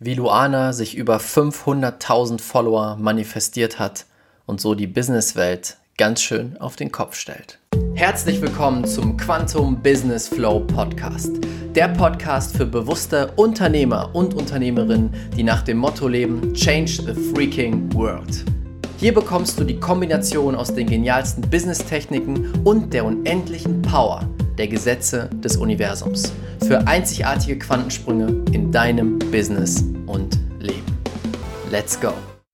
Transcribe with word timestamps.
wie 0.00 0.14
Luana 0.14 0.72
sich 0.72 0.96
über 0.96 1.16
500.000 1.16 2.40
Follower 2.40 2.96
manifestiert 3.00 3.80
hat 3.80 4.06
und 4.46 4.60
so 4.60 4.76
die 4.76 4.86
Businesswelt 4.86 5.76
ganz 5.96 6.22
schön 6.22 6.56
auf 6.58 6.76
den 6.76 6.92
Kopf 6.92 7.16
stellt. 7.16 7.58
Herzlich 7.94 8.40
willkommen 8.40 8.84
zum 8.84 9.16
Quantum 9.16 9.82
Business 9.82 10.28
Flow 10.28 10.60
Podcast. 10.60 11.32
Der 11.74 11.88
Podcast 11.88 12.56
für 12.56 12.66
bewusste 12.66 13.32
Unternehmer 13.34 14.10
und 14.14 14.34
Unternehmerinnen, 14.34 15.12
die 15.36 15.42
nach 15.42 15.62
dem 15.62 15.78
Motto 15.78 16.06
leben, 16.06 16.54
Change 16.54 17.02
the 17.02 17.14
Freaking 17.34 17.92
World. 17.92 18.44
Hier 18.98 19.12
bekommst 19.12 19.58
du 19.58 19.64
die 19.64 19.80
Kombination 19.80 20.54
aus 20.54 20.72
den 20.72 20.88
genialsten 20.88 21.42
Business-Techniken 21.50 22.52
und 22.62 22.94
der 22.94 23.04
unendlichen 23.04 23.82
Power 23.82 24.28
der 24.58 24.68
Gesetze 24.68 25.30
des 25.34 25.56
Universums 25.56 26.32
für 26.66 26.86
einzigartige 26.86 27.58
Quantensprünge 27.58 28.44
in 28.52 28.72
deinem 28.72 29.18
Business 29.30 29.84
und 30.06 30.36
Leben. 30.58 30.98
Let's 31.70 31.98
go! 32.00 32.12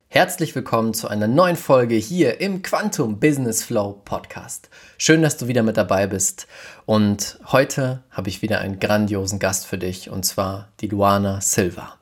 Herzlich 0.09 0.55
willkommen 0.55 0.93
zu 0.93 1.09
einer 1.09 1.27
neuen 1.27 1.57
Folge 1.57 1.95
hier 1.97 2.41
im 2.41 2.63
Quantum 2.63 3.19
Business 3.19 3.65
Flow 3.65 4.03
Podcast. 4.05 4.69
Schön, 4.99 5.23
dass 5.23 5.39
du 5.39 5.49
wieder 5.49 5.63
mit 5.63 5.77
dabei 5.77 6.07
bist. 6.07 6.47
Und 6.85 7.39
heute 7.51 8.05
habe 8.11 8.29
ich 8.29 8.43
wieder 8.43 8.61
einen 8.61 8.79
grandiosen 8.79 9.39
Gast 9.39 9.67
für 9.67 9.79
dich 9.79 10.11
und 10.11 10.25
zwar 10.25 10.69
die 10.81 10.89
Luana 10.89 11.41
Silva. 11.41 11.95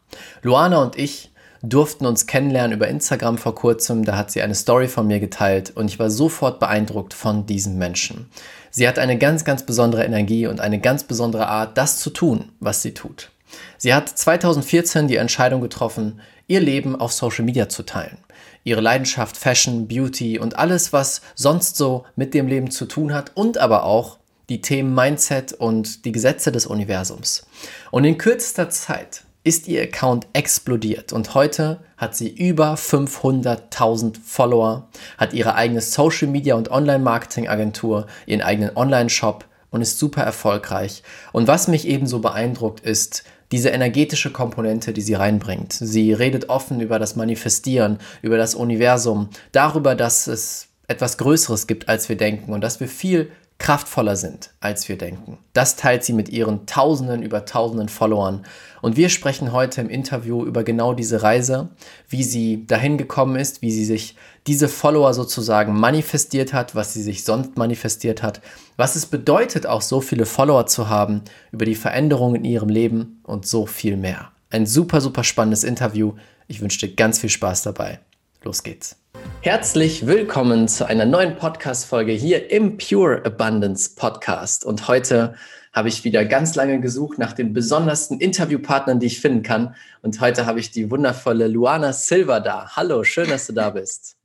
Luana 0.42 0.82
und 0.82 0.98
ich 0.98 1.30
durften 1.62 2.06
uns 2.06 2.26
kennenlernen 2.26 2.76
über 2.76 2.88
Instagram 2.88 3.38
vor 3.38 3.54
kurzem. 3.54 4.04
Da 4.04 4.16
hat 4.16 4.30
sie 4.32 4.42
eine 4.42 4.56
Story 4.56 4.88
von 4.88 5.06
mir 5.06 5.20
geteilt 5.20 5.70
und 5.74 5.88
ich 5.88 5.98
war 5.98 6.10
sofort 6.10 6.58
beeindruckt 6.58 7.14
von 7.14 7.46
diesem 7.46 7.78
Menschen. 7.78 8.28
Sie 8.74 8.88
hat 8.88 8.98
eine 8.98 9.18
ganz, 9.18 9.44
ganz 9.44 9.64
besondere 9.64 10.02
Energie 10.02 10.46
und 10.46 10.58
eine 10.60 10.80
ganz 10.80 11.04
besondere 11.04 11.46
Art, 11.46 11.76
das 11.76 11.98
zu 11.98 12.08
tun, 12.08 12.52
was 12.58 12.80
sie 12.80 12.94
tut. 12.94 13.30
Sie 13.76 13.92
hat 13.92 14.08
2014 14.08 15.08
die 15.08 15.16
Entscheidung 15.16 15.60
getroffen, 15.60 16.22
ihr 16.46 16.60
Leben 16.60 16.96
auf 16.96 17.12
Social 17.12 17.44
Media 17.44 17.68
zu 17.68 17.82
teilen. 17.82 18.16
Ihre 18.64 18.80
Leidenschaft 18.80 19.36
Fashion, 19.36 19.88
Beauty 19.88 20.38
und 20.38 20.58
alles, 20.58 20.90
was 20.90 21.20
sonst 21.34 21.76
so 21.76 22.04
mit 22.16 22.32
dem 22.32 22.46
Leben 22.46 22.70
zu 22.70 22.86
tun 22.86 23.12
hat 23.12 23.32
und 23.34 23.58
aber 23.58 23.84
auch 23.84 24.16
die 24.48 24.62
Themen 24.62 24.94
Mindset 24.94 25.52
und 25.52 26.06
die 26.06 26.12
Gesetze 26.12 26.50
des 26.50 26.66
Universums. 26.66 27.46
Und 27.90 28.04
in 28.04 28.16
kürzester 28.16 28.70
Zeit 28.70 29.24
ist 29.44 29.66
ihr 29.66 29.82
Account 29.82 30.26
explodiert 30.32 31.12
und 31.12 31.34
heute 31.34 31.80
hat 31.96 32.16
sie 32.16 32.28
über 32.28 32.74
500.000 32.74 34.16
Follower, 34.24 34.88
hat 35.18 35.32
ihre 35.32 35.56
eigene 35.56 35.80
Social 35.80 36.28
Media 36.28 36.54
und 36.54 36.70
Online-Marketing 36.70 37.48
Agentur, 37.48 38.06
ihren 38.26 38.42
eigenen 38.42 38.76
Online-Shop 38.76 39.44
und 39.70 39.82
ist 39.82 39.98
super 39.98 40.22
erfolgreich. 40.22 41.02
Und 41.32 41.48
was 41.48 41.66
mich 41.66 41.88
ebenso 41.88 42.20
beeindruckt 42.20 42.80
ist, 42.80 43.24
diese 43.50 43.70
energetische 43.70 44.30
Komponente, 44.32 44.92
die 44.92 45.02
sie 45.02 45.14
reinbringt. 45.14 45.72
Sie 45.72 46.12
redet 46.12 46.48
offen 46.48 46.80
über 46.80 46.98
das 46.98 47.16
Manifestieren, 47.16 47.98
über 48.22 48.38
das 48.38 48.54
Universum, 48.54 49.28
darüber, 49.50 49.94
dass 49.94 50.26
es 50.26 50.68
etwas 50.86 51.18
Größeres 51.18 51.66
gibt, 51.66 51.88
als 51.88 52.08
wir 52.08 52.16
denken 52.16 52.52
und 52.52 52.62
dass 52.62 52.80
wir 52.80 52.88
viel 52.88 53.30
kraftvoller 53.58 54.16
sind, 54.16 54.50
als 54.60 54.88
wir 54.88 54.98
denken. 54.98 55.38
Das 55.52 55.76
teilt 55.76 56.02
sie 56.02 56.12
mit 56.12 56.28
ihren 56.28 56.66
Tausenden 56.66 57.22
über 57.22 57.44
Tausenden 57.44 57.88
Followern. 57.88 58.44
Und 58.82 58.96
wir 58.96 59.10
sprechen 59.10 59.52
heute 59.52 59.80
im 59.80 59.88
Interview 59.88 60.44
über 60.44 60.64
genau 60.64 60.92
diese 60.92 61.22
Reise, 61.22 61.68
wie 62.08 62.24
sie 62.24 62.66
dahin 62.66 62.98
gekommen 62.98 63.36
ist, 63.36 63.62
wie 63.62 63.70
sie 63.70 63.84
sich 63.84 64.16
diese 64.48 64.68
Follower 64.68 65.14
sozusagen 65.14 65.78
manifestiert 65.78 66.52
hat, 66.52 66.74
was 66.74 66.92
sie 66.92 67.02
sich 67.02 67.22
sonst 67.22 67.56
manifestiert 67.56 68.24
hat, 68.24 68.42
was 68.76 68.96
es 68.96 69.06
bedeutet, 69.06 69.68
auch 69.68 69.82
so 69.82 70.00
viele 70.00 70.26
Follower 70.26 70.66
zu 70.66 70.88
haben, 70.88 71.22
über 71.52 71.64
die 71.64 71.76
Veränderungen 71.76 72.34
in 72.34 72.44
ihrem 72.44 72.68
Leben 72.68 73.20
und 73.22 73.46
so 73.46 73.66
viel 73.66 73.96
mehr. 73.96 74.32
Ein 74.50 74.66
super, 74.66 75.00
super 75.00 75.22
spannendes 75.22 75.62
Interview. 75.62 76.14
Ich 76.48 76.60
wünsche 76.60 76.80
dir 76.80 76.92
ganz 76.96 77.20
viel 77.20 77.30
Spaß 77.30 77.62
dabei. 77.62 78.00
Los 78.42 78.64
geht's. 78.64 78.96
Herzlich 79.42 80.08
willkommen 80.08 80.66
zu 80.66 80.88
einer 80.88 81.04
neuen 81.04 81.36
Podcast-Folge 81.36 82.10
hier 82.10 82.50
im 82.50 82.78
Pure 82.78 83.24
Abundance 83.24 83.92
Podcast. 83.94 84.64
Und 84.64 84.88
heute 84.88 85.36
habe 85.72 85.88
ich 85.88 86.04
wieder 86.04 86.24
ganz 86.24 86.54
lange 86.54 86.80
gesucht 86.80 87.18
nach 87.18 87.32
den 87.32 87.52
besondersten 87.52 88.20
Interviewpartnern, 88.20 89.00
die 89.00 89.06
ich 89.06 89.20
finden 89.20 89.42
kann. 89.42 89.74
Und 90.02 90.20
heute 90.20 90.46
habe 90.46 90.60
ich 90.60 90.70
die 90.70 90.90
wundervolle 90.90 91.48
Luana 91.48 91.92
Silva 91.92 92.40
da. 92.40 92.76
Hallo, 92.76 93.04
schön, 93.04 93.28
dass 93.28 93.46
du 93.46 93.52
da 93.52 93.70
bist. 93.70 94.16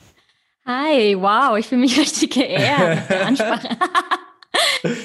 Hi, 0.66 1.16
wow, 1.18 1.58
ich 1.58 1.68
fühle 1.68 1.82
mich 1.82 1.98
richtig 2.00 2.34
geehrt. 2.34 3.04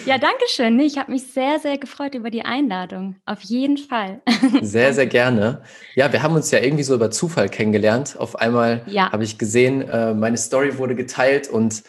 Ja, 0.07 0.17
danke 0.19 0.45
schön. 0.49 0.79
Ich 0.81 0.97
habe 0.97 1.11
mich 1.13 1.25
sehr, 1.33 1.59
sehr 1.59 1.77
gefreut 1.77 2.15
über 2.15 2.31
die 2.31 2.43
Einladung. 2.43 3.17
Auf 3.27 3.43
jeden 3.43 3.77
Fall. 3.77 4.23
Sehr, 4.61 4.95
sehr 4.95 5.07
gerne. 5.07 5.63
Ja, 5.95 6.13
wir 6.13 6.23
haben 6.23 6.35
uns 6.35 6.51
ja 6.51 6.61
irgendwie 6.61 6.85
so 6.85 6.95
über 6.95 7.11
Zufall 7.11 7.49
kennengelernt. 7.49 8.17
Auf 8.19 8.37
einmal 8.37 8.83
ja. 8.87 9.11
habe 9.13 9.25
ich 9.25 9.39
gesehen, 9.39 9.83
äh, 9.83 10.15
meine 10.15 10.37
Story 10.37 10.79
wurde 10.79 10.95
geteilt 10.95 11.49
und 11.49 11.83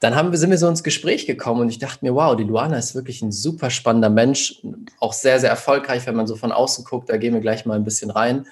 dann 0.00 0.14
haben 0.14 0.30
wir, 0.30 0.38
sind 0.38 0.50
wir 0.50 0.58
so 0.58 0.68
ins 0.68 0.84
Gespräch 0.84 1.26
gekommen 1.26 1.62
und 1.62 1.68
ich 1.70 1.78
dachte 1.78 2.04
mir, 2.04 2.14
wow, 2.14 2.36
die 2.36 2.44
Luana 2.44 2.78
ist 2.78 2.94
wirklich 2.94 3.20
ein 3.22 3.32
super 3.32 3.70
spannender 3.70 4.10
Mensch, 4.10 4.62
auch 5.00 5.12
sehr, 5.12 5.40
sehr 5.40 5.50
erfolgreich, 5.50 6.06
wenn 6.06 6.14
man 6.14 6.28
so 6.28 6.36
von 6.36 6.52
außen 6.52 6.84
guckt. 6.84 7.08
Da 7.08 7.16
gehen 7.16 7.34
wir 7.34 7.40
gleich 7.40 7.66
mal 7.66 7.74
ein 7.74 7.84
bisschen 7.84 8.10
rein. 8.10 8.46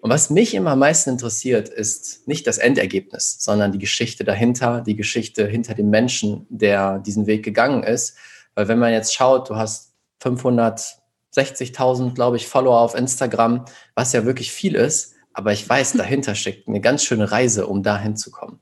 Und 0.00 0.10
was 0.10 0.30
mich 0.30 0.54
immer 0.54 0.72
am 0.72 0.80
meisten 0.80 1.10
interessiert, 1.10 1.68
ist 1.68 2.26
nicht 2.26 2.46
das 2.46 2.58
Endergebnis, 2.58 3.36
sondern 3.40 3.72
die 3.72 3.78
Geschichte 3.78 4.24
dahinter, 4.24 4.80
die 4.80 4.96
Geschichte 4.96 5.46
hinter 5.46 5.74
dem 5.74 5.90
Menschen, 5.90 6.46
der 6.50 6.98
diesen 6.98 7.26
Weg 7.26 7.44
gegangen 7.44 7.82
ist. 7.84 8.16
Weil 8.54 8.68
wenn 8.68 8.78
man 8.78 8.92
jetzt 8.92 9.14
schaut, 9.14 9.48
du 9.48 9.56
hast 9.56 9.92
560.000, 10.22 12.14
glaube 12.14 12.36
ich, 12.36 12.46
Follower 12.46 12.80
auf 12.80 12.94
Instagram, 12.94 13.64
was 13.94 14.12
ja 14.12 14.24
wirklich 14.24 14.52
viel 14.52 14.74
ist, 14.74 15.14
aber 15.34 15.52
ich 15.52 15.68
weiß, 15.68 15.92
dahinter 15.94 16.34
steckt 16.34 16.68
eine 16.68 16.80
ganz 16.80 17.04
schöne 17.04 17.30
Reise, 17.30 17.66
um 17.66 17.82
dahin 17.82 18.16
zu 18.16 18.30
kommen. 18.30 18.60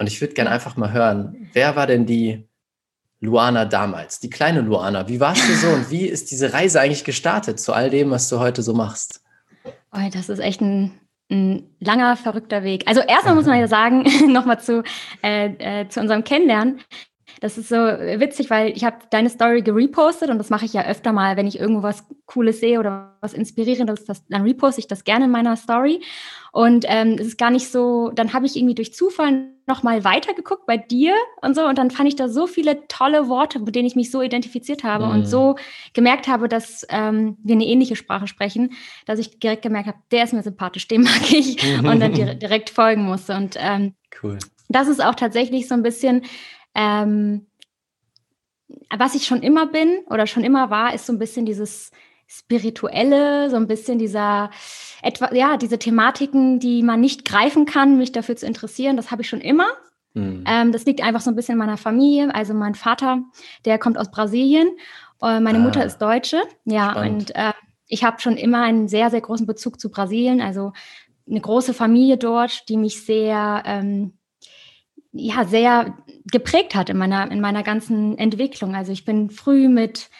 Und 0.00 0.06
ich 0.06 0.18
würde 0.22 0.32
gerne 0.32 0.50
einfach 0.50 0.78
mal 0.78 0.92
hören, 0.92 1.50
wer 1.52 1.76
war 1.76 1.86
denn 1.86 2.06
die 2.06 2.48
Luana 3.20 3.66
damals, 3.66 4.18
die 4.18 4.30
kleine 4.30 4.62
Luana? 4.62 5.06
Wie 5.08 5.20
warst 5.20 5.46
du 5.46 5.52
so 5.52 5.68
und 5.68 5.90
wie 5.90 6.06
ist 6.06 6.30
diese 6.30 6.54
Reise 6.54 6.80
eigentlich 6.80 7.04
gestartet 7.04 7.60
zu 7.60 7.74
all 7.74 7.90
dem, 7.90 8.10
was 8.10 8.30
du 8.30 8.40
heute 8.40 8.62
so 8.62 8.72
machst? 8.72 9.22
Oh, 9.92 9.98
das 10.10 10.30
ist 10.30 10.38
echt 10.38 10.62
ein, 10.62 10.98
ein 11.30 11.68
langer, 11.80 12.16
verrückter 12.16 12.64
Weg. 12.64 12.88
Also 12.88 13.02
erstmal 13.02 13.34
muss 13.34 13.44
man 13.44 13.60
ja 13.60 13.68
sagen, 13.68 14.06
nochmal 14.32 14.58
zu, 14.58 14.82
äh, 15.22 15.82
äh, 15.82 15.88
zu 15.90 16.00
unserem 16.00 16.24
Kennenlernen. 16.24 16.80
Das 17.40 17.58
ist 17.58 17.68
so 17.68 17.76
witzig, 17.76 18.48
weil 18.48 18.70
ich 18.70 18.84
habe 18.84 18.96
deine 19.10 19.28
Story 19.28 19.60
gerepostet 19.60 20.30
und 20.30 20.38
das 20.38 20.48
mache 20.48 20.64
ich 20.64 20.72
ja 20.72 20.86
öfter 20.86 21.12
mal, 21.12 21.36
wenn 21.36 21.46
ich 21.46 21.60
irgendwo 21.60 21.82
was 21.82 22.06
Cooles 22.24 22.60
sehe 22.60 22.80
oder 22.80 23.18
was 23.20 23.34
Inspirierendes, 23.34 24.06
das, 24.06 24.26
dann 24.28 24.42
reposte 24.42 24.80
ich 24.80 24.88
das 24.88 25.04
gerne 25.04 25.26
in 25.26 25.30
meiner 25.30 25.56
Story. 25.56 26.02
Und 26.52 26.84
ähm, 26.88 27.16
es 27.18 27.28
ist 27.28 27.38
gar 27.38 27.50
nicht 27.50 27.70
so, 27.70 28.10
dann 28.14 28.32
habe 28.32 28.46
ich 28.46 28.56
irgendwie 28.56 28.74
durch 28.74 28.92
Zufall 28.92 29.50
nochmal 29.66 30.02
weitergeguckt 30.02 30.66
bei 30.66 30.76
dir 30.76 31.14
und 31.42 31.54
so 31.54 31.64
und 31.64 31.78
dann 31.78 31.92
fand 31.92 32.08
ich 32.08 32.16
da 32.16 32.28
so 32.28 32.48
viele 32.48 32.88
tolle 32.88 33.28
Worte, 33.28 33.60
mit 33.60 33.76
denen 33.76 33.86
ich 33.86 33.94
mich 33.94 34.10
so 34.10 34.20
identifiziert 34.20 34.82
habe 34.82 35.06
mhm. 35.06 35.12
und 35.12 35.26
so 35.26 35.54
gemerkt 35.94 36.26
habe, 36.26 36.48
dass 36.48 36.84
ähm, 36.88 37.36
wir 37.44 37.54
eine 37.54 37.66
ähnliche 37.66 37.94
Sprache 37.94 38.26
sprechen, 38.26 38.72
dass 39.06 39.20
ich 39.20 39.38
direkt 39.38 39.62
gemerkt 39.62 39.86
habe, 39.86 39.98
der 40.10 40.24
ist 40.24 40.32
mir 40.32 40.42
sympathisch, 40.42 40.88
dem 40.88 41.02
mag 41.04 41.32
ich 41.32 41.62
und 41.78 42.00
dann 42.00 42.14
direkt 42.14 42.70
folgen 42.70 43.04
musste. 43.04 43.36
Und 43.36 43.54
ähm, 43.58 43.94
cool. 44.22 44.38
das 44.68 44.88
ist 44.88 45.04
auch 45.04 45.14
tatsächlich 45.14 45.68
so 45.68 45.74
ein 45.74 45.84
bisschen 45.84 46.22
ähm, 46.74 47.46
was 48.96 49.14
ich 49.14 49.26
schon 49.26 49.42
immer 49.42 49.66
bin 49.66 50.00
oder 50.06 50.26
schon 50.26 50.44
immer 50.44 50.70
war, 50.70 50.94
ist 50.94 51.06
so 51.06 51.12
ein 51.12 51.18
bisschen 51.18 51.46
dieses 51.46 51.90
Spirituelle, 52.30 53.50
so 53.50 53.56
ein 53.56 53.66
bisschen 53.66 53.98
dieser 53.98 54.50
etwa, 55.02 55.34
ja, 55.34 55.56
diese 55.56 55.78
Thematiken, 55.78 56.60
die 56.60 56.82
man 56.82 57.00
nicht 57.00 57.24
greifen 57.24 57.66
kann, 57.66 57.98
mich 57.98 58.12
dafür 58.12 58.36
zu 58.36 58.46
interessieren, 58.46 58.96
das 58.96 59.10
habe 59.10 59.22
ich 59.22 59.28
schon 59.28 59.40
immer. 59.40 59.66
Mhm. 60.14 60.44
Ähm, 60.46 60.72
das 60.72 60.84
liegt 60.84 61.02
einfach 61.02 61.20
so 61.20 61.30
ein 61.30 61.36
bisschen 61.36 61.54
in 61.54 61.58
meiner 61.58 61.76
Familie. 61.76 62.32
Also 62.32 62.54
mein 62.54 62.76
Vater, 62.76 63.22
der 63.64 63.78
kommt 63.78 63.98
aus 63.98 64.10
Brasilien, 64.12 64.68
äh, 65.20 65.40
meine 65.40 65.58
ah, 65.58 65.62
Mutter 65.62 65.84
ist 65.84 65.98
Deutsche. 65.98 66.40
Ja, 66.64 66.92
spannend. 66.92 67.30
und 67.30 67.36
äh, 67.36 67.52
ich 67.88 68.04
habe 68.04 68.20
schon 68.20 68.36
immer 68.36 68.62
einen 68.62 68.86
sehr, 68.86 69.10
sehr 69.10 69.20
großen 69.20 69.46
Bezug 69.46 69.80
zu 69.80 69.90
Brasilien. 69.90 70.40
Also 70.40 70.72
eine 71.28 71.40
große 71.40 71.74
Familie 71.74 72.16
dort, 72.16 72.68
die 72.68 72.76
mich 72.76 73.04
sehr, 73.04 73.64
ähm, 73.66 74.14
ja, 75.12 75.44
sehr 75.44 75.96
geprägt 76.30 76.76
hat 76.76 76.90
in 76.90 76.96
meiner, 76.96 77.28
in 77.30 77.40
meiner 77.40 77.64
ganzen 77.64 78.16
Entwicklung. 78.18 78.76
Also 78.76 78.92
ich 78.92 79.04
bin 79.04 79.30
früh 79.30 79.68
mit 79.68 80.10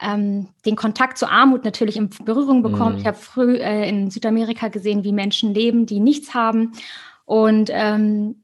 ähm, 0.00 0.48
den 0.64 0.76
Kontakt 0.76 1.18
zur 1.18 1.30
Armut 1.30 1.64
natürlich 1.64 1.96
in 1.96 2.10
Berührung 2.24 2.62
bekommen. 2.62 2.94
Mhm. 2.94 3.00
Ich 3.00 3.06
habe 3.06 3.16
früh 3.16 3.56
äh, 3.56 3.88
in 3.88 4.10
Südamerika 4.10 4.68
gesehen, 4.68 5.04
wie 5.04 5.12
Menschen 5.12 5.54
leben, 5.54 5.86
die 5.86 6.00
nichts 6.00 6.34
haben. 6.34 6.72
Und 7.24 7.70
ähm, 7.72 8.42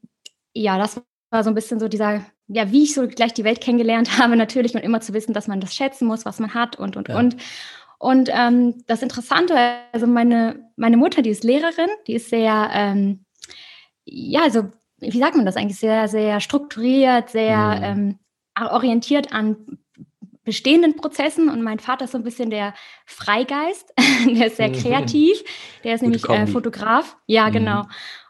ja, 0.55 0.79
das 0.79 1.03
war 1.31 1.45
so 1.45 1.51
ein 1.51 1.55
bisschen 1.55 1.79
so 1.79 1.89
dieser, 1.89 2.25
ja, 2.49 2.71
wie 2.71 2.85
ich 2.85 2.95
so 2.95 3.07
gleich 3.07 3.35
die 3.35 3.45
Welt 3.45 3.61
kennengelernt 3.61 4.19
habe, 4.19 4.37
natürlich 4.37 4.75
und 4.75 4.83
immer 4.83 5.01
zu 5.01 5.13
wissen, 5.13 5.35
dass 5.35 5.49
man 5.49 5.61
das 5.61 5.75
schätzen 5.75 6.07
muss, 6.07 6.25
was 6.25 6.41
man 6.41 6.55
hat 6.55 6.77
und, 6.77 6.97
und, 6.97 7.09
ja. 7.09 7.19
und. 7.19 7.37
Und 7.99 8.31
ähm, 8.33 8.83
das 8.89 9.01
Interessante, 9.01 9.57
also 9.93 10.09
meine, 10.09 10.69
meine 10.75 10.97
Mutter, 10.97 11.23
die 11.23 11.31
ist 11.31 11.45
Lehrerin, 11.45 11.89
die 12.09 12.15
ist 12.15 12.31
sehr, 12.31 12.69
ähm, 12.73 13.25
ja, 14.05 14.43
also 14.43 14.73
wie 14.99 15.21
sagt 15.21 15.37
man 15.37 15.47
das 15.47 15.57
eigentlich, 15.57 15.79
sehr, 15.79 16.09
sehr 16.09 16.41
strukturiert, 16.41 17.31
sehr 17.31 17.95
mhm. 17.95 18.19
ähm, 18.59 18.69
orientiert 18.71 19.33
an 19.33 19.79
bestehenden 20.45 20.97
Prozessen 20.97 21.49
und 21.49 21.63
mein 21.63 21.79
Vater 21.79 22.05
ist 22.05 22.13
so 22.13 22.19
ein 22.19 22.25
bisschen 22.25 22.51
der 22.51 22.75
Freigeist, 23.07 23.93
der 24.27 24.47
ist 24.47 24.57
sehr 24.57 24.69
mhm. 24.69 24.75
kreativ, 24.75 25.43
der 25.85 25.95
ist 25.95 26.01
Gute 26.01 26.11
nämlich 26.11 26.29
äh, 26.29 26.47
Fotograf. 26.47 27.17
Ja, 27.27 27.49
mhm. 27.49 27.53
genau. 27.53 27.83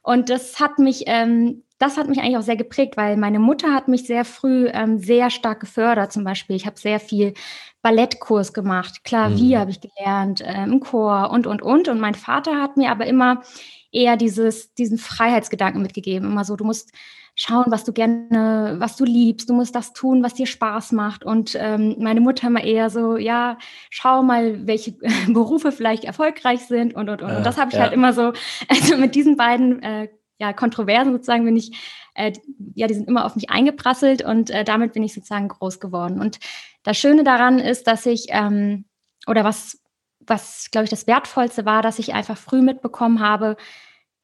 Und 0.02 0.28
das 0.30 0.60
hat 0.60 0.78
mich, 0.78 1.04
ähm, 1.06 1.62
das 1.78 1.96
hat 1.96 2.08
mich 2.08 2.18
eigentlich 2.18 2.36
auch 2.36 2.42
sehr 2.42 2.56
geprägt, 2.56 2.96
weil 2.96 3.16
meine 3.16 3.38
Mutter 3.38 3.72
hat 3.72 3.88
mich 3.88 4.06
sehr 4.06 4.24
früh 4.24 4.68
ähm, 4.72 4.98
sehr 4.98 5.30
stark 5.30 5.60
gefördert. 5.60 6.12
Zum 6.12 6.24
Beispiel, 6.24 6.56
ich 6.56 6.66
habe 6.66 6.78
sehr 6.78 7.00
viel 7.00 7.34
Ballettkurs 7.82 8.52
gemacht, 8.52 9.04
Klavier 9.04 9.56
mhm. 9.56 9.60
habe 9.60 9.70
ich 9.70 9.80
gelernt, 9.80 10.40
äh, 10.40 10.64
im 10.64 10.80
Chor 10.80 11.30
und 11.30 11.46
und 11.46 11.62
und. 11.62 11.88
Und 11.88 12.00
mein 12.00 12.14
Vater 12.14 12.60
hat 12.60 12.76
mir 12.76 12.90
aber 12.90 13.06
immer 13.06 13.42
eher 13.90 14.16
dieses, 14.16 14.74
diesen 14.74 14.98
Freiheitsgedanken 14.98 15.82
mitgegeben. 15.82 16.30
Immer 16.30 16.44
so, 16.44 16.56
du 16.56 16.64
musst 16.64 16.92
schauen, 17.34 17.64
was 17.68 17.84
du 17.84 17.92
gerne, 17.92 18.76
was 18.78 18.96
du 18.96 19.04
liebst. 19.04 19.48
Du 19.48 19.54
musst 19.54 19.74
das 19.74 19.92
tun, 19.92 20.22
was 20.22 20.34
dir 20.34 20.46
Spaß 20.46 20.92
macht. 20.92 21.24
Und 21.24 21.56
ähm, 21.58 21.96
meine 21.98 22.20
Mutter 22.20 22.48
immer 22.48 22.62
eher 22.62 22.90
so, 22.90 23.16
ja, 23.16 23.58
schau 23.90 24.22
mal, 24.22 24.66
welche 24.66 24.92
Berufe 25.28 25.72
vielleicht 25.72 26.04
erfolgreich 26.04 26.60
sind 26.66 26.94
und 26.94 27.08
und 27.08 27.22
und. 27.22 27.36
und 27.36 27.46
das 27.46 27.58
habe 27.58 27.70
ich 27.70 27.76
ja. 27.76 27.84
halt 27.84 27.92
immer 27.92 28.12
so, 28.12 28.32
also 28.68 28.96
mit 28.96 29.14
diesen 29.14 29.36
beiden 29.36 29.82
äh, 29.82 30.08
ja, 30.38 30.52
Kontroversen 30.52 31.12
sozusagen 31.12 31.44
bin 31.44 31.56
ich, 31.56 31.72
äh, 32.14 32.32
ja, 32.74 32.86
die 32.86 32.94
sind 32.94 33.08
immer 33.08 33.24
auf 33.24 33.36
mich 33.36 33.48
eingeprasselt 33.50 34.22
und 34.22 34.50
äh, 34.50 34.64
damit 34.64 34.92
bin 34.92 35.02
ich 35.02 35.14
sozusagen 35.14 35.48
groß 35.48 35.80
geworden. 35.80 36.20
Und 36.20 36.38
das 36.82 36.98
Schöne 36.98 37.24
daran 37.24 37.58
ist, 37.58 37.86
dass 37.86 38.06
ich, 38.06 38.26
ähm, 38.30 38.84
oder 39.26 39.44
was, 39.44 39.80
was, 40.20 40.68
glaube 40.70 40.84
ich, 40.84 40.90
das 40.90 41.06
Wertvollste 41.06 41.64
war, 41.64 41.80
dass 41.80 41.98
ich 41.98 42.12
einfach 42.12 42.36
früh 42.36 42.60
mitbekommen 42.60 43.20
habe, 43.20 43.56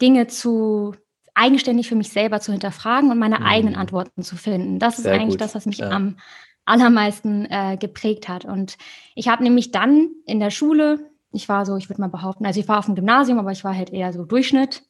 Dinge 0.00 0.26
zu 0.26 0.94
eigenständig 1.38 1.88
für 1.88 1.94
mich 1.94 2.10
selber 2.10 2.40
zu 2.40 2.52
hinterfragen 2.52 3.10
und 3.10 3.18
meine 3.18 3.38
mhm. 3.38 3.46
eigenen 3.46 3.76
Antworten 3.76 4.22
zu 4.22 4.36
finden. 4.36 4.78
Das 4.78 4.98
ist 4.98 5.04
Sehr 5.04 5.14
eigentlich 5.14 5.30
gut. 5.30 5.40
das, 5.40 5.54
was 5.54 5.66
mich 5.66 5.78
ja. 5.78 5.90
am 5.90 6.16
allermeisten 6.64 7.46
äh, 7.46 7.76
geprägt 7.78 8.28
hat. 8.28 8.44
Und 8.44 8.76
ich 9.14 9.28
habe 9.28 9.42
nämlich 9.42 9.70
dann 9.70 10.10
in 10.26 10.40
der 10.40 10.50
Schule, 10.50 11.10
ich 11.32 11.48
war 11.48 11.64
so, 11.64 11.76
ich 11.76 11.88
würde 11.88 12.00
mal 12.00 12.08
behaupten, 12.08 12.44
also 12.44 12.60
ich 12.60 12.68
war 12.68 12.78
auf 12.78 12.86
dem 12.86 12.94
Gymnasium, 12.94 13.38
aber 13.38 13.52
ich 13.52 13.64
war 13.64 13.74
halt 13.74 13.90
eher 13.90 14.12
so 14.12 14.24
Durchschnitt. 14.24 14.82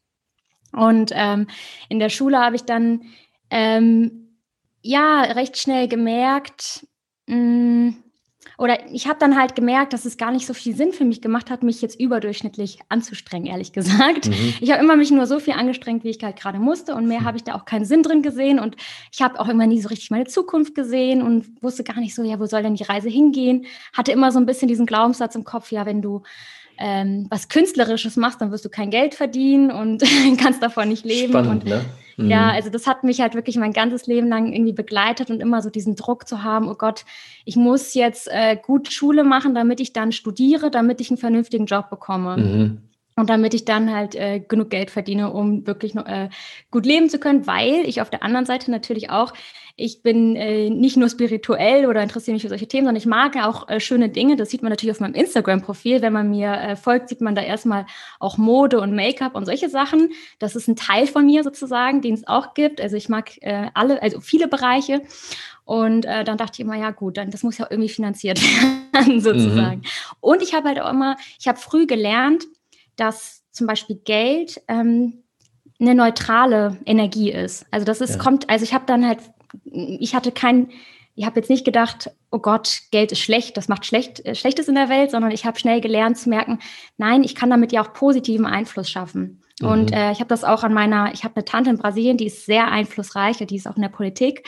Und 0.72 1.12
ähm, 1.14 1.46
in 1.88 1.98
der 1.98 2.08
Schule 2.08 2.38
habe 2.38 2.56
ich 2.56 2.64
dann 2.64 3.02
ähm, 3.50 4.36
ja 4.82 5.22
recht 5.22 5.56
schnell 5.58 5.88
gemerkt, 5.88 6.86
mh, 7.26 7.36
mm, 7.36 7.96
oder 8.58 8.90
ich 8.92 9.06
habe 9.06 9.20
dann 9.20 9.38
halt 9.38 9.54
gemerkt, 9.54 9.92
dass 9.92 10.04
es 10.04 10.16
gar 10.16 10.32
nicht 10.32 10.44
so 10.44 10.52
viel 10.52 10.74
Sinn 10.74 10.92
für 10.92 11.04
mich 11.04 11.22
gemacht 11.22 11.48
hat, 11.48 11.62
mich 11.62 11.80
jetzt 11.80 11.98
überdurchschnittlich 11.98 12.80
anzustrengen, 12.88 13.46
ehrlich 13.46 13.72
gesagt. 13.72 14.26
Mhm. 14.26 14.54
Ich 14.60 14.72
habe 14.72 14.82
immer 14.82 14.96
mich 14.96 15.12
nur 15.12 15.26
so 15.26 15.38
viel 15.38 15.54
angestrengt, 15.54 16.02
wie 16.02 16.10
ich 16.10 16.18
halt 16.22 16.36
gerade 16.36 16.58
musste 16.58 16.96
und 16.96 17.06
mehr 17.06 17.20
mhm. 17.20 17.24
habe 17.24 17.36
ich 17.36 17.44
da 17.44 17.54
auch 17.54 17.64
keinen 17.64 17.84
Sinn 17.84 18.02
drin 18.02 18.20
gesehen 18.20 18.58
und 18.58 18.76
ich 19.12 19.22
habe 19.22 19.38
auch 19.38 19.48
immer 19.48 19.68
nie 19.68 19.80
so 19.80 19.88
richtig 19.88 20.10
meine 20.10 20.26
Zukunft 20.26 20.74
gesehen 20.74 21.22
und 21.22 21.62
wusste 21.62 21.84
gar 21.84 22.00
nicht 22.00 22.16
so, 22.16 22.24
ja, 22.24 22.40
wo 22.40 22.46
soll 22.46 22.64
denn 22.64 22.74
die 22.74 22.82
Reise 22.82 23.08
hingehen? 23.08 23.64
Hatte 23.92 24.10
immer 24.10 24.32
so 24.32 24.40
ein 24.40 24.46
bisschen 24.46 24.66
diesen 24.66 24.86
Glaubenssatz 24.86 25.36
im 25.36 25.44
Kopf, 25.44 25.70
ja, 25.70 25.86
wenn 25.86 26.02
du 26.02 26.22
ähm, 26.78 27.26
was 27.28 27.48
Künstlerisches 27.48 28.16
machst, 28.16 28.40
dann 28.40 28.50
wirst 28.50 28.64
du 28.64 28.68
kein 28.68 28.90
Geld 28.90 29.14
verdienen 29.14 29.70
und 29.70 30.02
kannst 30.40 30.62
davon 30.62 30.88
nicht 30.88 31.04
leben. 31.04 31.32
Spannend, 31.32 31.64
und 31.64 31.70
ne? 31.70 31.84
Mhm. 32.18 32.30
Ja, 32.30 32.50
also 32.50 32.68
das 32.68 32.86
hat 32.86 33.04
mich 33.04 33.20
halt 33.20 33.34
wirklich 33.34 33.56
mein 33.56 33.72
ganzes 33.72 34.06
Leben 34.06 34.28
lang 34.28 34.52
irgendwie 34.52 34.72
begleitet 34.72 35.30
und 35.30 35.40
immer 35.40 35.62
so 35.62 35.70
diesen 35.70 35.94
Druck 35.94 36.26
zu 36.26 36.42
haben, 36.42 36.68
oh 36.68 36.74
Gott, 36.74 37.04
ich 37.44 37.56
muss 37.56 37.94
jetzt 37.94 38.28
äh, 38.30 38.56
gut 38.56 38.92
Schule 38.92 39.24
machen, 39.24 39.54
damit 39.54 39.80
ich 39.80 39.92
dann 39.92 40.12
studiere, 40.12 40.70
damit 40.70 41.00
ich 41.00 41.10
einen 41.10 41.18
vernünftigen 41.18 41.66
Job 41.66 41.90
bekomme. 41.90 42.36
Mhm. 42.36 42.78
Und 43.14 43.30
damit 43.30 43.52
ich 43.52 43.64
dann 43.64 43.92
halt 43.92 44.14
äh, 44.14 44.38
genug 44.38 44.70
Geld 44.70 44.92
verdiene, 44.92 45.32
um 45.32 45.66
wirklich 45.66 45.96
äh, 45.96 46.28
gut 46.70 46.86
leben 46.86 47.08
zu 47.08 47.18
können, 47.18 47.48
weil 47.48 47.84
ich 47.84 48.00
auf 48.00 48.10
der 48.10 48.22
anderen 48.22 48.46
Seite 48.46 48.70
natürlich 48.70 49.10
auch 49.10 49.32
ich 49.80 50.02
bin 50.02 50.34
äh, 50.34 50.70
nicht 50.70 50.96
nur 50.96 51.08
spirituell 51.08 51.86
oder 51.86 52.02
interessiere 52.02 52.34
mich 52.34 52.42
für 52.42 52.48
solche 52.48 52.66
Themen, 52.66 52.86
sondern 52.86 53.00
ich 53.00 53.06
mag 53.06 53.36
auch 53.36 53.68
äh, 53.68 53.78
schöne 53.78 54.08
Dinge. 54.08 54.34
Das 54.34 54.50
sieht 54.50 54.60
man 54.60 54.70
natürlich 54.70 54.90
auf 54.90 54.98
meinem 54.98 55.14
Instagram-Profil. 55.14 56.02
Wenn 56.02 56.12
man 56.12 56.28
mir 56.30 56.52
äh, 56.52 56.74
folgt, 56.74 57.08
sieht 57.08 57.20
man 57.20 57.36
da 57.36 57.42
erstmal 57.42 57.86
auch 58.18 58.38
Mode 58.38 58.80
und 58.80 58.92
Make-up 58.92 59.36
und 59.36 59.44
solche 59.44 59.68
Sachen. 59.68 60.10
Das 60.40 60.56
ist 60.56 60.66
ein 60.66 60.74
Teil 60.74 61.06
von 61.06 61.24
mir 61.24 61.44
sozusagen, 61.44 62.02
den 62.02 62.14
es 62.14 62.26
auch 62.26 62.54
gibt. 62.54 62.80
Also 62.80 62.96
ich 62.96 63.08
mag 63.08 63.40
äh, 63.40 63.70
alle, 63.72 64.02
also 64.02 64.20
viele 64.20 64.48
Bereiche. 64.48 65.02
Und 65.64 66.06
äh, 66.06 66.24
dann 66.24 66.38
dachte 66.38 66.54
ich 66.54 66.60
immer, 66.60 66.76
ja 66.76 66.90
gut, 66.90 67.16
dann 67.16 67.30
das 67.30 67.44
muss 67.44 67.58
ja 67.58 67.68
irgendwie 67.70 67.88
finanziert 67.88 68.42
werden 68.92 69.20
sozusagen. 69.20 69.78
Mhm. 69.78 69.86
Und 70.18 70.42
ich 70.42 70.54
habe 70.54 70.66
halt 70.66 70.80
auch 70.80 70.90
immer, 70.90 71.16
ich 71.38 71.46
habe 71.46 71.58
früh 71.58 71.86
gelernt, 71.86 72.46
dass 72.96 73.44
zum 73.52 73.68
Beispiel 73.68 73.94
Geld 74.04 74.60
ähm, 74.66 75.22
eine 75.78 75.94
neutrale 75.94 76.78
Energie 76.84 77.30
ist. 77.30 77.64
Also 77.70 77.86
das 77.86 78.00
ist, 78.00 78.16
ja. 78.16 78.18
kommt, 78.18 78.50
also 78.50 78.64
ich 78.64 78.74
habe 78.74 78.84
dann 78.86 79.06
halt 79.06 79.20
ich 79.64 80.14
hatte 80.14 80.32
kein, 80.32 80.70
ich 81.14 81.24
habe 81.24 81.40
jetzt 81.40 81.50
nicht 81.50 81.64
gedacht, 81.64 82.10
oh 82.30 82.38
Gott, 82.38 82.82
Geld 82.90 83.12
ist 83.12 83.20
schlecht, 83.20 83.56
das 83.56 83.68
macht 83.68 83.86
schlecht, 83.86 84.24
äh, 84.24 84.34
Schlechtes 84.34 84.68
in 84.68 84.74
der 84.74 84.88
Welt, 84.88 85.10
sondern 85.10 85.30
ich 85.30 85.44
habe 85.44 85.58
schnell 85.58 85.80
gelernt 85.80 86.18
zu 86.18 86.28
merken, 86.28 86.58
nein, 86.96 87.24
ich 87.24 87.34
kann 87.34 87.50
damit 87.50 87.72
ja 87.72 87.82
auch 87.82 87.92
positiven 87.92 88.46
Einfluss 88.46 88.90
schaffen. 88.90 89.42
Mhm. 89.60 89.68
Und 89.68 89.92
äh, 89.92 90.12
ich 90.12 90.20
habe 90.20 90.28
das 90.28 90.44
auch 90.44 90.62
an 90.62 90.74
meiner, 90.74 91.12
ich 91.12 91.24
habe 91.24 91.36
eine 91.36 91.44
Tante 91.44 91.70
in 91.70 91.78
Brasilien, 91.78 92.16
die 92.16 92.26
ist 92.26 92.46
sehr 92.46 92.70
einflussreich, 92.70 93.38
die 93.38 93.56
ist 93.56 93.66
auch 93.66 93.76
in 93.76 93.82
der 93.82 93.88
Politik. 93.88 94.46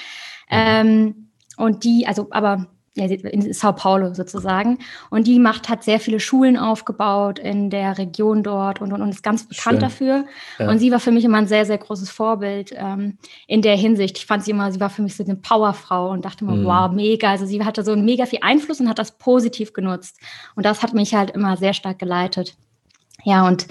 Mhm. 0.50 0.56
Ähm, 0.56 1.26
und 1.56 1.84
die, 1.84 2.06
also, 2.06 2.28
aber 2.30 2.68
ja, 2.96 3.04
in 3.04 3.52
Sao 3.52 3.72
Paulo 3.72 4.14
sozusagen. 4.14 4.78
Und 5.10 5.26
die 5.26 5.38
macht, 5.38 5.68
hat 5.68 5.84
sehr 5.84 6.00
viele 6.00 6.18
Schulen 6.18 6.56
aufgebaut 6.56 7.38
in 7.38 7.70
der 7.70 7.98
Region 7.98 8.42
dort 8.42 8.80
und, 8.80 8.92
und, 8.92 9.00
und 9.00 9.10
ist 9.10 9.22
ganz 9.22 9.46
bekannt 9.46 9.74
Schön. 9.74 9.80
dafür. 9.80 10.24
Ja. 10.58 10.68
Und 10.68 10.78
sie 10.80 10.90
war 10.90 10.98
für 10.98 11.12
mich 11.12 11.24
immer 11.24 11.38
ein 11.38 11.46
sehr, 11.46 11.64
sehr 11.64 11.78
großes 11.78 12.10
Vorbild 12.10 12.74
ähm, 12.76 13.18
in 13.46 13.62
der 13.62 13.76
Hinsicht. 13.76 14.18
Ich 14.18 14.26
fand 14.26 14.44
sie 14.44 14.50
immer, 14.50 14.72
sie 14.72 14.80
war 14.80 14.90
für 14.90 15.02
mich 15.02 15.16
so 15.16 15.22
eine 15.22 15.36
Powerfrau 15.36 16.10
und 16.10 16.24
dachte 16.24 16.44
immer, 16.44 16.56
mhm. 16.56 16.64
wow, 16.64 16.90
mega. 16.90 17.30
Also 17.30 17.46
sie 17.46 17.64
hatte 17.64 17.84
so 17.84 17.94
mega 17.94 18.26
viel 18.26 18.40
Einfluss 18.42 18.80
und 18.80 18.88
hat 18.88 18.98
das 18.98 19.18
positiv 19.18 19.72
genutzt. 19.72 20.18
Und 20.56 20.66
das 20.66 20.82
hat 20.82 20.92
mich 20.92 21.14
halt 21.14 21.30
immer 21.30 21.56
sehr 21.56 21.74
stark 21.74 22.00
geleitet. 22.00 22.56
Ja, 23.22 23.46
und 23.46 23.68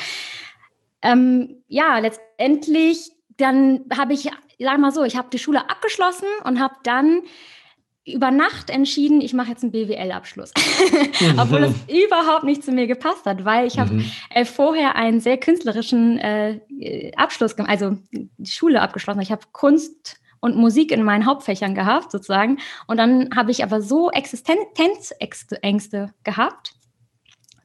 ähm, 1.02 1.58
ja, 1.68 2.00
letztendlich 2.00 3.12
dann 3.40 3.86
habe 3.98 4.14
ich, 4.14 4.30
sag 4.60 4.80
mal 4.80 4.92
so, 4.92 5.04
ich 5.04 5.18
habe 5.18 5.30
die 5.32 5.40
Schule 5.40 5.70
abgeschlossen 5.70 6.28
und 6.44 6.60
habe 6.60 6.76
dann 6.84 7.22
über 8.06 8.32
Nacht 8.32 8.70
entschieden, 8.70 9.22
ich 9.22 9.34
mache 9.34 9.50
jetzt 9.50 9.64
einen 9.64 9.72
BWL-Abschluss, 9.72 10.52
obwohl 11.38 11.64
es 11.64 11.76
überhaupt 11.88 12.44
nicht 12.44 12.64
zu 12.64 12.72
mir 12.72 12.88
gepasst 12.88 13.26
hat, 13.26 13.46
weil 13.46 13.68
ich 13.68 13.78
habe 13.78 13.94
mhm. 13.94 14.12
äh, 14.32 14.46
vorher 14.46 14.96
einen 14.96 15.20
sehr 15.20 15.38
künstlerischen 15.38 16.18
äh, 16.18 17.12
Abschluss, 17.16 17.58
also 17.60 17.98
die 18.12 18.50
Schule 18.50 18.82
abgeschlossen. 18.82 19.22
Ich 19.22 19.32
habe 19.32 19.44
Kunst 19.52 20.20
und 20.40 20.56
Musik 20.56 20.92
in 20.92 21.04
meinen 21.04 21.26
Hauptfächern 21.26 21.76
gehabt, 21.76 22.12
sozusagen. 22.12 22.60
Und 22.88 22.98
dann 22.98 23.30
habe 23.36 23.52
ich 23.52 23.64
aber 23.64 23.82
so 23.82 24.10
Existenzängste 24.10 26.14
gehabt, 26.24 26.74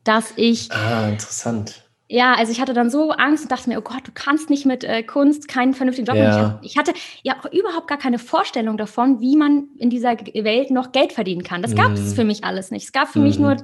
dass 0.02 0.32
ich. 0.36 0.70
Ah, 0.72 1.08
interessant 1.08 1.83
ja, 2.08 2.34
also 2.34 2.52
ich 2.52 2.60
hatte 2.60 2.74
dann 2.74 2.90
so 2.90 3.12
Angst 3.12 3.44
und 3.44 3.52
dachte 3.52 3.68
mir, 3.68 3.78
oh 3.78 3.82
Gott, 3.82 4.06
du 4.06 4.12
kannst 4.12 4.50
nicht 4.50 4.66
mit 4.66 4.84
äh, 4.84 5.02
Kunst 5.02 5.48
keinen 5.48 5.72
vernünftigen 5.72 6.06
Job 6.06 6.16
ja. 6.16 6.28
machen. 6.28 6.58
Ich 6.62 6.76
hatte 6.76 6.92
ja 7.22 7.36
auch 7.40 7.50
überhaupt 7.50 7.88
gar 7.88 7.96
keine 7.96 8.18
Vorstellung 8.18 8.76
davon, 8.76 9.20
wie 9.20 9.36
man 9.36 9.68
in 9.78 9.88
dieser 9.88 10.12
Welt 10.12 10.70
noch 10.70 10.92
Geld 10.92 11.12
verdienen 11.12 11.42
kann. 11.42 11.62
Das 11.62 11.74
gab 11.74 11.92
es 11.92 12.10
mhm. 12.10 12.14
für 12.14 12.24
mich 12.24 12.44
alles 12.44 12.70
nicht. 12.70 12.84
Es 12.84 12.92
gab 12.92 13.08
für 13.08 13.20
mhm. 13.20 13.24
mich 13.24 13.38
nur 13.38 13.56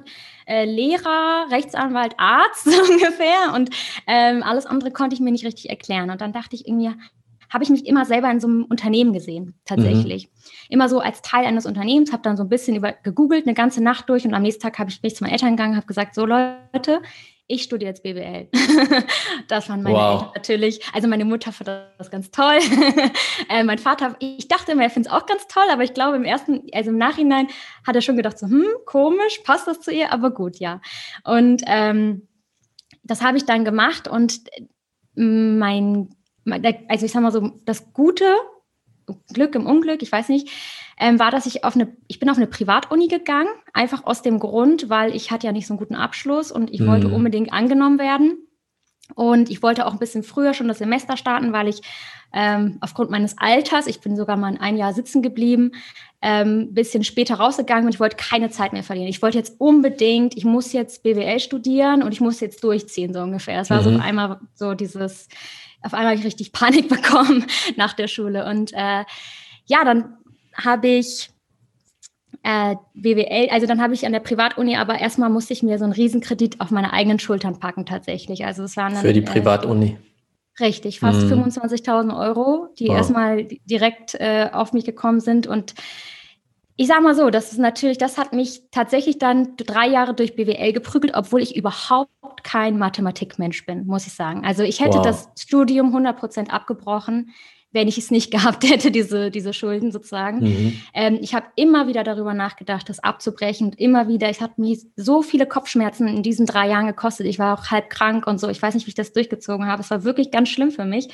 äh, 0.47 0.64
Lehrer, 0.64 1.47
Rechtsanwalt, 1.50 2.14
Arzt 2.16 2.66
ungefähr 2.90 3.54
und 3.54 3.70
ähm, 4.06 4.42
alles 4.42 4.64
andere 4.64 4.90
konnte 4.90 5.14
ich 5.14 5.20
mir 5.20 5.32
nicht 5.32 5.44
richtig 5.44 5.68
erklären. 5.68 6.09
Und 6.09 6.23
dann 6.23 6.32
dachte 6.32 6.56
ich 6.56 6.66
irgendwie, 6.66 6.90
habe 7.50 7.64
ich 7.64 7.68
mich 7.68 7.85
immer 7.87 8.06
selber 8.06 8.30
in 8.30 8.40
so 8.40 8.49
einem 8.49 8.64
Unternehmen 8.64 9.12
gesehen, 9.12 9.54
tatsächlich. 9.66 10.26
Mhm. 10.26 10.30
Immer 10.70 10.88
so 10.88 11.00
als 11.00 11.20
Teil 11.20 11.44
eines 11.44 11.66
Unternehmens, 11.66 12.12
habe 12.12 12.23
dann 12.23 12.38
so 12.38 12.44
ein 12.44 12.49
bisschen 12.49 12.75
über 12.75 12.92
gegoogelt, 13.02 13.47
eine 13.47 13.54
ganze 13.54 13.82
Nacht 13.82 14.09
durch 14.09 14.25
und 14.25 14.32
am 14.32 14.42
nächsten 14.42 14.62
Tag 14.62 14.78
habe 14.78 14.88
ich 14.88 15.02
mich 15.02 15.14
zu 15.14 15.25
meinen 15.25 15.32
Eltern 15.32 15.56
gegangen, 15.56 15.76
habe 15.76 15.87
gesagt, 15.87 16.14
so 16.14 16.25
Leute, 16.25 17.02
ich 17.50 17.64
studiere 17.64 17.90
jetzt 17.90 18.02
BWL. 18.02 18.49
das 19.49 19.69
waren 19.69 19.83
meine 19.83 19.97
wow. 19.97 20.12
Eltern 20.12 20.33
natürlich. 20.37 20.80
Also 20.92 21.09
meine 21.09 21.25
Mutter 21.25 21.52
fand 21.52 21.69
das 21.99 22.11
ganz 22.11 22.30
toll. 22.30 22.59
äh, 23.49 23.64
mein 23.64 23.78
Vater, 23.78 24.14
ich 24.21 24.47
dachte 24.49 24.73
immer, 24.73 24.85
er 24.85 24.90
findet 24.90 25.12
es 25.12 25.19
auch 25.19 25.26
ganz 25.26 25.47
toll, 25.49 25.64
aber 25.71 25.83
ich 25.83 25.92
glaube 25.92 26.16
im 26.16 26.25
ersten, 26.25 26.62
also 26.73 26.90
im 26.90 26.99
Nachhinein 26.99 27.49
hat 27.87 27.97
er 27.97 28.02
schon 28.02 28.16
gedacht, 28.16 28.38
so, 28.38 28.47
hm, 28.47 28.66
komisch, 28.87 29.40
passt 29.45 29.66
das 29.66 29.80
zu 29.80 29.90
ihr, 29.90 30.12
aber 30.12 30.30
gut, 30.30 30.59
ja. 30.59 30.80
Und 31.25 31.62
ähm, 31.66 32.28
das 33.02 33.23
habe 33.23 33.37
ich 33.37 33.45
dann 33.45 33.64
gemacht 33.64 34.07
und 34.07 34.40
mein, 35.14 36.11
also 36.88 37.07
ich 37.07 37.12
sag 37.12 37.23
mal 37.23 37.33
so, 37.33 37.50
das 37.64 37.92
Gute, 37.92 38.37
Glück 39.33 39.55
im 39.55 39.67
Unglück, 39.67 40.02
ich 40.02 40.12
weiß 40.12 40.29
nicht, 40.29 40.49
ähm, 40.99 41.19
war, 41.19 41.31
dass 41.31 41.47
ich 41.47 41.64
auf 41.64 41.75
eine, 41.75 41.97
ich 42.09 42.19
bin 42.19 42.29
auf 42.29 42.37
eine 42.37 42.47
Privatuni 42.47 43.09
gegangen, 43.09 43.49
einfach 43.73 44.05
aus 44.05 44.23
dem 44.23 44.38
Grund, 44.38 44.90
weil 44.90 45.14
ich 45.14 45.31
hatte 45.31 45.47
ja 45.47 45.52
nicht 45.52 45.67
so 45.67 45.75
einen 45.75 45.79
guten 45.79 45.95
Abschluss 45.95 46.52
und 46.52 46.71
ich 46.73 46.81
mhm. 46.81 46.87
wollte 46.87 47.09
unbedingt 47.09 47.52
angenommen 47.52 47.99
werden. 47.99 48.47
Und 49.17 49.50
ich 49.50 49.62
wollte 49.62 49.87
auch 49.87 49.93
ein 49.93 49.99
bisschen 49.99 50.23
früher 50.23 50.55
schon 50.55 50.69
das 50.69 50.79
Semester 50.79 51.17
starten, 51.17 51.52
weil 51.52 51.67
ich 51.67 51.83
ähm, 52.33 52.79
aufgrund 52.81 53.11
meines 53.11 53.38
Alters, 53.38 53.88
ich 53.88 54.00
bin 54.00 54.17
sogar 54.17 54.37
mal 54.37 54.57
ein 54.61 54.76
Jahr 54.76 54.93
sitzen 54.93 55.21
geblieben, 55.21 55.73
ein 56.21 56.49
ähm, 56.49 56.75
bisschen 56.75 57.02
später 57.02 57.37
rausgegangen 57.37 57.87
und 57.87 57.95
ich 57.95 57.99
wollte 57.99 58.17
keine 58.17 58.50
Zeit 58.50 58.73
mehr 58.73 58.85
verlieren. 58.85 59.09
Ich 59.09 59.23
wollte 59.23 59.38
jetzt 59.38 59.61
unbedingt, 59.61 60.37
ich 60.37 60.45
muss 60.45 60.73
jetzt 60.73 61.02
BWL 61.02 61.40
studieren 61.40 62.02
und 62.02 62.12
ich 62.12 62.21
muss 62.21 62.40
jetzt 62.40 62.62
durchziehen, 62.62 63.12
so 63.12 63.21
ungefähr. 63.21 63.61
Es 63.61 63.71
war 63.71 63.81
mhm. 63.81 63.97
so 63.97 64.00
einmal 64.00 64.40
so 64.55 64.75
dieses, 64.75 65.29
auf 65.82 65.94
einmal 65.94 66.10
habe 66.10 66.18
ich 66.18 66.26
richtig 66.26 66.52
Panik 66.52 66.88
bekommen 66.90 67.46
nach 67.76 67.92
der 67.92 68.08
Schule. 68.08 68.44
Und 68.46 68.72
äh, 68.72 69.04
ja, 69.66 69.84
dann 69.84 70.16
habe 70.54 70.88
ich 70.88 71.30
äh, 72.42 72.76
BWL, 72.94 73.49
also 73.50 73.66
dann 73.66 73.82
habe 73.82 73.94
ich 73.94 74.06
an 74.06 74.12
der 74.12 74.20
Privatuni, 74.20 74.76
aber 74.76 74.99
erstmal 74.99 75.30
musste 75.30 75.52
ich 75.52 75.62
mir 75.62 75.78
so 75.78 75.84
einen 75.84 75.92
Riesenkredit 75.92 76.60
auf 76.60 76.70
meine 76.70 76.92
eigenen 76.92 77.18
Schultern 77.18 77.58
packen 77.58 77.87
tatsächlich. 77.87 78.44
Also 78.44 78.62
es 78.64 78.76
waren 78.76 78.94
dann, 78.94 79.02
Für 79.02 79.12
die 79.12 79.20
äh, 79.20 79.25
Privatuni. 79.25 79.99
Äh, 80.58 80.64
richtig, 80.64 81.00
fast 81.00 81.26
mhm. 81.26 81.44
25.000 81.44 82.18
Euro, 82.18 82.68
die 82.78 82.88
wow. 82.88 82.96
erstmal 82.96 83.44
direkt 83.64 84.14
äh, 84.14 84.49
auf 84.52 84.72
mich 84.72 84.84
gekommen 84.84 85.20
sind 85.20 85.46
und 85.46 85.75
ich 86.80 86.87
sage 86.87 87.02
mal 87.02 87.14
so, 87.14 87.28
das 87.28 87.52
ist 87.52 87.58
natürlich, 87.58 87.99
das 87.99 88.16
hat 88.16 88.32
mich 88.32 88.62
tatsächlich 88.70 89.18
dann 89.18 89.54
drei 89.58 89.87
Jahre 89.87 90.14
durch 90.14 90.34
BWL 90.34 90.72
geprügelt, 90.72 91.12
obwohl 91.14 91.42
ich 91.42 91.54
überhaupt 91.54 92.42
kein 92.42 92.78
Mathematikmensch 92.78 93.66
bin, 93.66 93.87
muss 93.87 94.06
ich 94.06 94.14
sagen. 94.14 94.46
Also 94.46 94.62
ich 94.62 94.80
hätte 94.80 94.96
wow. 94.96 95.04
das 95.04 95.28
Studium 95.38 95.88
100 95.88 96.16
Prozent 96.16 96.52
abgebrochen 96.52 97.32
wenn 97.72 97.87
ich 97.87 97.99
es 97.99 98.10
nicht 98.10 98.30
gehabt 98.32 98.68
hätte, 98.68 98.90
diese, 98.90 99.30
diese 99.30 99.52
Schulden 99.52 99.92
sozusagen. 99.92 100.40
Mhm. 100.40 100.82
Ähm, 100.92 101.18
ich 101.20 101.34
habe 101.34 101.46
immer 101.54 101.87
wieder 101.87 102.02
darüber 102.02 102.34
nachgedacht, 102.34 102.88
das 102.88 102.99
abzubrechen. 102.99 103.68
Und 103.68 103.78
immer 103.78 104.08
wieder, 104.08 104.28
ich 104.28 104.40
hatte 104.40 104.60
mir 104.60 104.76
so 104.96 105.22
viele 105.22 105.46
Kopfschmerzen 105.46 106.08
in 106.08 106.25
diesen 106.25 106.46
drei 106.46 106.66
Jahren 106.66 106.88
gekostet. 106.88 107.28
Ich 107.28 107.38
war 107.38 107.56
auch 107.56 107.70
halb 107.70 107.88
krank 107.88 108.26
und 108.26 108.40
so. 108.40 108.49
Ich 108.49 108.60
weiß 108.60 108.75
nicht, 108.75 108.87
wie 108.87 108.90
ich 108.90 108.96
das 108.96 109.12
durchgezogen 109.12 109.66
habe. 109.68 109.82
Es 109.82 109.90
war 109.92 110.02
wirklich 110.02 110.32
ganz 110.32 110.49
schlimm 110.49 110.72
für 110.72 110.84
mich. 110.84 111.10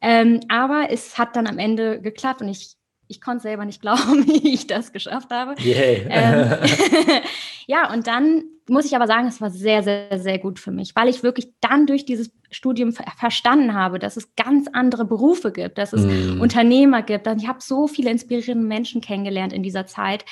Ähm, 0.00 0.40
aber 0.48 0.88
es 0.90 1.18
hat 1.18 1.36
dann 1.36 1.46
am 1.46 1.60
Ende 1.60 2.00
geklappt 2.00 2.40
und 2.40 2.48
ich 2.48 2.74
ich 3.08 3.20
konnte 3.20 3.42
selber 3.42 3.64
nicht 3.64 3.80
glauben, 3.80 4.26
wie 4.26 4.54
ich 4.54 4.66
das 4.66 4.92
geschafft 4.92 5.30
habe. 5.30 5.54
Yeah. 5.62 6.06
Ähm, 6.08 7.22
ja, 7.72 7.90
und 7.90 8.06
dann 8.06 8.44
muss 8.68 8.84
ich 8.84 8.94
aber 8.94 9.06
sagen, 9.06 9.26
es 9.26 9.40
war 9.40 9.50
sehr, 9.50 9.82
sehr, 9.82 10.18
sehr 10.18 10.38
gut 10.38 10.58
für 10.58 10.70
mich, 10.70 10.94
weil 10.94 11.08
ich 11.08 11.22
wirklich 11.22 11.48
dann 11.60 11.86
durch 11.86 12.04
dieses 12.04 12.30
Studium 12.50 12.92
verstanden 12.92 13.74
habe, 13.74 13.98
dass 13.98 14.16
es 14.16 14.36
ganz 14.36 14.68
andere 14.72 15.06
Berufe 15.06 15.52
gibt, 15.52 15.78
dass 15.78 15.92
es 15.92 16.04
mm. 16.04 16.40
Unternehmer 16.40 17.02
gibt. 17.02 17.26
Ich 17.26 17.48
habe 17.48 17.60
so 17.62 17.88
viele 17.88 18.10
inspirierende 18.10 18.66
Menschen 18.66 19.00
kennengelernt 19.00 19.54
in 19.54 19.62
dieser 19.62 19.86
Zeit. 19.86 20.24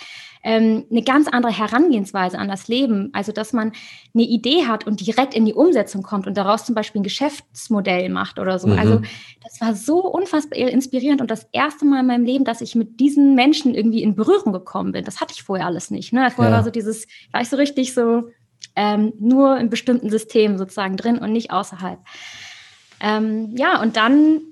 Ähm, 0.42 0.87
eine 0.90 1.02
ganz 1.02 1.28
andere 1.28 1.52
Herangehensweise 1.52 2.38
an 2.38 2.49
das 2.49 2.68
Leben. 2.68 3.11
Also, 3.12 3.32
dass 3.32 3.52
man 3.52 3.73
eine 4.14 4.23
Idee 4.23 4.66
hat 4.66 4.87
und 4.87 5.06
direkt 5.06 5.35
in 5.35 5.44
die 5.44 5.52
Umsetzung 5.52 6.02
kommt 6.02 6.26
und 6.26 6.37
daraus 6.37 6.64
zum 6.64 6.75
Beispiel 6.75 7.00
ein 7.00 7.04
Geschäftsmodell 7.04 8.09
macht 8.09 8.38
oder 8.38 8.59
so. 8.59 8.68
Mhm. 8.68 8.78
Also, 8.78 9.02
das 9.42 9.61
war 9.61 9.75
so 9.75 10.06
unfassbar 10.06 10.59
inspirierend 10.59 11.20
und 11.20 11.30
das 11.30 11.47
erste 11.52 11.85
Mal 11.85 12.00
in 12.00 12.06
meinem 12.06 12.25
Leben, 12.25 12.44
dass 12.44 12.61
ich 12.62 12.75
mit 12.75 13.00
diesen 13.00 13.35
Menschen 13.35 13.75
irgendwie 13.75 14.02
in 14.02 14.14
Berührung 14.14 14.52
gekommen 14.52 14.92
bin. 14.92 15.04
Das 15.04 15.20
hatte 15.20 15.35
ich 15.35 15.42
vorher 15.42 15.66
alles 15.66 15.90
nicht. 15.90 16.12
Ne? 16.12 16.30
Vorher 16.30 16.52
ja. 16.52 16.56
war 16.59 16.64
so 16.64 16.70
dieses, 16.70 17.06
war 17.32 17.40
ich 17.40 17.49
so 17.49 17.56
richtig 17.56 17.94
so 17.94 18.30
ähm, 18.76 19.12
nur 19.18 19.58
in 19.58 19.70
bestimmten 19.70 20.10
Systemen 20.10 20.58
sozusagen 20.58 20.96
drin 20.96 21.18
und 21.18 21.32
nicht 21.32 21.50
außerhalb. 21.50 22.00
Ähm, 23.00 23.54
ja, 23.56 23.80
und 23.80 23.96
dann 23.96 24.42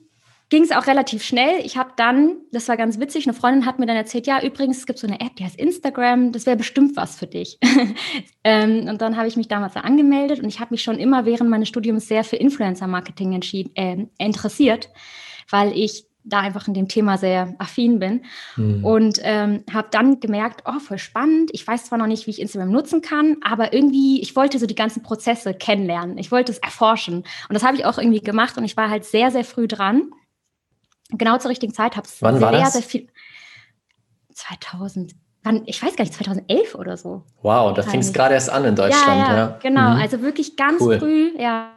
ging 0.51 0.63
es 0.63 0.73
auch 0.73 0.87
relativ 0.87 1.23
schnell. 1.23 1.61
Ich 1.65 1.77
habe 1.77 1.91
dann, 1.97 2.39
das 2.53 2.69
war 2.69 2.77
ganz 2.77 2.99
witzig, 2.99 3.27
eine 3.27 3.35
Freundin 3.35 3.67
hat 3.67 3.79
mir 3.79 3.87
dann 3.87 3.97
erzählt, 3.97 4.27
ja, 4.27 4.43
übrigens, 4.43 4.79
es 4.79 4.87
gibt 4.87 4.99
so 4.99 5.07
eine 5.07 5.21
App, 5.21 5.37
die 5.37 5.45
heißt 5.45 5.59
Instagram, 5.59 6.33
das 6.33 6.47
wäre 6.47 6.57
bestimmt 6.57 6.97
was 6.97 7.19
für 7.19 7.27
dich. 7.27 7.59
ähm, 8.45 8.89
und 8.89 9.03
dann 9.03 9.17
habe 9.17 9.29
ich 9.29 9.37
mich 9.37 9.49
damals 9.49 9.75
da 9.75 9.81
angemeldet 9.81 10.41
und 10.41 10.49
ich 10.49 10.61
habe 10.61 10.73
mich 10.73 10.83
schon 10.83 10.99
immer 10.99 11.27
während 11.27 11.51
meines 11.51 11.69
Studiums 11.69 12.09
sehr 12.09 12.25
für 12.25 12.37
Influencer-Marketing 12.37 13.39
äh, 13.75 14.07
interessiert, 14.19 14.89
weil 15.51 15.77
ich 15.77 16.08
da 16.29 16.41
einfach 16.41 16.69
in 16.69 16.75
dem 16.75 16.89
Thema 16.89 17.19
sehr 17.19 17.55
affin 17.59 17.99
bin. 17.99 18.25
Mhm. 18.57 18.85
Und 18.85 19.19
ähm, 19.23 19.65
habe 19.73 19.89
dann 19.91 20.21
gemerkt, 20.21 20.63
oh, 20.67 20.79
voll 20.79 20.99
spannend. 20.99 21.51
Ich 21.53 21.67
weiß 21.67 21.87
zwar 21.87 21.99
noch 21.99 22.07
nicht, 22.07 22.27
wie 22.27 22.31
ich 22.31 22.41
Instagram 22.41 22.71
nutzen 22.71 23.03
kann, 23.03 23.37
aber 23.43 23.73
irgendwie, 23.73 24.21
ich 24.21 24.37
wollte 24.37 24.59
so 24.59 24.67
die 24.67 24.75
ganzen 24.75 25.03
Prozesse 25.03 25.55
kennenlernen. 25.55 26.19
Ich 26.19 26.31
wollte 26.31 26.53
es 26.53 26.59
erforschen. 26.59 27.17
Und 27.17 27.55
das 27.55 27.65
habe 27.65 27.77
ich 27.77 27.85
auch 27.85 27.99
irgendwie 27.99 28.21
gemacht 28.21 28.57
und 28.59 28.65
ich 28.65 28.77
war 28.77 28.91
halt 28.91 29.05
sehr, 29.05 29.31
sehr 29.31 29.45
früh 29.45 29.69
dran. 29.69 30.11
Genau 31.11 31.39
zur 31.39 31.51
richtigen 31.51 31.73
Zeit. 31.73 31.97
Habe 31.97 32.07
es 32.07 32.19
sehr, 32.19 32.33
das? 32.33 32.73
sehr 32.75 32.83
viel. 32.83 33.09
2000 34.35 35.15
wann, 35.43 35.63
ich 35.67 35.83
weiß 35.83 35.97
gar 35.97 36.05
nicht, 36.05 36.15
2011 36.15 36.75
oder 36.75 36.97
so. 36.97 37.23
Wow, 37.43 37.75
da 37.75 37.83
fing 37.83 38.01
es 38.01 38.13
gerade 38.13 38.35
erst 38.35 38.51
an 38.51 38.65
in 38.65 38.77
Deutschland. 38.77 39.07
Ja, 39.07 39.31
ja, 39.31 39.37
ja. 39.37 39.59
genau. 39.63 39.91
Mhm. 39.95 40.03
Also 40.03 40.23
wirklich 40.23 40.57
ganz 40.57 40.81
cool. 40.81 40.99
früh, 40.99 41.31
ja. 41.39 41.71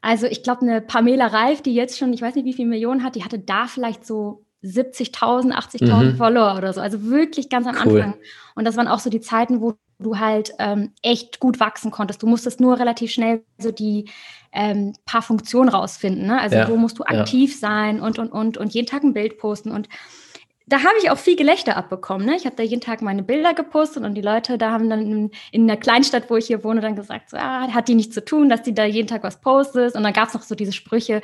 Also 0.00 0.26
ich 0.26 0.42
glaube, 0.42 0.62
eine 0.62 0.80
Pamela 0.80 1.26
Reif, 1.26 1.62
die 1.62 1.74
jetzt 1.74 1.98
schon, 1.98 2.12
ich 2.12 2.22
weiß 2.22 2.34
nicht, 2.34 2.44
wie 2.44 2.52
viele 2.52 2.68
Millionen 2.68 3.02
hat, 3.02 3.14
die 3.14 3.24
hatte 3.24 3.38
da 3.38 3.66
vielleicht 3.66 4.06
so 4.06 4.44
70.000, 4.64 5.52
80.000 5.52 6.02
mhm. 6.02 6.16
Follower 6.16 6.56
oder 6.56 6.72
so. 6.72 6.80
Also 6.80 7.04
wirklich 7.04 7.48
ganz 7.48 7.66
am 7.66 7.76
cool. 7.84 8.00
Anfang. 8.00 8.20
Und 8.54 8.64
das 8.64 8.76
waren 8.76 8.88
auch 8.88 8.98
so 8.98 9.10
die 9.10 9.20
Zeiten, 9.20 9.60
wo 9.60 9.74
du 10.00 10.18
halt 10.18 10.52
ähm, 10.58 10.92
echt 11.02 11.40
gut 11.40 11.60
wachsen 11.60 11.90
konntest. 11.90 12.22
Du 12.22 12.26
musstest 12.26 12.60
nur 12.60 12.78
relativ 12.78 13.10
schnell 13.10 13.42
so 13.58 13.72
die 13.72 14.08
ähm, 14.52 14.94
paar 15.04 15.22
Funktionen 15.22 15.68
rausfinden. 15.68 16.26
Ne? 16.26 16.40
Also 16.40 16.56
ja. 16.56 16.68
wo 16.68 16.76
musst 16.76 16.98
du 16.98 17.04
aktiv 17.04 17.52
ja. 17.52 17.58
sein 17.58 18.00
und, 18.00 18.18
und, 18.18 18.30
und, 18.30 18.58
und 18.58 18.74
jeden 18.74 18.86
Tag 18.86 19.02
ein 19.02 19.14
Bild 19.14 19.38
posten. 19.38 19.70
Und 19.70 19.88
da 20.68 20.78
habe 20.78 20.94
ich 21.02 21.10
auch 21.10 21.18
viel 21.18 21.36
Gelächter 21.36 21.76
abbekommen. 21.76 22.26
Ne? 22.26 22.36
Ich 22.36 22.44
habe 22.44 22.56
da 22.56 22.62
jeden 22.62 22.80
Tag 22.80 23.02
meine 23.02 23.22
Bilder 23.22 23.54
gepostet 23.54 24.04
und 24.04 24.14
die 24.14 24.20
Leute 24.20 24.58
da 24.58 24.70
haben 24.70 24.90
dann 24.90 25.00
in, 25.00 25.30
in 25.50 25.66
der 25.66 25.76
Kleinstadt, 25.76 26.28
wo 26.28 26.36
ich 26.36 26.46
hier 26.46 26.62
wohne, 26.64 26.80
dann 26.80 26.96
gesagt, 26.96 27.30
so, 27.30 27.36
ah, 27.36 27.72
hat 27.72 27.88
die 27.88 27.94
nichts 27.94 28.14
zu 28.14 28.24
tun, 28.24 28.48
dass 28.48 28.62
die 28.62 28.74
da 28.74 28.84
jeden 28.84 29.08
Tag 29.08 29.22
was 29.22 29.40
postet. 29.40 29.94
Und 29.94 30.02
dann 30.02 30.12
gab 30.12 30.28
es 30.28 30.34
noch 30.34 30.42
so 30.42 30.54
diese 30.54 30.72
Sprüche, 30.72 31.22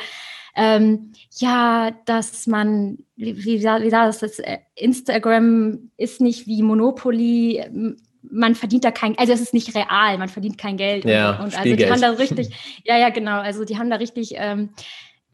ähm, 0.56 1.12
ja, 1.36 1.90
dass 2.06 2.46
man, 2.46 2.98
wie, 3.16 3.36
wie, 3.44 3.60
wie 3.60 3.90
das, 3.90 4.18
das, 4.18 4.38
äh, 4.38 4.58
Instagram 4.76 5.90
ist 5.96 6.20
nicht 6.20 6.46
wie 6.46 6.62
Monopoly, 6.62 7.64
man 8.22 8.54
verdient 8.54 8.84
da 8.84 8.90
kein, 8.90 9.18
also 9.18 9.32
es 9.32 9.40
ist 9.40 9.52
nicht 9.52 9.74
real, 9.74 10.16
man 10.18 10.28
verdient 10.28 10.56
kein 10.56 10.76
Geld. 10.76 11.04
Ja, 11.04 11.32
und, 11.32 11.46
und 11.46 11.58
also 11.58 11.76
die 11.76 11.90
haben 11.90 12.00
da 12.00 12.10
richtig, 12.18 12.48
ja, 12.84 12.96
ja, 12.96 13.10
genau, 13.10 13.40
also 13.40 13.64
die 13.64 13.78
haben 13.78 13.90
da 13.90 13.96
richtig 13.96 14.34
ähm, 14.36 14.70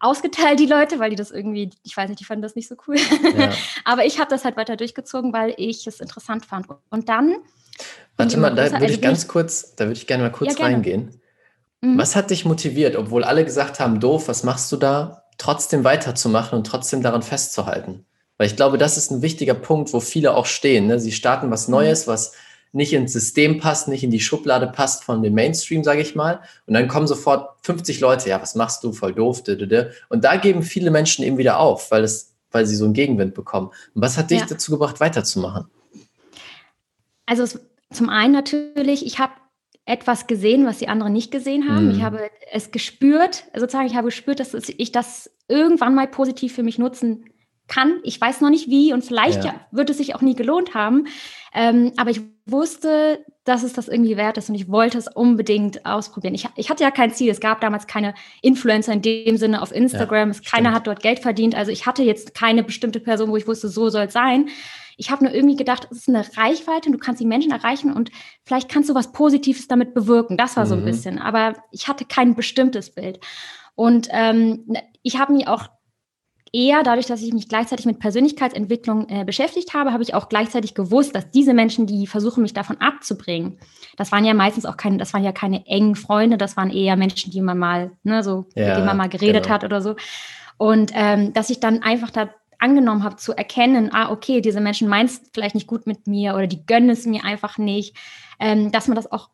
ausgeteilt, 0.01 0.59
die 0.59 0.67
Leute, 0.67 0.99
weil 0.99 1.11
die 1.11 1.17
das 1.17 1.31
irgendwie, 1.31 1.71
ich 1.85 1.97
weiß 1.97 2.09
nicht, 2.09 2.21
die 2.21 2.25
fanden 2.25 2.43
das 2.43 2.57
nicht 2.57 2.69
so 2.69 2.75
cool. 2.89 2.97
Ja. 3.37 3.53
Aber 3.85 4.05
ich 4.05 4.19
habe 4.19 4.31
das 4.31 4.45
halt 4.45 4.57
weiter 4.57 4.77
durchgezogen, 4.77 5.33
weil 5.33 5.55
ich 5.57 5.87
es 5.87 6.01
interessant 6.01 6.47
fand. 6.47 6.67
Und 6.89 7.09
dann. 7.09 7.37
Warte 8.17 8.39
mal, 8.39 8.55
da 8.55 8.73
würde 8.73 8.93
ich 8.93 9.01
ganz 9.01 9.29
kurz, 9.29 9.75
da 9.77 9.85
würde 9.85 9.99
ich 9.99 10.07
gerne 10.07 10.25
mal 10.25 10.33
kurz 10.33 10.59
ja, 10.59 10.65
reingehen. 10.65 11.21
Mhm. 11.81 11.99
Was 11.99 12.17
hat 12.17 12.31
dich 12.31 12.45
motiviert, 12.45 12.97
obwohl 12.97 13.25
alle 13.25 13.45
gesagt 13.45 13.81
haben, 13.81 14.01
doof, 14.01 14.29
was 14.29 14.43
machst 14.43 14.71
du 14.73 14.77
da, 14.77 15.25
trotzdem 15.39 15.85
weiterzumachen 15.85 16.59
und 16.59 16.67
trotzdem 16.67 17.03
daran 17.03 17.23
festzuhalten? 17.23 18.05
Weil 18.37 18.47
ich 18.47 18.57
glaube, 18.57 18.79
das 18.79 18.97
ist 18.97 19.11
ein 19.11 19.23
wichtiger 19.23 19.55
Punkt, 19.55 19.93
wo 19.93 20.01
viele 20.01 20.35
auch 20.35 20.47
stehen. 20.47 20.87
Ne? 20.87 20.99
Sie 20.99 21.13
starten 21.13 21.51
was 21.51 21.69
mhm. 21.69 21.73
Neues, 21.73 22.07
was 22.07 22.33
nicht 22.73 22.93
ins 22.93 23.13
System 23.13 23.59
passt, 23.59 23.89
nicht 23.89 24.05
in 24.05 24.11
die 24.11 24.21
Schublade 24.21 24.67
passt 24.69 25.05
von 25.05 25.23
dem 25.23 25.35
Mainstream, 25.35 25.83
sage 25.83 26.03
ich 26.03 26.15
mal. 26.15 26.41
Und 26.67 26.75
dann 26.75 26.89
kommen 26.89 27.07
sofort 27.07 27.57
50 27.63 28.01
Leute, 28.01 28.29
ja, 28.29 28.41
was 28.41 28.55
machst 28.55 28.85
du, 28.85 28.93
voll 28.93 29.13
doof. 29.13 29.43
Und 30.09 30.25
da 30.25 30.37
geben 30.37 30.63
viele 30.63 30.91
Menschen 30.91 31.25
eben 31.25 31.39
wieder 31.39 31.59
auf, 31.59 31.91
weil, 31.91 32.05
es, 32.05 32.33
weil 32.51 32.67
sie 32.67 32.77
so 32.77 32.85
einen 32.85 32.95
Gegenwind 32.95 33.35
bekommen. 33.35 33.69
Und 33.95 34.03
was 34.03 34.17
hat 34.17 34.31
dich 34.31 34.41
ja. 34.41 34.47
dazu 34.47 34.71
gebracht, 34.71 35.01
weiterzumachen? 35.01 35.67
Also 37.27 37.59
zum 37.93 38.09
einen 38.09 38.33
natürlich, 38.33 39.05
ich 39.05 39.19
habe 39.19 39.33
etwas 39.85 40.29
gesehen, 40.29 40.67
was 40.67 40.79
die 40.79 40.89
anderen 40.89 41.13
nicht 41.13 41.33
gesehen 41.33 41.69
haben. 41.69 41.87
Mhm. 41.87 41.91
Ich 41.97 42.03
habe 42.03 42.31
es 42.53 42.71
gespürt, 42.71 43.45
sozusagen, 43.55 43.87
ich 43.87 43.97
habe 43.97 44.07
gespürt, 44.07 44.39
dass 44.39 44.55
ich 44.55 44.93
das 44.93 45.31
irgendwann 45.49 45.97
mal 45.97 46.07
positiv 46.07 46.55
für 46.55 46.63
mich 46.63 46.79
nutzen 46.79 47.25
kann. 47.25 47.35
Ich 48.03 48.21
weiß 48.21 48.41
noch 48.41 48.51
nicht 48.51 48.69
wie 48.69 48.93
und 48.93 49.05
vielleicht 49.05 49.45
ja. 49.45 49.55
Wird 49.71 49.91
es 49.91 49.99
sich 49.99 50.15
auch 50.15 50.21
nie 50.21 50.35
gelohnt 50.35 50.75
haben. 50.75 51.07
Ähm, 51.55 51.93
aber 51.97 52.11
ich 52.11 52.21
wusste, 52.47 53.25
dass 53.45 53.63
es 53.63 53.73
das 53.73 53.89
irgendwie 53.89 54.17
wert 54.17 54.37
ist 54.39 54.49
und 54.49 54.55
ich 54.55 54.69
wollte 54.69 54.99
es 54.99 55.09
unbedingt 55.09 55.87
ausprobieren. 55.87 56.35
Ich, 56.35 56.47
ich 56.57 56.71
hatte 56.71 56.85
ja 56.85 56.91
kein 56.91 57.13
Ziel. 57.13 57.31
Es 57.31 57.41
gab 57.41 57.61
damals 57.61 57.87
keine 57.87 58.15
Influencer 58.43 58.93
in 58.93 59.03
dem 59.03 59.37
Sinne 59.37 59.63
auf 59.63 59.73
Instagram. 59.73 60.33
Ja, 60.33 60.39
Keiner 60.49 60.73
hat 60.73 60.87
dort 60.87 61.03
Geld 61.03 61.21
verdient. 61.21 61.55
Also 61.55 61.73
ich 61.73 61.87
hatte 61.87 62.03
jetzt 62.03 62.35
keine 62.35 62.63
bestimmte 62.63 63.01
Person, 63.01 63.31
wo 63.31 63.37
ich 63.37 63.47
wusste, 63.47 63.69
so 63.69 63.89
soll 63.89 64.07
es 64.07 64.13
sein. 64.13 64.49
Ich 64.97 65.11
habe 65.11 65.25
nur 65.25 65.33
irgendwie 65.33 65.57
gedacht, 65.57 65.89
es 65.91 65.99
ist 65.99 66.09
eine 66.09 66.25
Reichweite 66.37 66.89
und 66.89 66.93
du 66.93 66.99
kannst 66.99 67.21
die 67.21 67.27
Menschen 67.27 67.53
erreichen 67.53 67.93
und 67.93 68.11
vielleicht 68.45 68.69
kannst 68.69 68.91
du 68.91 68.95
was 68.95 69.13
Positives 69.13 69.67
damit 69.67 69.95
bewirken. 69.95 70.37
Das 70.37 70.57
war 70.57 70.67
so 70.67 70.75
ein 70.75 70.83
mhm. 70.83 70.87
bisschen. 70.87 71.19
Aber 71.19 71.55
ich 71.73 71.89
hatte 71.89 72.05
kein 72.05 72.35
bestimmtes 72.35 72.91
Bild. 72.91 73.19
Und 73.75 74.09
ähm, 74.11 74.67
ich 75.03 75.19
habe 75.19 75.33
mich 75.33 75.49
auch 75.49 75.69
eher 76.53 76.83
dadurch, 76.83 77.07
dass 77.07 77.23
ich 77.23 77.33
mich 77.33 77.49
gleichzeitig 77.49 77.87
mit 77.87 77.99
Persönlichkeitsentwicklung 77.99 79.09
äh, 79.09 79.25
beschäftigt 79.25 79.75
habe, 79.75 79.93
habe 79.93 80.03
ich 80.03 80.15
auch 80.15 80.29
gleichzeitig 80.29 80.75
gewusst, 80.75 81.15
dass 81.15 81.31
diese 81.31 81.55
Menschen, 81.55 81.87
die 81.87 82.07
versuchen, 82.07 82.43
mich 82.43 82.55
davon 82.55 82.81
abzubringen, 82.81 83.59
das 83.97 84.11
waren 84.13 84.25
ja 84.25 84.35
meistens 84.35 84.67
auch 84.67 84.77
keine, 84.77 84.99
das 84.99 85.13
waren 85.15 85.25
ja 85.25 85.33
keine 85.33 85.67
engen 85.67 85.95
Freunde, 85.95 86.39
das 86.39 86.57
waren 86.57 86.71
eher 86.71 86.97
Menschen, 86.97 87.31
die 87.31 87.41
man 87.41 87.59
mal, 87.59 87.93
ne, 88.03 88.23
so, 88.23 88.47
ja, 88.55 88.69
mit 88.69 88.77
denen 88.77 88.87
man 88.87 88.97
mal 88.97 89.09
geredet 89.09 89.45
genau. 89.45 89.55
hat 89.55 89.65
oder 89.65 89.81
so. 89.81 89.97
Und 90.57 90.93
ähm, 90.95 91.33
dass 91.33 91.51
ich 91.51 91.61
dann 91.61 91.83
einfach 91.83 92.11
da 92.11 92.31
angenommen 92.59 93.05
habe, 93.05 93.17
zu 93.17 93.33
erkennen, 93.33 93.91
ah, 93.93 94.11
okay, 94.11 94.41
diese 94.41 94.61
Menschen 94.61 94.89
meinen 94.89 95.07
es 95.07 95.23
vielleicht 95.33 95.55
nicht 95.55 95.67
gut 95.67 95.87
mit 95.87 96.07
mir 96.07 96.35
oder 96.35 96.47
die 96.47 96.67
gönnen 96.67 96.91
es 96.91 97.07
mir 97.07 97.25
einfach 97.25 97.59
nicht, 97.59 97.97
ähm, 98.39 98.71
dass 98.71 98.87
man 98.87 98.97
das 98.97 99.11
auch 99.11 99.31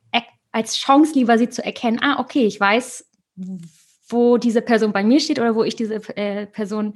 als 0.52 0.76
Chance 0.76 1.12
lieber 1.14 1.36
sieht, 1.36 1.52
zu 1.52 1.62
erkennen, 1.62 2.00
ah, 2.02 2.18
okay, 2.18 2.46
ich 2.46 2.58
weiß, 2.58 3.04
wo 4.08 4.38
diese 4.38 4.62
Person 4.62 4.92
bei 4.92 5.04
mir 5.04 5.20
steht 5.20 5.38
oder 5.38 5.54
wo 5.54 5.64
ich 5.64 5.76
diese 5.76 5.96
äh, 6.16 6.46
Person, 6.46 6.94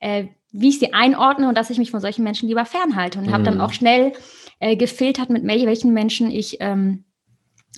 äh, 0.00 0.26
wie 0.52 0.68
ich 0.68 0.78
sie 0.78 0.92
einordne 0.92 1.48
und 1.48 1.56
dass 1.56 1.70
ich 1.70 1.78
mich 1.78 1.90
von 1.90 2.00
solchen 2.00 2.24
Menschen 2.24 2.48
lieber 2.48 2.64
fernhalte. 2.64 3.18
Und 3.18 3.26
mhm. 3.26 3.32
habe 3.32 3.44
dann 3.44 3.60
auch 3.60 3.72
schnell 3.72 4.12
äh, 4.60 4.76
gefiltert, 4.76 5.30
mit 5.30 5.44
welchen 5.46 5.92
Menschen 5.92 6.30
ich 6.30 6.58
ähm, 6.60 7.04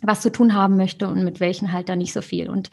was 0.02 0.20
zu 0.20 0.30
tun 0.30 0.54
haben 0.54 0.76
möchte 0.76 1.08
und 1.08 1.24
mit 1.24 1.40
welchen 1.40 1.72
halt 1.72 1.88
dann 1.88 1.98
nicht 1.98 2.12
so 2.12 2.20
viel. 2.20 2.50
Und 2.50 2.70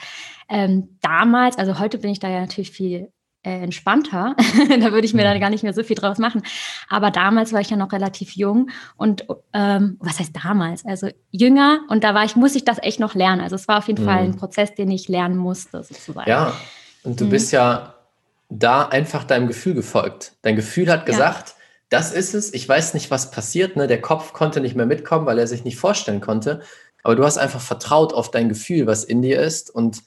ähm, 0.49 0.97
damals, 1.01 1.57
also 1.57 1.79
heute 1.79 1.97
bin 1.97 2.11
ich 2.11 2.19
da 2.19 2.29
ja 2.29 2.41
natürlich 2.41 2.71
viel 2.71 3.11
äh, 3.43 3.63
entspannter. 3.63 4.35
da 4.69 4.91
würde 4.91 5.05
ich 5.05 5.13
mir 5.13 5.23
dann 5.23 5.37
mhm. 5.37 5.41
gar 5.41 5.49
nicht 5.49 5.63
mehr 5.63 5.73
so 5.73 5.83
viel 5.83 5.95
draus 5.95 6.17
machen. 6.17 6.43
Aber 6.89 7.11
damals 7.11 7.53
war 7.53 7.61
ich 7.61 7.69
ja 7.69 7.77
noch 7.77 7.91
relativ 7.91 8.35
jung 8.35 8.69
und 8.97 9.25
ähm, 9.53 9.97
was 9.99 10.19
heißt 10.19 10.35
damals? 10.43 10.85
Also 10.85 11.09
jünger 11.31 11.81
und 11.89 12.03
da 12.03 12.13
war 12.13 12.23
ich, 12.23 12.35
muss 12.35 12.55
ich 12.55 12.65
das 12.65 12.77
echt 12.81 12.99
noch 12.99 13.15
lernen. 13.15 13.41
Also 13.41 13.55
es 13.55 13.67
war 13.67 13.79
auf 13.79 13.87
jeden 13.87 14.03
mhm. 14.03 14.07
Fall 14.07 14.19
ein 14.19 14.35
Prozess, 14.35 14.75
den 14.75 14.91
ich 14.91 15.07
lernen 15.07 15.37
musste, 15.37 15.83
sozusagen. 15.83 16.29
Ja, 16.29 16.53
und 17.03 17.19
du 17.19 17.25
mhm. 17.25 17.29
bist 17.29 17.51
ja 17.51 17.95
da 18.49 18.85
einfach 18.85 19.23
deinem 19.23 19.47
Gefühl 19.47 19.73
gefolgt. 19.73 20.33
Dein 20.41 20.55
Gefühl 20.55 20.91
hat 20.91 21.05
gesagt, 21.05 21.49
ja. 21.49 21.55
das 21.89 22.11
ist 22.11 22.33
es, 22.33 22.53
ich 22.53 22.67
weiß 22.67 22.93
nicht, 22.93 23.09
was 23.09 23.31
passiert. 23.31 23.77
Ne? 23.77 23.87
Der 23.87 24.01
Kopf 24.01 24.33
konnte 24.33 24.59
nicht 24.59 24.75
mehr 24.75 24.85
mitkommen, 24.85 25.25
weil 25.25 25.39
er 25.39 25.47
sich 25.47 25.63
nicht 25.63 25.77
vorstellen 25.77 26.21
konnte. 26.21 26.61
Aber 27.03 27.15
du 27.15 27.23
hast 27.23 27.37
einfach 27.37 27.61
vertraut 27.61 28.13
auf 28.13 28.29
dein 28.29 28.49
Gefühl, 28.49 28.85
was 28.85 29.03
in 29.03 29.21
dir 29.21 29.41
ist 29.41 29.73
und 29.73 30.03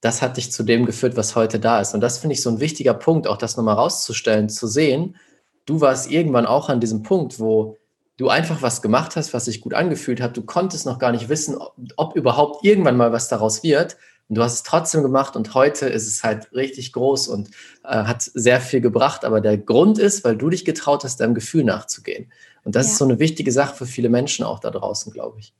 das 0.00 0.22
hat 0.22 0.36
dich 0.36 0.52
zu 0.52 0.62
dem 0.62 0.86
geführt, 0.86 1.16
was 1.16 1.36
heute 1.36 1.58
da 1.58 1.80
ist. 1.80 1.94
Und 1.94 2.00
das 2.00 2.18
finde 2.18 2.34
ich 2.34 2.42
so 2.42 2.50
ein 2.50 2.60
wichtiger 2.60 2.94
Punkt, 2.94 3.26
auch 3.26 3.38
das 3.38 3.56
nochmal 3.56 3.76
rauszustellen, 3.76 4.48
zu 4.48 4.66
sehen. 4.66 5.16
Du 5.64 5.80
warst 5.80 6.10
irgendwann 6.10 6.46
auch 6.46 6.68
an 6.68 6.80
diesem 6.80 7.02
Punkt, 7.02 7.40
wo 7.40 7.76
du 8.16 8.28
einfach 8.28 8.62
was 8.62 8.82
gemacht 8.82 9.16
hast, 9.16 9.34
was 9.34 9.46
sich 9.46 9.60
gut 9.60 9.74
angefühlt 9.74 10.20
hat. 10.20 10.36
Du 10.36 10.42
konntest 10.42 10.86
noch 10.86 10.98
gar 10.98 11.12
nicht 11.12 11.28
wissen, 11.28 11.56
ob, 11.56 11.74
ob 11.96 12.16
überhaupt 12.16 12.64
irgendwann 12.64 12.96
mal 12.96 13.12
was 13.12 13.28
daraus 13.28 13.62
wird. 13.62 13.96
Und 14.28 14.36
du 14.36 14.42
hast 14.42 14.54
es 14.54 14.62
trotzdem 14.64 15.02
gemacht 15.02 15.36
und 15.36 15.54
heute 15.54 15.86
ist 15.86 16.08
es 16.08 16.24
halt 16.24 16.52
richtig 16.52 16.92
groß 16.92 17.28
und 17.28 17.48
äh, 17.84 18.04
hat 18.04 18.22
sehr 18.22 18.60
viel 18.60 18.80
gebracht. 18.80 19.24
Aber 19.24 19.40
der 19.40 19.56
Grund 19.56 19.98
ist, 19.98 20.24
weil 20.24 20.36
du 20.36 20.50
dich 20.50 20.64
getraut 20.64 21.04
hast, 21.04 21.20
deinem 21.20 21.34
Gefühl 21.34 21.62
nachzugehen. 21.62 22.32
Und 22.64 22.74
das 22.74 22.86
ja. 22.86 22.92
ist 22.92 22.98
so 22.98 23.04
eine 23.04 23.20
wichtige 23.20 23.52
Sache 23.52 23.76
für 23.76 23.86
viele 23.86 24.08
Menschen 24.08 24.44
auch 24.44 24.58
da 24.58 24.70
draußen, 24.70 25.12
glaube 25.12 25.38
ich. 25.38 25.54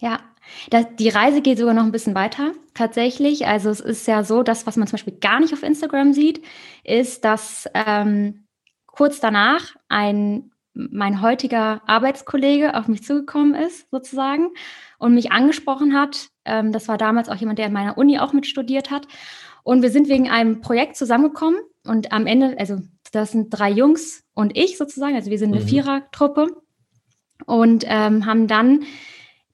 Ja, 0.00 0.20
das, 0.70 0.86
die 0.98 1.08
Reise 1.08 1.42
geht 1.42 1.58
sogar 1.58 1.74
noch 1.74 1.84
ein 1.84 1.92
bisschen 1.92 2.14
weiter, 2.14 2.52
tatsächlich. 2.74 3.46
Also 3.46 3.70
es 3.70 3.80
ist 3.80 4.06
ja 4.06 4.24
so, 4.24 4.42
dass 4.42 4.66
was 4.66 4.76
man 4.76 4.86
zum 4.86 4.96
Beispiel 4.96 5.18
gar 5.18 5.40
nicht 5.40 5.52
auf 5.52 5.62
Instagram 5.62 6.12
sieht, 6.12 6.42
ist, 6.84 7.24
dass 7.24 7.68
ähm, 7.74 8.46
kurz 8.86 9.20
danach 9.20 9.76
ein 9.88 10.50
mein 10.76 11.22
heutiger 11.22 11.80
Arbeitskollege 11.86 12.74
auf 12.74 12.86
mich 12.86 13.02
zugekommen 13.02 13.54
ist, 13.54 13.90
sozusagen, 13.90 14.50
und 14.98 15.14
mich 15.14 15.32
angesprochen 15.32 15.98
hat. 15.98 16.28
Ähm, 16.44 16.72
das 16.72 16.86
war 16.86 16.98
damals 16.98 17.28
auch 17.28 17.36
jemand, 17.36 17.58
der 17.58 17.66
in 17.66 17.72
meiner 17.72 17.96
Uni 17.96 18.18
auch 18.18 18.32
mit 18.32 18.46
studiert 18.46 18.90
hat. 18.90 19.08
Und 19.62 19.82
wir 19.82 19.90
sind 19.90 20.08
wegen 20.08 20.28
einem 20.28 20.60
Projekt 20.60 20.96
zusammengekommen. 20.96 21.58
Und 21.84 22.12
am 22.12 22.26
Ende, 22.26 22.56
also 22.58 22.78
das 23.12 23.32
sind 23.32 23.50
drei 23.50 23.70
Jungs 23.70 24.24
und 24.34 24.56
ich 24.56 24.76
sozusagen, 24.76 25.14
also 25.14 25.30
wir 25.30 25.38
sind 25.38 25.54
eine 25.54 25.62
mhm. 25.62 25.68
Vierertruppe 25.68 26.48
und 27.46 27.84
ähm, 27.86 28.26
haben 28.26 28.46
dann 28.46 28.84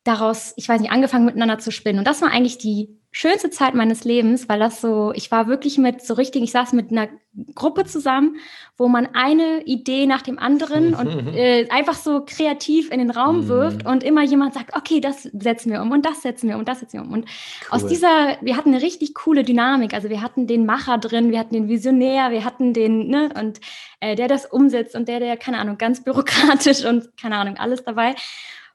daraus, 0.04 0.52
ich 0.56 0.68
weiß 0.68 0.80
nicht, 0.80 0.90
angefangen 0.90 1.24
miteinander 1.24 1.58
zu 1.58 1.70
spinnen. 1.70 2.00
Und 2.00 2.06
das 2.06 2.22
war 2.22 2.30
eigentlich 2.30 2.58
die 2.58 2.98
schönste 3.12 3.50
Zeit 3.50 3.74
meines 3.74 4.04
Lebens, 4.04 4.48
weil 4.48 4.58
das 4.58 4.80
so, 4.80 5.12
ich 5.14 5.30
war 5.30 5.46
wirklich 5.46 5.76
mit 5.76 6.02
so 6.02 6.14
richtig, 6.14 6.42
ich 6.42 6.50
saß 6.50 6.72
mit 6.72 6.90
einer 6.90 7.08
Gruppe 7.54 7.84
zusammen, 7.84 8.36
wo 8.78 8.88
man 8.88 9.08
eine 9.12 9.62
Idee 9.64 10.06
nach 10.06 10.22
dem 10.22 10.38
anderen 10.38 10.94
und 10.94 11.34
äh, 11.34 11.68
einfach 11.68 11.94
so 11.94 12.24
kreativ 12.26 12.90
in 12.90 12.98
den 12.98 13.10
Raum 13.10 13.42
mhm. 13.42 13.48
wirft 13.48 13.86
und 13.86 14.02
immer 14.02 14.22
jemand 14.22 14.54
sagt, 14.54 14.74
okay, 14.74 15.00
das 15.00 15.24
setzen 15.24 15.70
wir 15.70 15.82
um 15.82 15.90
und 15.92 16.06
das 16.06 16.22
setzen 16.22 16.48
wir 16.48 16.54
um 16.54 16.60
und 16.60 16.68
das 16.68 16.80
setzen 16.80 17.00
wir 17.00 17.02
um. 17.02 17.12
Und 17.12 17.24
cool. 17.24 17.68
aus 17.70 17.86
dieser, 17.86 18.38
wir 18.40 18.56
hatten 18.56 18.70
eine 18.70 18.82
richtig 18.82 19.14
coole 19.14 19.44
Dynamik. 19.44 19.92
Also 19.92 20.08
wir 20.08 20.22
hatten 20.22 20.46
den 20.46 20.64
Macher 20.64 20.96
drin, 20.96 21.30
wir 21.30 21.38
hatten 21.38 21.54
den 21.54 21.68
Visionär, 21.68 22.30
wir 22.30 22.46
hatten 22.46 22.72
den, 22.72 23.08
ne, 23.08 23.28
und 23.38 23.60
äh, 24.00 24.16
der 24.16 24.28
das 24.28 24.46
umsetzt 24.46 24.94
und 24.94 25.06
der, 25.06 25.20
der, 25.20 25.36
keine 25.36 25.58
Ahnung, 25.58 25.76
ganz 25.76 26.02
bürokratisch 26.02 26.84
und 26.86 27.14
keine 27.20 27.36
Ahnung, 27.36 27.56
alles 27.58 27.84
dabei. 27.84 28.14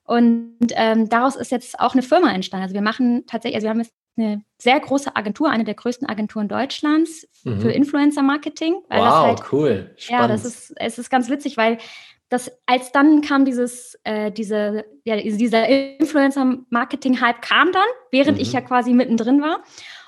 Und 0.08 0.58
ähm, 0.72 1.10
daraus 1.10 1.36
ist 1.36 1.52
jetzt 1.52 1.80
auch 1.80 1.94
eine 1.94 2.02
Firma 2.02 2.32
entstanden. 2.32 2.64
Also 2.64 2.74
wir 2.74 2.82
machen 2.82 3.26
tatsächlich, 3.28 3.56
also 3.56 3.66
wir 3.66 3.72
haben 3.72 3.82
jetzt 3.82 3.94
eine 4.16 4.42
sehr 4.58 4.80
große 4.80 5.16
Agentur, 5.16 5.50
eine 5.50 5.66
der 5.66 5.76
größten 5.76 6.08
Agenturen 6.08 6.48
Deutschlands 6.48 7.28
mhm. 7.44 7.60
für 7.60 7.72
Influencer-Marketing. 7.72 8.76
Wow, 8.90 9.00
halt, 9.00 9.44
cool. 9.52 9.92
Spannend. 9.98 10.22
Ja, 10.22 10.28
das 10.30 10.46
ist, 10.46 10.74
es 10.78 10.98
ist 10.98 11.10
ganz 11.10 11.30
witzig, 11.30 11.58
weil 11.58 11.78
das, 12.30 12.50
als 12.66 12.94
dann 12.94 13.22
kam 13.22 13.44
dieses, 13.44 14.00
äh, 14.06 14.32
diese, 14.32 14.86
ja, 15.04 15.18
dieser 15.18 15.68
Influencer-Marketing-Hype 16.00 17.42
kam 17.42 17.74
dann, 17.74 17.88
während 18.12 18.38
mhm. 18.38 18.42
ich 18.42 18.54
ja 18.54 18.62
quasi 18.62 18.94
mittendrin 18.94 19.42
war. 19.42 19.62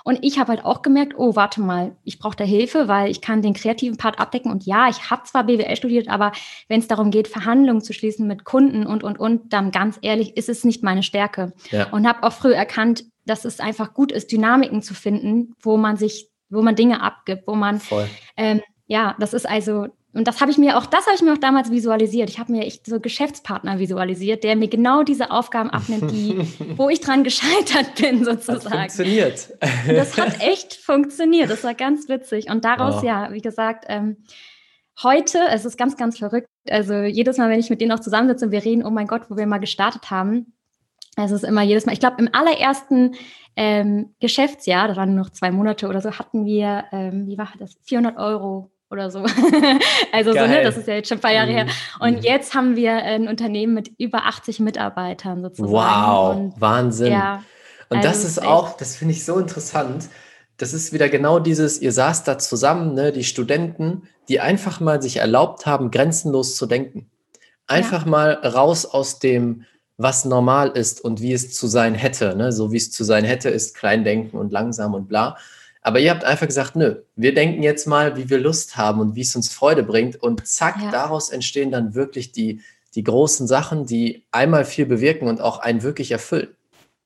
Und 0.03 0.19
ich 0.21 0.39
habe 0.39 0.49
halt 0.49 0.65
auch 0.65 0.81
gemerkt, 0.81 1.13
oh, 1.17 1.35
warte 1.35 1.61
mal, 1.61 1.95
ich 2.03 2.19
brauche 2.19 2.35
da 2.35 2.43
Hilfe, 2.43 2.87
weil 2.87 3.11
ich 3.11 3.21
kann 3.21 3.41
den 3.41 3.53
kreativen 3.53 3.97
Part 3.97 4.19
abdecken. 4.19 4.51
Und 4.51 4.65
ja, 4.65 4.89
ich 4.89 5.09
habe 5.09 5.23
zwar 5.23 5.43
BWL 5.43 5.75
studiert, 5.75 6.07
aber 6.07 6.31
wenn 6.67 6.79
es 6.79 6.87
darum 6.87 7.11
geht, 7.11 7.27
Verhandlungen 7.27 7.81
zu 7.81 7.93
schließen 7.93 8.27
mit 8.27 8.43
Kunden 8.43 8.85
und, 8.85 9.03
und, 9.03 9.19
und, 9.19 9.53
dann 9.53 9.71
ganz 9.71 9.97
ehrlich, 10.01 10.37
ist 10.37 10.49
es 10.49 10.63
nicht 10.63 10.83
meine 10.83 11.03
Stärke. 11.03 11.53
Ja. 11.71 11.89
Und 11.89 12.07
habe 12.07 12.23
auch 12.23 12.33
früh 12.33 12.53
erkannt, 12.53 13.05
dass 13.25 13.45
es 13.45 13.59
einfach 13.59 13.93
gut 13.93 14.11
ist, 14.11 14.31
Dynamiken 14.31 14.81
zu 14.81 14.93
finden, 14.93 15.53
wo 15.61 15.77
man 15.77 15.97
sich, 15.97 16.29
wo 16.49 16.61
man 16.61 16.75
Dinge 16.75 17.01
abgibt, 17.01 17.43
wo 17.47 17.55
man, 17.55 17.81
ähm, 18.37 18.61
ja, 18.87 19.15
das 19.19 19.33
ist 19.33 19.47
also 19.47 19.87
und 20.11 20.27
das 20.27 20.41
habe 20.41 20.49
ich 20.49 20.57
mir 20.57 20.77
auch, 20.77 20.87
das 20.87 21.05
habe 21.05 21.15
ich 21.15 21.21
mir 21.21 21.33
auch 21.33 21.37
damals 21.37 21.69
visualisiert. 21.69 22.29
Ich 22.29 22.39
habe 22.39 22.51
mir 22.51 22.65
echt 22.65 22.87
so 22.87 22.99
Geschäftspartner 22.99 23.77
visualisiert, 23.77 24.43
der 24.43 24.55
mir 24.55 24.67
genau 24.67 25.03
diese 25.03 25.29
Aufgaben 25.29 25.69
abnimmt, 25.69 26.11
die, 26.11 26.39
wo 26.77 26.89
ich 26.89 26.99
dran 26.99 27.23
gescheitert 27.23 27.95
bin, 27.95 28.25
sozusagen. 28.25 28.63
Das 28.63 28.95
funktioniert. 28.95 29.49
Das 29.87 30.17
hat 30.17 30.41
echt 30.41 30.73
funktioniert. 30.73 31.49
Das 31.49 31.63
war 31.63 31.75
ganz 31.75 32.09
witzig. 32.09 32.49
Und 32.49 32.65
daraus, 32.65 33.03
oh. 33.03 33.05
ja, 33.05 33.31
wie 33.31 33.41
gesagt, 33.41 33.85
ähm, 33.87 34.17
heute, 35.03 35.39
es 35.49 35.65
ist 35.65 35.77
ganz, 35.77 35.95
ganz 35.95 36.17
verrückt. 36.17 36.47
Also 36.67 36.95
jedes 36.95 37.37
Mal, 37.37 37.49
wenn 37.49 37.59
ich 37.59 37.69
mit 37.69 37.79
denen 37.79 37.91
auch 37.91 37.99
zusammensitze 37.99 38.45
und 38.45 38.51
wir 38.51 38.65
reden, 38.65 38.83
oh 38.83 38.89
mein 38.89 39.07
Gott, 39.07 39.29
wo 39.29 39.37
wir 39.37 39.45
mal 39.45 39.59
gestartet 39.59 40.09
haben, 40.09 40.53
es 41.17 41.31
ist 41.31 41.43
immer 41.43 41.61
jedes 41.61 41.85
Mal, 41.85 41.93
ich 41.93 41.99
glaube, 41.99 42.17
im 42.19 42.29
allerersten 42.33 43.15
ähm, 43.55 44.15
Geschäftsjahr, 44.19 44.87
das 44.87 44.97
waren 44.97 45.13
nur 45.13 45.25
noch 45.25 45.31
zwei 45.31 45.51
Monate 45.51 45.87
oder 45.87 46.01
so, 46.01 46.11
hatten 46.17 46.45
wir, 46.45 46.85
ähm, 46.91 47.27
wie 47.27 47.37
war 47.37 47.51
das, 47.59 47.75
400 47.83 48.17
Euro 48.17 48.71
oder 48.91 49.11
so. 49.11 49.19
also 50.11 50.33
Geil. 50.33 50.47
so, 50.47 50.53
ne, 50.53 50.63
das 50.63 50.77
ist 50.77 50.87
ja 50.87 50.95
jetzt 50.95 51.09
schon 51.09 51.17
ein 51.17 51.21
paar 51.21 51.33
Jahre 51.33 51.51
mhm. 51.51 51.55
her. 51.55 51.67
Und 51.99 52.17
mhm. 52.17 52.23
jetzt 52.23 52.53
haben 52.53 52.75
wir 52.75 52.93
ein 52.93 53.27
Unternehmen 53.27 53.73
mit 53.73 53.91
über 53.97 54.25
80 54.25 54.59
Mitarbeitern 54.59 55.41
sozusagen. 55.41 55.71
Wow, 55.71 56.35
Und, 56.35 56.61
Wahnsinn. 56.61 57.11
Ja, 57.11 57.43
Und 57.89 57.97
also 57.97 58.09
das 58.09 58.23
ist 58.23 58.41
auch, 58.41 58.77
das 58.77 58.95
finde 58.95 59.13
ich 59.13 59.25
so 59.25 59.37
interessant. 59.37 60.09
Das 60.57 60.73
ist 60.73 60.91
wieder 60.91 61.07
genau 61.07 61.39
dieses, 61.39 61.81
ihr 61.81 61.91
saßt 61.91 62.27
da 62.27 62.37
zusammen, 62.37 62.93
ne, 62.93 63.11
die 63.11 63.23
Studenten, 63.23 64.03
die 64.27 64.39
einfach 64.39 64.79
mal 64.79 65.01
sich 65.01 65.17
erlaubt 65.17 65.65
haben, 65.65 65.91
grenzenlos 65.91 66.55
zu 66.55 66.65
denken. 66.65 67.09
Einfach 67.67 68.05
ja. 68.05 68.09
mal 68.09 68.33
raus 68.33 68.85
aus 68.85 69.19
dem, 69.19 69.65
was 69.97 70.25
normal 70.25 70.69
ist 70.69 71.01
und 71.01 71.21
wie 71.21 71.33
es 71.33 71.53
zu 71.53 71.67
sein 71.67 71.93
hätte. 71.93 72.35
Ne? 72.35 72.51
So 72.51 72.71
wie 72.71 72.77
es 72.77 72.91
zu 72.91 73.03
sein 73.03 73.25
hätte, 73.25 73.49
ist 73.49 73.75
Kleindenken 73.75 74.39
und 74.39 74.51
langsam 74.51 74.93
und 74.93 75.07
bla 75.07 75.37
aber 75.81 75.99
ihr 75.99 76.11
habt 76.11 76.23
einfach 76.23 76.47
gesagt, 76.47 76.75
nö, 76.75 76.95
wir 77.15 77.33
denken 77.33 77.63
jetzt 77.63 77.87
mal, 77.87 78.17
wie 78.17 78.29
wir 78.29 78.39
Lust 78.39 78.75
haben 78.75 78.99
und 78.99 79.15
wie 79.15 79.21
es 79.21 79.35
uns 79.35 79.49
Freude 79.49 79.83
bringt. 79.83 80.21
Und 80.21 80.45
zack, 80.45 80.81
ja. 80.81 80.91
daraus 80.91 81.29
entstehen 81.29 81.71
dann 81.71 81.95
wirklich 81.95 82.31
die, 82.31 82.61
die 82.95 83.03
großen 83.03 83.47
Sachen, 83.47 83.85
die 83.85 84.25
einmal 84.31 84.65
viel 84.65 84.85
bewirken 84.85 85.27
und 85.27 85.41
auch 85.41 85.59
einen 85.59 85.81
wirklich 85.83 86.11
erfüllen. 86.11 86.49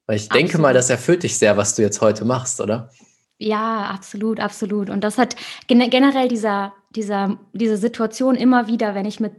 Weil 0.08 0.18
ich 0.18 0.24
absolut. 0.24 0.42
denke 0.42 0.58
mal, 0.58 0.74
das 0.74 0.90
erfüllt 0.90 1.24
dich 1.24 1.38
sehr, 1.38 1.56
was 1.56 1.76
du 1.76 1.82
jetzt 1.82 2.02
heute 2.02 2.26
machst, 2.26 2.60
oder? 2.62 2.90
Ja, 3.38 3.88
absolut, 3.88 4.40
absolut. 4.40 4.90
Und 4.90 5.04
das 5.04 5.18
hat 5.18 5.36
generell 5.68 6.28
dieser, 6.28 6.74
dieser, 6.96 7.38
diese 7.54 7.78
Situation 7.78 8.36
immer 8.36 8.68
wieder, 8.68 8.96
wenn 8.96 9.06
ich 9.06 9.20
mit 9.20 9.34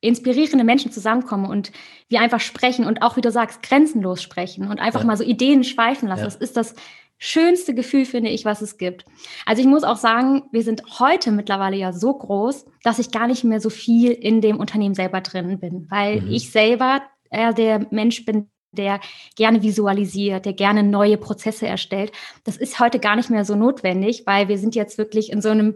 inspirierenden 0.00 0.64
Menschen 0.64 0.92
zusammenkomme 0.92 1.48
und 1.48 1.72
wir 2.08 2.20
einfach 2.20 2.40
sprechen 2.40 2.86
und 2.86 3.02
auch, 3.02 3.16
wie 3.16 3.20
du 3.20 3.30
sagst, 3.30 3.62
grenzenlos 3.62 4.22
sprechen 4.22 4.68
und 4.68 4.80
einfach 4.80 5.00
ja. 5.00 5.06
mal 5.06 5.16
so 5.16 5.24
Ideen 5.24 5.64
schweifen 5.64 6.08
lassen. 6.08 6.20
Ja. 6.20 6.26
Das 6.26 6.36
ist 6.36 6.56
das 6.56 6.74
schönste 7.20 7.74
Gefühl, 7.74 8.06
finde 8.06 8.30
ich, 8.30 8.44
was 8.44 8.62
es 8.62 8.78
gibt. 8.78 9.04
Also 9.46 9.60
ich 9.60 9.68
muss 9.68 9.84
auch 9.84 9.98
sagen, 9.98 10.42
wir 10.50 10.62
sind 10.62 10.82
heute 10.98 11.30
mittlerweile 11.30 11.76
ja 11.76 11.92
so 11.92 12.14
groß, 12.14 12.64
dass 12.82 12.98
ich 12.98 13.12
gar 13.12 13.28
nicht 13.28 13.44
mehr 13.44 13.60
so 13.60 13.70
viel 13.70 14.10
in 14.10 14.40
dem 14.40 14.58
Unternehmen 14.58 14.94
selber 14.94 15.20
drin 15.20 15.60
bin, 15.60 15.86
weil 15.90 16.22
mhm. 16.22 16.32
ich 16.32 16.50
selber 16.50 17.02
äh, 17.30 17.52
der 17.52 17.86
Mensch 17.90 18.24
bin, 18.24 18.48
der 18.72 19.00
gerne 19.36 19.62
visualisiert, 19.62 20.46
der 20.46 20.54
gerne 20.54 20.82
neue 20.82 21.18
Prozesse 21.18 21.66
erstellt. 21.66 22.12
Das 22.44 22.56
ist 22.56 22.80
heute 22.80 22.98
gar 22.98 23.16
nicht 23.16 23.28
mehr 23.28 23.44
so 23.44 23.54
notwendig, 23.54 24.22
weil 24.24 24.48
wir 24.48 24.58
sind 24.58 24.74
jetzt 24.74 24.96
wirklich 24.96 25.30
in 25.30 25.42
so 25.42 25.50
einem 25.50 25.74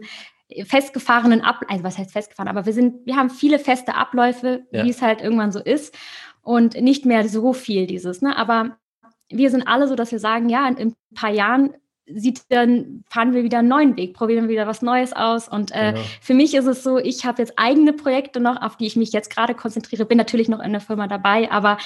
festgefahrenen 0.65 1.41
Ab, 1.41 1.61
also 1.67 1.83
was 1.83 1.97
heißt 1.97 2.11
festgefahren, 2.11 2.47
aber 2.47 2.65
wir 2.65 2.73
sind, 2.73 3.05
wir 3.05 3.17
haben 3.17 3.29
viele 3.29 3.59
feste 3.59 3.95
Abläufe, 3.95 4.65
ja. 4.71 4.83
wie 4.83 4.89
es 4.89 5.01
halt 5.01 5.21
irgendwann 5.21 5.51
so 5.51 5.59
ist 5.59 5.95
und 6.41 6.79
nicht 6.81 7.05
mehr 7.05 7.27
so 7.27 7.53
viel 7.53 7.85
dieses, 7.85 8.21
ne? 8.21 8.35
Aber 8.37 8.77
wir 9.29 9.49
sind 9.49 9.67
alle 9.67 9.87
so, 9.87 9.95
dass 9.95 10.11
wir 10.11 10.19
sagen, 10.19 10.49
ja, 10.49 10.67
in, 10.67 10.77
in 10.77 10.87
ein 10.89 11.15
paar 11.15 11.31
Jahren 11.31 11.73
sieht 12.07 12.43
dann, 12.49 13.03
fahren 13.09 13.33
wir 13.33 13.43
wieder 13.43 13.59
einen 13.59 13.67
neuen 13.67 13.97
Weg, 13.97 14.13
probieren 14.13 14.47
wieder 14.47 14.67
was 14.67 14.83
Neues 14.83 15.11
aus. 15.13 15.47
Und 15.47 15.71
äh, 15.71 15.93
genau. 15.93 16.05
für 16.21 16.35
mich 16.35 16.53
ist 16.53 16.67
es 16.67 16.83
so, 16.83 16.99
ich 16.99 17.25
habe 17.25 17.41
jetzt 17.41 17.53
eigene 17.57 17.93
Projekte 17.93 18.39
noch, 18.39 18.61
auf 18.61 18.77
die 18.77 18.85
ich 18.85 18.95
mich 18.95 19.11
jetzt 19.11 19.31
gerade 19.31 19.55
konzentriere, 19.55 20.05
bin 20.05 20.17
natürlich 20.17 20.47
noch 20.47 20.59
in 20.59 20.71
der 20.71 20.81
Firma 20.81 21.07
dabei, 21.07 21.51
aber 21.51 21.79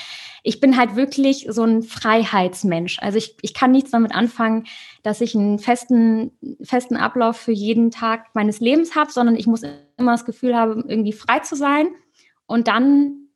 ich 0.43 0.59
bin 0.59 0.77
halt 0.77 0.97
wirklich 0.97 1.47
so 1.49 1.63
ein 1.63 1.83
Freiheitsmensch. 1.83 2.99
Also 2.99 3.17
ich, 3.17 3.37
ich 3.41 3.53
kann 3.53 3.71
nichts 3.71 3.91
damit 3.91 4.13
anfangen, 4.13 4.65
dass 5.03 5.21
ich 5.21 5.35
einen 5.35 5.57
festen, 5.57 6.31
festen 6.61 6.97
Ablauf 6.97 7.37
für 7.37 7.53
jeden 7.53 7.89
Tag 7.89 8.27
meines 8.33 8.59
Lebens 8.59 8.95
habe, 8.95 9.11
sondern 9.11 9.37
ich 9.37 9.47
muss 9.47 9.63
immer 9.97 10.11
das 10.11 10.25
Gefühl 10.25 10.55
haben, 10.55 10.83
irgendwie 10.89 11.13
frei 11.13 11.39
zu 11.39 11.55
sein. 11.55 11.87
Und 12.45 12.67
dann 12.67 13.28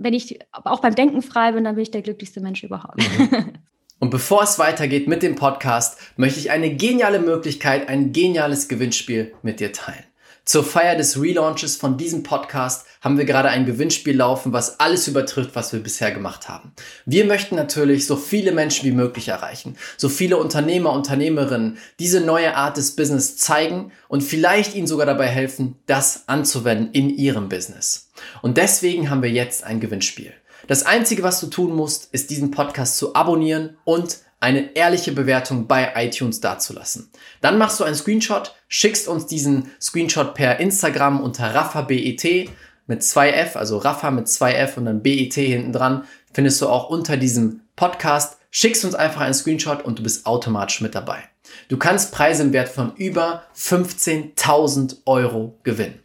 wenn 0.00 0.14
ich 0.14 0.40
auch 0.64 0.80
beim 0.80 0.94
Denken 0.94 1.22
frei 1.22 1.52
bin, 1.52 1.64
dann 1.64 1.74
bin 1.74 1.82
ich 1.82 1.90
der 1.90 2.02
glücklichste 2.02 2.40
Mensch 2.40 2.64
überhaupt. 2.64 2.98
Mhm. 3.18 3.52
Und 4.00 4.08
bevor 4.08 4.42
es 4.42 4.58
weitergeht 4.58 5.08
mit 5.08 5.22
dem 5.22 5.34
Podcast, 5.34 5.98
möchte 6.16 6.40
ich 6.40 6.50
eine 6.50 6.74
geniale 6.74 7.20
Möglichkeit, 7.20 7.90
ein 7.90 8.12
geniales 8.12 8.66
Gewinnspiel 8.66 9.34
mit 9.42 9.60
dir 9.60 9.74
teilen. 9.74 10.04
Zur 10.50 10.64
Feier 10.64 10.96
des 10.96 11.22
Relaunches 11.22 11.76
von 11.76 11.96
diesem 11.96 12.24
Podcast 12.24 12.84
haben 13.00 13.18
wir 13.18 13.24
gerade 13.24 13.50
ein 13.50 13.66
Gewinnspiel 13.66 14.16
laufen, 14.16 14.52
was 14.52 14.80
alles 14.80 15.06
übertrifft, 15.06 15.54
was 15.54 15.72
wir 15.72 15.78
bisher 15.78 16.10
gemacht 16.10 16.48
haben. 16.48 16.72
Wir 17.06 17.24
möchten 17.24 17.54
natürlich 17.54 18.04
so 18.04 18.16
viele 18.16 18.50
Menschen 18.50 18.84
wie 18.84 18.92
möglich 18.92 19.28
erreichen, 19.28 19.76
so 19.96 20.08
viele 20.08 20.38
Unternehmer, 20.38 20.92
Unternehmerinnen 20.92 21.78
diese 22.00 22.20
neue 22.20 22.56
Art 22.56 22.78
des 22.78 22.96
Business 22.96 23.36
zeigen 23.36 23.92
und 24.08 24.24
vielleicht 24.24 24.74
ihnen 24.74 24.88
sogar 24.88 25.06
dabei 25.06 25.28
helfen, 25.28 25.76
das 25.86 26.24
anzuwenden 26.26 26.90
in 26.94 27.10
ihrem 27.10 27.48
Business. 27.48 28.10
Und 28.42 28.56
deswegen 28.56 29.08
haben 29.08 29.22
wir 29.22 29.30
jetzt 29.30 29.62
ein 29.62 29.78
Gewinnspiel. 29.78 30.32
Das 30.66 30.84
Einzige, 30.84 31.22
was 31.22 31.38
du 31.38 31.46
tun 31.46 31.76
musst, 31.76 32.12
ist 32.12 32.28
diesen 32.28 32.50
Podcast 32.50 32.96
zu 32.96 33.14
abonnieren 33.14 33.76
und 33.84 34.18
eine 34.40 34.74
ehrliche 34.74 35.12
Bewertung 35.12 35.66
bei 35.66 35.92
iTunes 35.96 36.40
dazulassen. 36.40 37.10
Dann 37.42 37.58
machst 37.58 37.78
du 37.78 37.84
einen 37.84 37.94
Screenshot, 37.94 38.54
schickst 38.68 39.06
uns 39.06 39.26
diesen 39.26 39.70
Screenshot 39.80 40.34
per 40.34 40.58
Instagram 40.58 41.20
unter 41.20 41.54
RaffaBET 41.54 42.50
mit 42.86 43.02
2F, 43.02 43.56
also 43.56 43.78
Raffa 43.78 44.10
mit 44.10 44.26
2F 44.26 44.76
und 44.76 44.86
dann 44.86 45.02
BET 45.02 45.34
hinten 45.34 45.72
dran, 45.72 46.04
findest 46.32 46.60
du 46.60 46.68
auch 46.68 46.90
unter 46.90 47.16
diesem 47.16 47.60
Podcast. 47.76 48.38
Schickst 48.50 48.84
uns 48.84 48.96
einfach 48.96 49.20
einen 49.20 49.34
Screenshot 49.34 49.84
und 49.84 50.00
du 50.00 50.02
bist 50.02 50.26
automatisch 50.26 50.80
mit 50.80 50.96
dabei. 50.96 51.22
Du 51.68 51.76
kannst 51.76 52.12
Preise 52.12 52.42
im 52.42 52.52
Wert 52.52 52.68
von 52.68 52.94
über 52.96 53.44
15.000 53.56 54.96
Euro 55.06 55.56
gewinnen. 55.62 56.00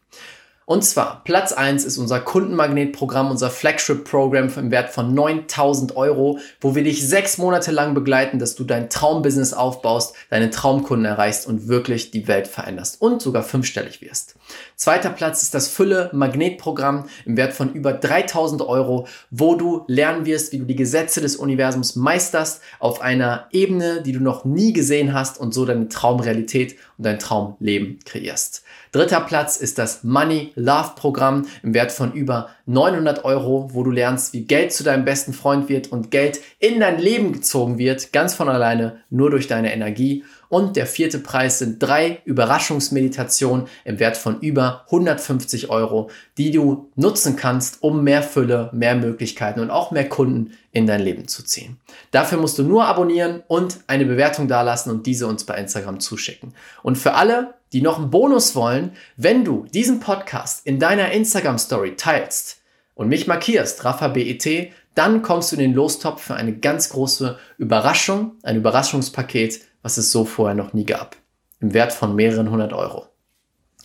Und 0.68 0.84
zwar, 0.84 1.24
Platz 1.24 1.54
1 1.54 1.86
ist 1.86 2.00
unser 2.00 2.20
Kundenmagnetprogramm, 2.20 3.30
unser 3.30 3.52
Flagship-Programm 3.52 4.52
im 4.58 4.72
Wert 4.72 4.90
von 4.90 5.14
9000 5.14 5.96
Euro, 5.96 6.40
wo 6.60 6.74
wir 6.74 6.84
dich 6.84 7.08
sechs 7.08 7.38
Monate 7.38 7.72
lang 7.72 7.94
begleiten, 7.94 8.40
dass 8.40 8.56
du 8.56 8.64
dein 8.64 8.90
Traumbusiness 8.90 9.54
aufbaust, 9.54 10.16
deine 10.32 10.50
Traumkunden 10.50 11.06
erreichst 11.06 11.46
und 11.46 11.68
wirklich 11.68 12.10
die 12.10 12.28
Welt 12.28 12.48
veränderst 12.48 13.00
und 13.00 13.22
sogar 13.22 13.44
fünfstellig 13.44 14.02
wirst. 14.02 14.38
Zweiter 14.76 15.12
Platz 15.12 15.44
ist 15.44 15.54
das 15.54 15.68
Fülle-Magnetprogramm 15.68 17.06
im 17.26 17.38
Wert 17.38 17.54
von 17.54 17.72
über 17.74 17.94
3000 17.94 18.64
Euro, 18.64 19.08
wo 19.30 19.54
du 19.54 19.84
lernen 19.86 20.26
wirst, 20.26 20.52
wie 20.52 20.58
du 20.58 20.66
die 20.66 20.76
Gesetze 20.76 21.22
des 21.22 21.36
Universums 21.36 21.96
meisterst 21.96 22.62
auf 22.80 23.02
einer 23.02 23.50
Ebene, 23.52 24.02
die 24.02 24.14
du 24.14 24.20
noch 24.20 24.46
nie 24.46 24.74
gesehen 24.74 25.14
hast 25.14 25.40
und 25.40 25.54
so 25.54 25.64
deine 25.64 25.90
Traumrealität 25.90 26.76
und 26.98 27.06
dein 27.06 27.20
Traumleben 27.20 28.00
kreierst. 28.04 28.65
Dritter 28.96 29.20
Platz 29.20 29.58
ist 29.58 29.78
das 29.78 30.06
Money 30.06 30.54
Love 30.56 30.92
Programm 30.96 31.48
im 31.64 31.74
Wert 31.74 31.92
von 31.92 32.14
über 32.14 32.48
900 32.66 33.26
Euro, 33.26 33.68
wo 33.74 33.84
du 33.84 33.92
lernst, 33.92 34.32
wie 34.32 34.46
Geld 34.46 34.72
zu 34.72 34.86
deinem 34.86 35.04
besten 35.04 35.34
Freund 35.34 35.68
wird 35.68 35.92
und 35.92 36.12
Geld 36.12 36.40
in 36.60 36.80
dein 36.80 36.98
Leben 36.98 37.34
gezogen 37.34 37.78
wird, 37.78 38.14
ganz 38.14 38.36
von 38.36 38.48
alleine, 38.48 39.02
nur 39.10 39.32
durch 39.32 39.48
deine 39.48 39.74
Energie. 39.74 40.24
Und 40.50 40.76
der 40.76 40.86
vierte 40.86 41.20
Preis 41.20 41.60
sind 41.60 41.82
drei 41.82 42.22
Überraschungsmeditationen 42.26 43.68
im 43.84 44.00
Wert 44.00 44.18
von 44.18 44.40
über 44.40 44.84
150 44.86 45.70
Euro, 45.70 46.10
die 46.38 46.52
du 46.52 46.92
nutzen 46.96 47.36
kannst, 47.36 47.82
um 47.82 48.04
mehr 48.04 48.24
Fülle, 48.24 48.70
mehr 48.74 48.96
Möglichkeiten 48.96 49.60
und 49.60 49.70
auch 49.70 49.92
mehr 49.92 50.08
Kunden 50.10 50.52
in 50.72 50.88
dein 50.88 51.02
Leben 51.02 51.28
zu 51.28 51.44
ziehen. 51.44 51.78
Dafür 52.12 52.38
musst 52.38 52.58
du 52.58 52.64
nur 52.64 52.86
abonnieren 52.86 53.44
und 53.48 53.80
eine 53.88 54.06
Bewertung 54.06 54.48
dalassen 54.48 54.92
und 54.92 55.06
diese 55.06 55.28
uns 55.28 55.46
bei 55.46 55.56
Instagram 55.56 56.00
zuschicken. 56.00 56.54
Und 56.84 56.98
für 56.98 57.14
alle, 57.14 57.56
die 57.74 57.82
noch 57.82 57.98
einen 57.98 58.10
Bonus 58.10 58.56
wollen, 58.56 58.92
wenn 59.18 59.44
du 59.44 59.66
diesen 59.74 60.00
Podcast 60.00 60.66
in 60.66 60.80
deiner 60.80 61.12
Instagram 61.12 61.58
Story 61.58 61.96
teilst 61.96 62.62
und 62.94 63.10
mich 63.10 63.28
markierst, 63.28 63.84
Rafa 63.84 64.08
BET, 64.10 64.72
dann 64.96 65.22
kommst 65.22 65.52
du 65.52 65.58
in 65.58 65.62
den 65.62 65.74
Lostopf 65.74 66.24
für 66.24 66.36
eine 66.36 66.58
ganz 66.58 66.90
große 66.90 67.38
Überraschung, 67.58 68.32
ein 68.44 68.56
Überraschungspaket, 68.56 69.60
was 69.86 69.98
es 69.98 70.12
so 70.12 70.26
vorher 70.26 70.56
noch 70.56 70.74
nie 70.74 70.86
gab. 70.86 71.16
Im 71.60 71.74
Wert 71.74 71.94
von 71.94 72.16
mehreren 72.16 72.50
hundert 72.50 72.74
Euro. 72.74 73.06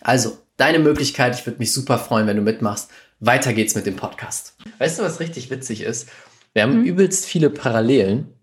Also, 0.01 0.39
deine 0.57 0.79
Möglichkeit, 0.79 1.39
ich 1.39 1.47
würde 1.47 1.59
mich 1.59 1.73
super 1.73 1.99
freuen, 1.99 2.27
wenn 2.27 2.37
du 2.37 2.43
mitmachst. 2.43 2.91
Weiter 3.21 3.53
geht's 3.53 3.75
mit 3.75 3.87
dem 3.87 3.97
Podcast. 3.97 4.55
Weißt 4.79 4.99
du, 4.99 5.03
was 5.03 5.21
richtig 5.21 5.51
witzig 5.51 5.83
ist? 5.83 6.09
Wir 6.55 6.63
haben 6.63 6.79
mhm. 6.79 6.85
übelst 6.85 7.27
viele 7.27 7.51
Parallelen 7.51 8.35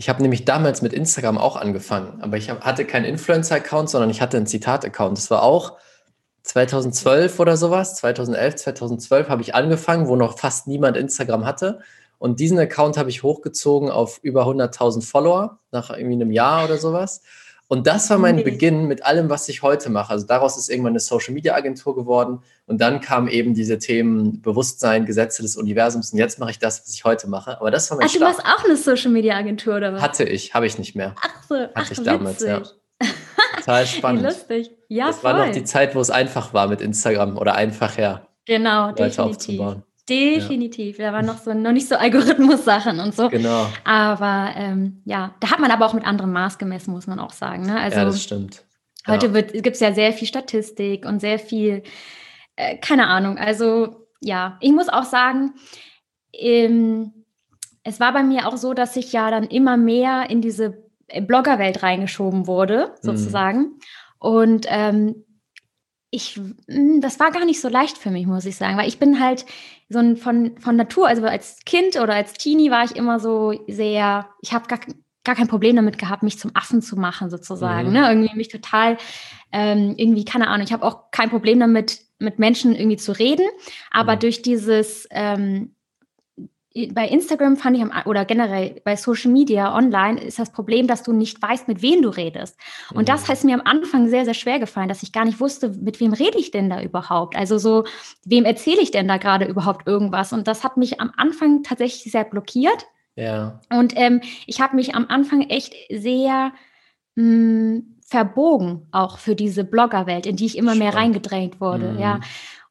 ich 0.00 0.08
habe 0.08 0.22
nämlich 0.22 0.44
damals 0.44 0.80
mit 0.80 0.92
Instagram 0.92 1.38
auch 1.38 1.56
angefangen, 1.56 2.22
aber 2.22 2.36
ich 2.36 2.50
hatte 2.50 2.84
keinen 2.84 3.04
Influencer-Account, 3.04 3.90
sondern 3.90 4.10
ich 4.10 4.20
hatte 4.20 4.36
einen 4.36 4.46
Zitat-Account. 4.46 5.18
Das 5.18 5.28
war 5.28 5.42
auch 5.42 5.76
2012 6.44 7.40
oder 7.40 7.56
sowas, 7.56 7.96
2011, 7.96 8.56
2012 8.56 9.28
habe 9.28 9.42
ich 9.42 9.56
angefangen, 9.56 10.06
wo 10.06 10.14
noch 10.14 10.38
fast 10.38 10.68
niemand 10.68 10.96
Instagram 10.96 11.44
hatte. 11.44 11.80
Und 12.18 12.40
diesen 12.40 12.58
Account 12.58 12.96
habe 12.96 13.10
ich 13.10 13.22
hochgezogen 13.22 13.90
auf 13.90 14.18
über 14.22 14.46
100.000 14.46 15.02
Follower 15.02 15.58
nach 15.70 15.90
irgendwie 15.90 16.14
einem 16.14 16.32
Jahr 16.32 16.64
oder 16.64 16.76
sowas. 16.78 17.22
Und 17.70 17.86
das 17.86 18.08
war 18.08 18.16
mein 18.16 18.36
okay. 18.36 18.50
Beginn 18.50 18.86
mit 18.88 19.04
allem, 19.04 19.28
was 19.28 19.46
ich 19.50 19.62
heute 19.62 19.90
mache. 19.90 20.10
Also 20.10 20.26
daraus 20.26 20.56
ist 20.56 20.70
irgendwann 20.70 20.92
eine 20.92 21.00
Social 21.00 21.34
Media 21.34 21.54
Agentur 21.54 21.94
geworden. 21.94 22.40
Und 22.66 22.80
dann 22.80 23.02
kamen 23.02 23.28
eben 23.28 23.52
diese 23.52 23.78
Themen 23.78 24.40
Bewusstsein, 24.40 25.04
Gesetze 25.04 25.42
des 25.42 25.56
Universums. 25.56 26.12
Und 26.12 26.18
jetzt 26.18 26.38
mache 26.38 26.50
ich 26.50 26.58
das, 26.58 26.80
was 26.80 26.94
ich 26.94 27.04
heute 27.04 27.28
mache. 27.28 27.60
Aber 27.60 27.70
das 27.70 27.90
war 27.90 27.98
mein 27.98 28.06
Ach, 28.06 28.10
Start. 28.10 28.22
du 28.22 28.38
warst 28.38 28.46
auch 28.46 28.64
eine 28.64 28.76
Social 28.76 29.10
Media 29.10 29.36
Agentur 29.36 29.76
oder 29.76 29.92
was? 29.92 30.00
Hatte 30.00 30.24
ich, 30.24 30.54
habe 30.54 30.66
ich 30.66 30.78
nicht 30.78 30.96
mehr. 30.96 31.14
Ach 31.20 31.42
so, 31.46 31.56
Hatte 31.56 31.72
ach, 31.74 31.90
ich 31.90 32.02
damals, 32.02 32.40
witzig. 32.40 32.48
ja. 32.48 32.62
Total 33.58 33.86
spannend. 33.86 34.22
Lustig. 34.22 34.70
Ja, 34.88 35.08
das 35.08 35.18
voll. 35.18 35.34
war 35.34 35.46
noch 35.46 35.52
die 35.52 35.64
Zeit, 35.64 35.94
wo 35.94 36.00
es 36.00 36.08
einfach 36.10 36.54
war 36.54 36.68
mit 36.68 36.80
Instagram 36.80 37.36
oder 37.36 37.54
einfach, 37.54 37.98
ja. 37.98 38.26
Genau, 38.46 38.86
Leute 38.88 39.04
definitiv. 39.04 39.20
aufzubauen. 39.36 39.82
Definitiv. 40.08 40.96
Da 40.98 41.12
waren 41.12 41.26
noch 41.26 41.38
so 41.38 41.52
noch 41.54 41.72
nicht 41.72 41.88
so 41.88 41.96
Algorithmus-Sachen 41.96 43.00
und 43.00 43.14
so. 43.14 43.28
Genau. 43.28 43.66
Aber 43.84 44.50
ähm, 44.56 45.02
ja, 45.04 45.34
da 45.40 45.50
hat 45.50 45.60
man 45.60 45.70
aber 45.70 45.86
auch 45.86 45.94
mit 45.94 46.04
anderem 46.04 46.32
Maß 46.32 46.58
gemessen, 46.58 46.92
muss 46.92 47.06
man 47.06 47.18
auch 47.18 47.32
sagen. 47.32 47.66
Ne? 47.66 47.78
Also 47.78 47.98
ja, 47.98 48.04
das 48.04 48.22
stimmt. 48.22 48.64
heute 49.06 49.26
ja. 49.26 49.40
gibt 49.60 49.74
es 49.76 49.80
ja 49.80 49.92
sehr 49.92 50.12
viel 50.12 50.28
Statistik 50.28 51.04
und 51.04 51.20
sehr 51.20 51.38
viel, 51.38 51.82
äh, 52.56 52.76
keine 52.78 53.06
Ahnung. 53.08 53.38
Also 53.38 54.06
ja, 54.20 54.56
ich 54.60 54.72
muss 54.72 54.88
auch 54.88 55.04
sagen, 55.04 55.54
ähm, 56.32 57.12
es 57.84 58.00
war 58.00 58.12
bei 58.12 58.22
mir 58.22 58.48
auch 58.48 58.56
so, 58.56 58.74
dass 58.74 58.96
ich 58.96 59.12
ja 59.12 59.30
dann 59.30 59.44
immer 59.44 59.76
mehr 59.76 60.28
in 60.30 60.40
diese 60.42 60.82
Bloggerwelt 61.22 61.82
reingeschoben 61.82 62.46
wurde, 62.46 62.88
Mhm. 62.88 63.06
sozusagen. 63.06 63.78
Und 64.18 64.66
ähm, 64.68 65.24
ich, 66.10 66.38
mh, 66.66 67.00
das 67.00 67.20
war 67.20 67.30
gar 67.30 67.44
nicht 67.44 67.60
so 67.60 67.68
leicht 67.68 67.98
für 67.98 68.10
mich, 68.10 68.26
muss 68.26 68.44
ich 68.46 68.56
sagen, 68.56 68.76
weil 68.76 68.88
ich 68.88 68.98
bin 68.98 69.20
halt 69.20 69.46
so 69.88 69.98
ein 69.98 70.16
von, 70.16 70.58
von 70.58 70.76
Natur, 70.76 71.08
also 71.08 71.24
als 71.24 71.60
Kind 71.64 71.96
oder 71.96 72.14
als 72.14 72.34
Teenie 72.34 72.70
war 72.70 72.84
ich 72.84 72.96
immer 72.96 73.20
so 73.20 73.54
sehr, 73.68 74.28
ich 74.42 74.52
habe 74.52 74.68
gar, 74.68 74.80
gar 75.24 75.34
kein 75.34 75.48
Problem 75.48 75.76
damit 75.76 75.98
gehabt, 75.98 76.22
mich 76.22 76.38
zum 76.38 76.50
Affen 76.54 76.82
zu 76.82 76.96
machen, 76.96 77.30
sozusagen. 77.30 77.88
Mhm. 77.88 77.94
Ne? 77.94 78.08
Irgendwie 78.08 78.36
mich 78.36 78.48
total, 78.48 78.98
ähm, 79.52 79.94
irgendwie, 79.96 80.24
keine 80.24 80.48
Ahnung, 80.48 80.66
ich 80.66 80.72
habe 80.72 80.84
auch 80.84 81.10
kein 81.10 81.30
Problem 81.30 81.58
damit, 81.60 82.00
mit 82.18 82.38
Menschen 82.38 82.74
irgendwie 82.74 82.96
zu 82.96 83.12
reden, 83.12 83.46
aber 83.90 84.16
Mhm. 84.16 84.20
durch 84.20 84.42
dieses, 84.42 85.06
ähm, 85.10 85.74
bei 86.86 87.08
Instagram 87.08 87.56
fand 87.56 87.76
ich 87.76 87.82
am, 87.82 87.92
oder 88.06 88.24
generell 88.24 88.80
bei 88.84 88.94
Social 88.96 89.30
Media 89.32 89.74
online 89.76 90.20
ist 90.22 90.38
das 90.38 90.52
Problem, 90.52 90.86
dass 90.86 91.02
du 91.02 91.12
nicht 91.12 91.42
weißt, 91.42 91.66
mit 91.68 91.82
wem 91.82 92.02
du 92.02 92.08
redest. 92.08 92.56
Und 92.94 93.08
das 93.08 93.26
Mhm. 93.26 93.32
ist 93.32 93.44
mir 93.44 93.54
am 93.54 93.62
Anfang 93.66 94.08
sehr, 94.08 94.24
sehr 94.24 94.34
schwer 94.34 94.58
gefallen, 94.58 94.88
dass 94.88 95.02
ich 95.02 95.12
gar 95.12 95.24
nicht 95.24 95.40
wusste, 95.40 95.70
mit 95.70 95.98
wem 96.00 96.12
rede 96.12 96.38
ich 96.38 96.50
denn 96.50 96.70
da 96.70 96.80
überhaupt? 96.80 97.36
Also 97.36 97.58
so, 97.58 97.84
wem 98.24 98.44
erzähle 98.44 98.80
ich 98.80 98.90
denn 98.90 99.08
da 99.08 99.16
gerade 99.16 99.46
überhaupt 99.46 99.86
irgendwas? 99.86 100.32
Und 100.32 100.46
das 100.46 100.62
hat 100.64 100.76
mich 100.76 101.00
am 101.00 101.12
Anfang 101.16 101.62
tatsächlich 101.62 102.10
sehr 102.12 102.24
blockiert. 102.24 102.86
Ja. 103.16 103.60
Und 103.70 103.94
ähm, 103.96 104.20
ich 104.46 104.60
habe 104.60 104.76
mich 104.76 104.94
am 104.94 105.06
Anfang 105.08 105.42
echt 105.48 105.74
sehr 105.90 106.52
mh, 107.16 107.80
verbogen, 108.06 108.86
auch 108.92 109.18
für 109.18 109.34
diese 109.34 109.64
Bloggerwelt, 109.64 110.24
in 110.26 110.36
die 110.36 110.46
ich 110.46 110.56
immer 110.56 110.74
mehr 110.74 110.92
Spannend. 110.92 111.16
reingedrängt 111.16 111.60
wurde. 111.60 111.92
Mhm. 111.92 111.98
Ja. 111.98 112.20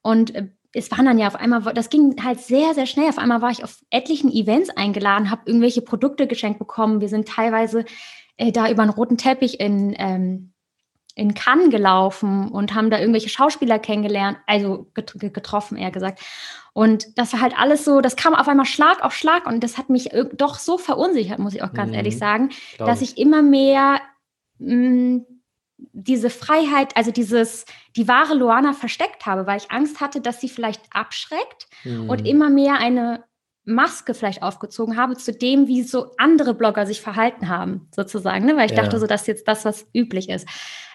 Und 0.01 0.33
äh, 0.35 0.47
es 0.77 0.91
waren 0.91 1.05
dann 1.05 1.17
ja 1.17 1.27
auf 1.27 1.35
einmal, 1.35 1.61
das 1.73 1.89
ging 1.89 2.15
halt 2.23 2.39
sehr, 2.39 2.73
sehr 2.73 2.85
schnell. 2.85 3.09
Auf 3.09 3.17
einmal 3.17 3.41
war 3.41 3.49
ich 3.51 3.63
auf 3.63 3.79
etlichen 3.89 4.31
Events 4.31 4.69
eingeladen, 4.69 5.31
habe 5.31 5.41
irgendwelche 5.45 5.81
Produkte 5.81 6.27
geschenkt 6.27 6.59
bekommen. 6.59 7.01
Wir 7.01 7.09
sind 7.09 7.27
teilweise 7.27 7.85
äh, 8.37 8.51
da 8.51 8.69
über 8.69 8.83
einen 8.83 8.91
roten 8.91 9.17
Teppich 9.17 9.59
in, 9.59 9.95
ähm, 9.97 10.53
in 11.15 11.33
Cannes 11.33 11.71
gelaufen 11.71 12.49
und 12.49 12.75
haben 12.75 12.91
da 12.91 12.99
irgendwelche 12.99 13.29
Schauspieler 13.29 13.79
kennengelernt, 13.79 14.37
also 14.45 14.87
get 14.93 15.13
getroffen, 15.33 15.77
eher 15.77 15.91
gesagt. 15.91 16.19
Und 16.73 17.17
das 17.17 17.33
war 17.33 17.41
halt 17.41 17.57
alles 17.57 17.83
so, 17.83 18.01
das 18.01 18.15
kam 18.15 18.35
auf 18.35 18.47
einmal 18.47 18.67
Schlag 18.67 19.03
auf 19.03 19.13
Schlag 19.13 19.47
und 19.47 19.63
das 19.63 19.79
hat 19.79 19.89
mich 19.89 20.11
doch 20.33 20.59
so 20.59 20.77
verunsichert, 20.77 21.39
muss 21.39 21.55
ich 21.55 21.63
auch 21.63 21.73
ganz 21.73 21.89
Mhm. 21.89 21.95
ehrlich 21.95 22.17
sagen, 22.19 22.49
dass 22.85 23.01
ich 23.01 23.17
immer 23.17 23.41
mehr 23.41 23.99
mh, 24.59 25.21
diese 25.77 26.29
Freiheit, 26.29 26.95
also 26.97 27.11
dieses, 27.11 27.65
die 27.95 28.07
wahre 28.07 28.33
Luana 28.33 28.73
versteckt 28.73 29.25
habe, 29.25 29.45
weil 29.45 29.57
ich 29.57 29.71
Angst 29.71 30.01
hatte, 30.01 30.21
dass 30.21 30.41
sie 30.41 30.49
vielleicht 30.49 30.81
abschreckt 30.91 31.67
Mhm. 31.83 32.09
und 32.09 32.27
immer 32.27 32.49
mehr 32.49 32.79
eine 32.79 33.23
Maske 33.63 34.13
vielleicht 34.13 34.43
aufgezogen 34.43 34.95
habe 34.97 35.17
zu 35.17 35.33
dem, 35.33 35.67
wie 35.67 35.83
so 35.83 36.11
andere 36.17 36.53
Blogger 36.53 36.85
sich 36.87 37.01
verhalten 37.01 37.49
haben, 37.49 37.89
sozusagen, 37.93 38.45
ne? 38.45 38.55
weil 38.55 38.67
ich 38.67 38.75
Ja. 38.75 38.81
dachte 38.83 38.97
so, 38.97 39.07
das 39.07 39.21
ist 39.21 39.27
jetzt 39.27 39.47
das, 39.47 39.65
was 39.65 39.85
üblich 39.93 40.29
ist. 40.29 40.47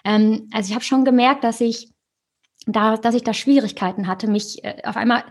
Ähm, 0.03 0.49
also 0.51 0.69
ich 0.69 0.73
habe 0.75 0.83
schon 0.83 1.05
gemerkt, 1.05 1.43
dass 1.43 1.61
ich 1.61 1.91
da, 2.65 2.97
dass 2.97 3.13
ich 3.15 3.23
da 3.23 3.33
Schwierigkeiten 3.33 4.07
hatte, 4.07 4.27
mich 4.27 4.63
äh, 4.63 4.81
auf 4.85 4.97
einmal 4.97 5.23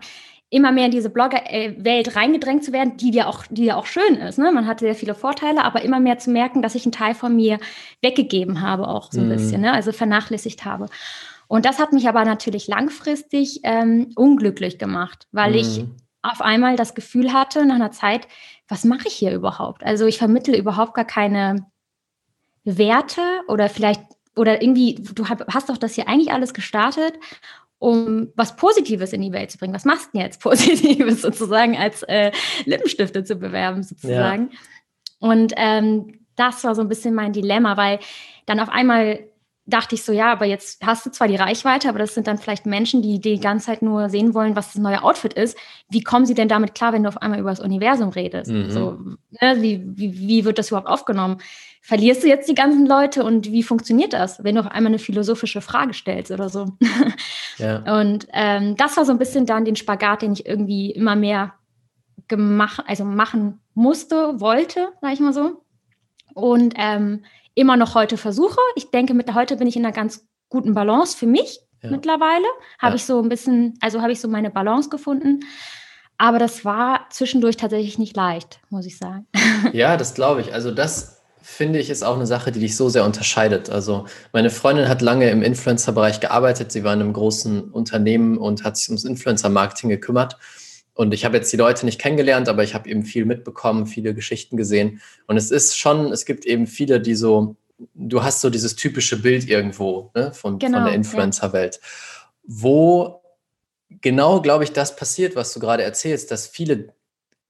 immer 0.53 0.71
mehr 0.71 0.85
in 0.85 0.91
diese 0.91 1.09
Blogger-Welt 1.09 2.15
reingedrängt 2.15 2.63
zu 2.63 2.71
werden, 2.71 2.95
die 2.97 3.11
ja 3.11 3.27
auch, 3.27 3.43
die 3.49 3.65
ja 3.65 3.75
auch 3.75 3.87
schön 3.87 4.15
ist. 4.17 4.37
Ne? 4.37 4.51
Man 4.51 4.67
hat 4.67 4.81
sehr 4.81 4.93
viele 4.93 5.15
Vorteile, 5.15 5.63
aber 5.63 5.81
immer 5.81 5.99
mehr 5.99 6.19
zu 6.19 6.29
merken, 6.29 6.61
dass 6.61 6.75
ich 6.75 6.85
einen 6.85 6.91
Teil 6.91 7.15
von 7.15 7.35
mir 7.35 7.59
weggegeben 8.01 8.61
habe, 8.61 8.87
auch 8.87 9.11
so 9.11 9.19
ein 9.19 9.27
mhm. 9.27 9.31
bisschen, 9.31 9.61
ne? 9.61 9.73
also 9.73 9.91
vernachlässigt 9.91 10.63
habe. 10.63 10.85
Und 11.47 11.65
das 11.65 11.79
hat 11.79 11.91
mich 11.91 12.07
aber 12.07 12.23
natürlich 12.23 12.67
langfristig 12.67 13.61
ähm, 13.63 14.11
unglücklich 14.15 14.77
gemacht, 14.77 15.27
weil 15.31 15.51
mhm. 15.51 15.57
ich 15.57 15.85
auf 16.21 16.41
einmal 16.41 16.75
das 16.75 16.93
Gefühl 16.93 17.33
hatte, 17.33 17.65
nach 17.65 17.75
einer 17.75 17.91
Zeit, 17.91 18.27
was 18.67 18.85
mache 18.85 19.07
ich 19.07 19.13
hier 19.13 19.33
überhaupt? 19.33 19.83
Also 19.83 20.05
ich 20.05 20.19
vermittle 20.19 20.55
überhaupt 20.55 20.93
gar 20.93 21.05
keine 21.05 21.65
Werte 22.63 23.21
oder 23.47 23.69
vielleicht, 23.69 24.01
oder 24.35 24.61
irgendwie, 24.61 24.95
du 24.95 25.27
hast 25.27 25.69
doch 25.69 25.77
das 25.77 25.95
hier 25.95 26.07
eigentlich 26.07 26.31
alles 26.31 26.53
gestartet 26.53 27.15
um 27.83 28.31
was 28.37 28.55
Positives 28.55 29.11
in 29.11 29.21
die 29.21 29.33
Welt 29.33 29.51
zu 29.51 29.57
bringen. 29.57 29.73
Was 29.73 29.83
machst 29.83 30.07
du 30.07 30.11
denn 30.13 30.21
jetzt 30.21 30.39
Positives 30.41 31.21
sozusagen 31.21 31.75
als 31.75 32.01
äh, 32.03 32.31
Lippenstifte 32.63 33.25
zu 33.25 33.35
bewerben 33.35 33.83
sozusagen? 33.83 34.51
Ja. 34.51 35.29
Und 35.29 35.53
ähm, 35.57 36.19
das 36.37 36.63
war 36.63 36.75
so 36.75 36.81
ein 36.81 36.87
bisschen 36.87 37.13
mein 37.13 37.33
Dilemma, 37.33 37.75
weil 37.75 37.99
dann 38.45 38.61
auf 38.61 38.69
einmal 38.69 39.19
dachte 39.65 39.95
ich 39.95 40.03
so, 40.03 40.13
ja, 40.13 40.31
aber 40.31 40.45
jetzt 40.45 40.81
hast 40.85 41.05
du 41.05 41.11
zwar 41.11 41.27
die 41.27 41.35
Reichweite, 41.35 41.89
aber 41.89 41.99
das 41.99 42.13
sind 42.13 42.27
dann 42.27 42.37
vielleicht 42.37 42.65
Menschen, 42.65 43.01
die 43.01 43.19
die 43.19 43.39
ganze 43.39 43.65
Zeit 43.65 43.81
nur 43.81 44.09
sehen 44.09 44.33
wollen, 44.33 44.55
was 44.55 44.71
das 44.71 44.81
neue 44.81 45.03
Outfit 45.03 45.33
ist. 45.33 45.57
Wie 45.89 46.03
kommen 46.03 46.25
sie 46.25 46.35
denn 46.35 46.47
damit 46.47 46.75
klar, 46.75 46.93
wenn 46.93 47.03
du 47.03 47.09
auf 47.09 47.21
einmal 47.21 47.39
über 47.39 47.49
das 47.49 47.59
Universum 47.59 48.09
redest? 48.09 48.49
Mhm. 48.49 48.71
So, 48.71 48.97
ne, 49.41 49.61
wie, 49.61 49.81
wie, 49.85 50.17
wie 50.19 50.45
wird 50.45 50.57
das 50.57 50.69
überhaupt 50.69 50.87
aufgenommen? 50.87 51.39
Verlierst 51.85 52.23
du 52.23 52.29
jetzt 52.29 52.47
die 52.47 52.55
ganzen 52.55 52.85
Leute 52.85 53.25
und 53.25 53.51
wie 53.51 53.61
funktioniert 53.61 54.13
das, 54.13 54.41
wenn 54.41 54.55
du 54.55 54.61
auf 54.61 54.67
einmal 54.67 54.91
eine 54.91 54.99
philosophische 54.99 55.59
Frage 55.59 55.93
stellst 55.93 56.31
oder 56.31 56.49
so? 56.49 56.67
Ja. 57.59 57.99
Und 57.99 58.25
ähm, 58.33 58.75
das 58.77 58.97
war 58.97 59.05
so 59.05 59.11
ein 59.11 59.19
bisschen 59.19 59.45
dann 59.45 59.63
den 59.63 59.75
Spagat, 59.75 60.23
den 60.23 60.33
ich 60.33 60.47
irgendwie 60.47 60.89
immer 60.89 61.15
mehr 61.15 61.53
gemacht, 62.27 62.83
also 62.87 63.05
machen 63.05 63.59
musste, 63.75 64.39
wollte, 64.39 64.89
sag 65.01 65.13
ich 65.13 65.19
mal 65.19 65.33
so. 65.33 65.61
Und 66.33 66.73
ähm, 66.77 67.25
immer 67.53 67.77
noch 67.77 67.93
heute 67.93 68.17
versuche. 68.17 68.59
Ich 68.75 68.89
denke, 68.89 69.13
mit 69.13 69.31
heute 69.35 69.55
bin 69.57 69.67
ich 69.67 69.75
in 69.75 69.85
einer 69.85 69.93
ganz 69.93 70.27
guten 70.49 70.73
Balance 70.73 71.15
für 71.15 71.27
mich 71.27 71.59
ja. 71.83 71.91
mittlerweile. 71.91 72.45
Habe 72.79 72.93
ja. 72.93 72.95
ich 72.95 73.05
so 73.05 73.21
ein 73.21 73.29
bisschen, 73.29 73.75
also 73.81 74.01
habe 74.01 74.11
ich 74.11 74.19
so 74.19 74.27
meine 74.27 74.49
Balance 74.49 74.89
gefunden. 74.89 75.41
Aber 76.17 76.39
das 76.39 76.65
war 76.65 77.07
zwischendurch 77.11 77.57
tatsächlich 77.57 77.99
nicht 77.99 78.15
leicht, 78.15 78.61
muss 78.69 78.87
ich 78.87 78.97
sagen. 78.97 79.27
Ja, 79.73 79.95
das 79.95 80.15
glaube 80.15 80.41
ich. 80.41 80.53
Also 80.53 80.71
das 80.71 81.12
finde 81.43 81.79
ich 81.79 81.89
ist 81.89 82.03
auch 82.03 82.15
eine 82.15 82.25
Sache, 82.25 82.51
die 82.51 82.61
dich 82.61 82.75
so 82.75 82.89
sehr 82.89 83.03
unterscheidet. 83.03 83.69
Also 83.69 84.05
meine 84.31 84.49
Freundin 84.49 84.87
hat 84.87 85.01
lange 85.01 85.29
im 85.29 85.43
Influencer-Bereich 85.43 86.21
gearbeitet. 86.21 86.71
Sie 86.71 86.83
war 86.83 86.93
in 86.93 87.01
einem 87.01 87.13
großen 87.13 87.69
Unternehmen 87.69 88.37
und 88.37 88.63
hat 88.63 88.77
sich 88.77 88.87
ums 88.87 89.03
Influencer-Marketing 89.03 89.89
gekümmert. 89.89 90.37
Und 90.93 91.13
ich 91.13 91.25
habe 91.25 91.37
jetzt 91.37 91.51
die 91.51 91.57
Leute 91.57 91.85
nicht 91.85 91.99
kennengelernt, 91.99 92.47
aber 92.47 92.63
ich 92.63 92.73
habe 92.73 92.89
eben 92.89 93.03
viel 93.03 93.25
mitbekommen, 93.25 93.87
viele 93.87 94.13
Geschichten 94.13 94.57
gesehen. 94.57 95.01
Und 95.27 95.37
es 95.37 95.51
ist 95.51 95.77
schon, 95.77 96.11
es 96.11 96.25
gibt 96.25 96.45
eben 96.45 96.65
viele, 96.65 97.01
die 97.01 97.15
so, 97.15 97.57
du 97.93 98.23
hast 98.23 98.41
so 98.41 98.49
dieses 98.49 98.75
typische 98.75 99.21
Bild 99.21 99.49
irgendwo 99.49 100.11
ne, 100.15 100.31
von, 100.33 100.59
genau, 100.59 100.77
von 100.77 100.85
der 100.85 100.95
Influencer-Welt. 100.95 101.79
Ja. 101.81 101.89
Wo 102.45 103.21
genau, 104.01 104.41
glaube 104.41 104.63
ich, 104.63 104.71
das 104.71 104.95
passiert, 104.95 105.35
was 105.35 105.53
du 105.53 105.59
gerade 105.59 105.83
erzählst, 105.83 106.31
dass 106.31 106.47
viele 106.47 106.93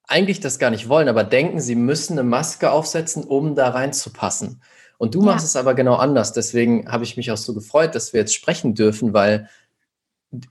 eigentlich 0.07 0.39
das 0.39 0.59
gar 0.59 0.69
nicht 0.69 0.89
wollen, 0.89 1.07
aber 1.07 1.23
denken, 1.23 1.59
sie 1.59 1.75
müssen 1.75 2.13
eine 2.13 2.27
Maske 2.27 2.71
aufsetzen, 2.71 3.23
um 3.23 3.55
da 3.55 3.69
reinzupassen. 3.69 4.61
Und 4.97 5.15
du 5.15 5.21
machst 5.21 5.43
ja. 5.45 5.47
es 5.47 5.55
aber 5.55 5.73
genau 5.73 5.95
anders. 5.95 6.33
Deswegen 6.33 6.91
habe 6.91 7.03
ich 7.03 7.17
mich 7.17 7.31
auch 7.31 7.37
so 7.37 7.53
gefreut, 7.53 7.95
dass 7.95 8.13
wir 8.13 8.21
jetzt 8.21 8.33
sprechen 8.33 8.75
dürfen, 8.75 9.13
weil 9.13 9.49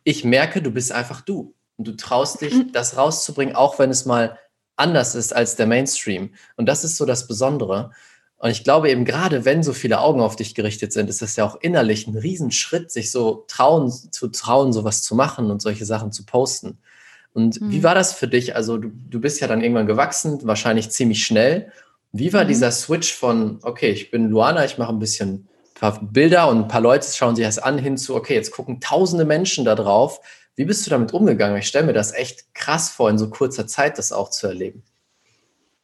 ich 0.04 0.24
merke, 0.24 0.62
du 0.62 0.70
bist 0.70 0.92
einfach 0.92 1.20
du. 1.20 1.54
Und 1.76 1.88
du 1.88 1.96
traust 1.96 2.40
dich, 2.40 2.54
mhm. 2.54 2.72
das 2.72 2.96
rauszubringen, 2.96 3.56
auch 3.56 3.78
wenn 3.78 3.90
es 3.90 4.04
mal 4.04 4.38
anders 4.76 5.14
ist 5.14 5.34
als 5.34 5.56
der 5.56 5.66
Mainstream. 5.66 6.34
Und 6.56 6.66
das 6.66 6.84
ist 6.84 6.96
so 6.96 7.06
das 7.06 7.26
Besondere. 7.26 7.92
Und 8.36 8.50
ich 8.50 8.64
glaube 8.64 8.90
eben 8.90 9.04
gerade, 9.04 9.44
wenn 9.44 9.62
so 9.62 9.72
viele 9.72 10.00
Augen 10.00 10.20
auf 10.20 10.36
dich 10.36 10.54
gerichtet 10.54 10.92
sind, 10.92 11.08
ist 11.08 11.22
das 11.22 11.36
ja 11.36 11.44
auch 11.44 11.56
innerlich 11.60 12.06
ein 12.06 12.16
Riesenschritt, 12.16 12.90
sich 12.90 13.10
so 13.10 13.44
trauen, 13.46 13.90
zu 13.90 14.28
trauen, 14.28 14.72
sowas 14.72 15.02
zu 15.02 15.14
machen 15.14 15.50
und 15.50 15.62
solche 15.62 15.84
Sachen 15.84 16.10
zu 16.10 16.26
posten. 16.26 16.78
Und 17.34 17.60
mhm. 17.60 17.70
wie 17.70 17.82
war 17.82 17.94
das 17.94 18.12
für 18.12 18.28
dich? 18.28 18.54
Also 18.56 18.78
du, 18.78 18.90
du 19.08 19.20
bist 19.20 19.40
ja 19.40 19.46
dann 19.46 19.62
irgendwann 19.62 19.86
gewachsen, 19.86 20.40
wahrscheinlich 20.44 20.90
ziemlich 20.90 21.24
schnell. 21.24 21.72
Wie 22.12 22.32
war 22.32 22.44
mhm. 22.44 22.48
dieser 22.48 22.70
Switch 22.70 23.14
von, 23.14 23.58
okay, 23.62 23.90
ich 23.90 24.10
bin 24.10 24.28
Luana, 24.28 24.64
ich 24.64 24.78
mache 24.78 24.92
ein 24.92 24.98
bisschen 24.98 25.30
ein 25.30 25.48
paar 25.74 26.00
Bilder 26.02 26.48
und 26.48 26.58
ein 26.58 26.68
paar 26.68 26.80
Leute 26.80 27.06
schauen 27.10 27.36
sich 27.36 27.44
das 27.44 27.58
an, 27.58 27.78
hin 27.78 27.96
zu, 27.96 28.14
okay, 28.14 28.34
jetzt 28.34 28.50
gucken 28.50 28.80
tausende 28.80 29.24
Menschen 29.24 29.64
da 29.64 29.74
drauf. 29.74 30.20
Wie 30.54 30.66
bist 30.66 30.84
du 30.86 30.90
damit 30.90 31.12
umgegangen? 31.14 31.56
Ich 31.56 31.66
stelle 31.66 31.86
mir 31.86 31.94
das 31.94 32.12
echt 32.12 32.54
krass 32.54 32.90
vor, 32.90 33.08
in 33.08 33.18
so 33.18 33.30
kurzer 33.30 33.66
Zeit 33.66 33.96
das 33.96 34.12
auch 34.12 34.28
zu 34.28 34.46
erleben. 34.46 34.82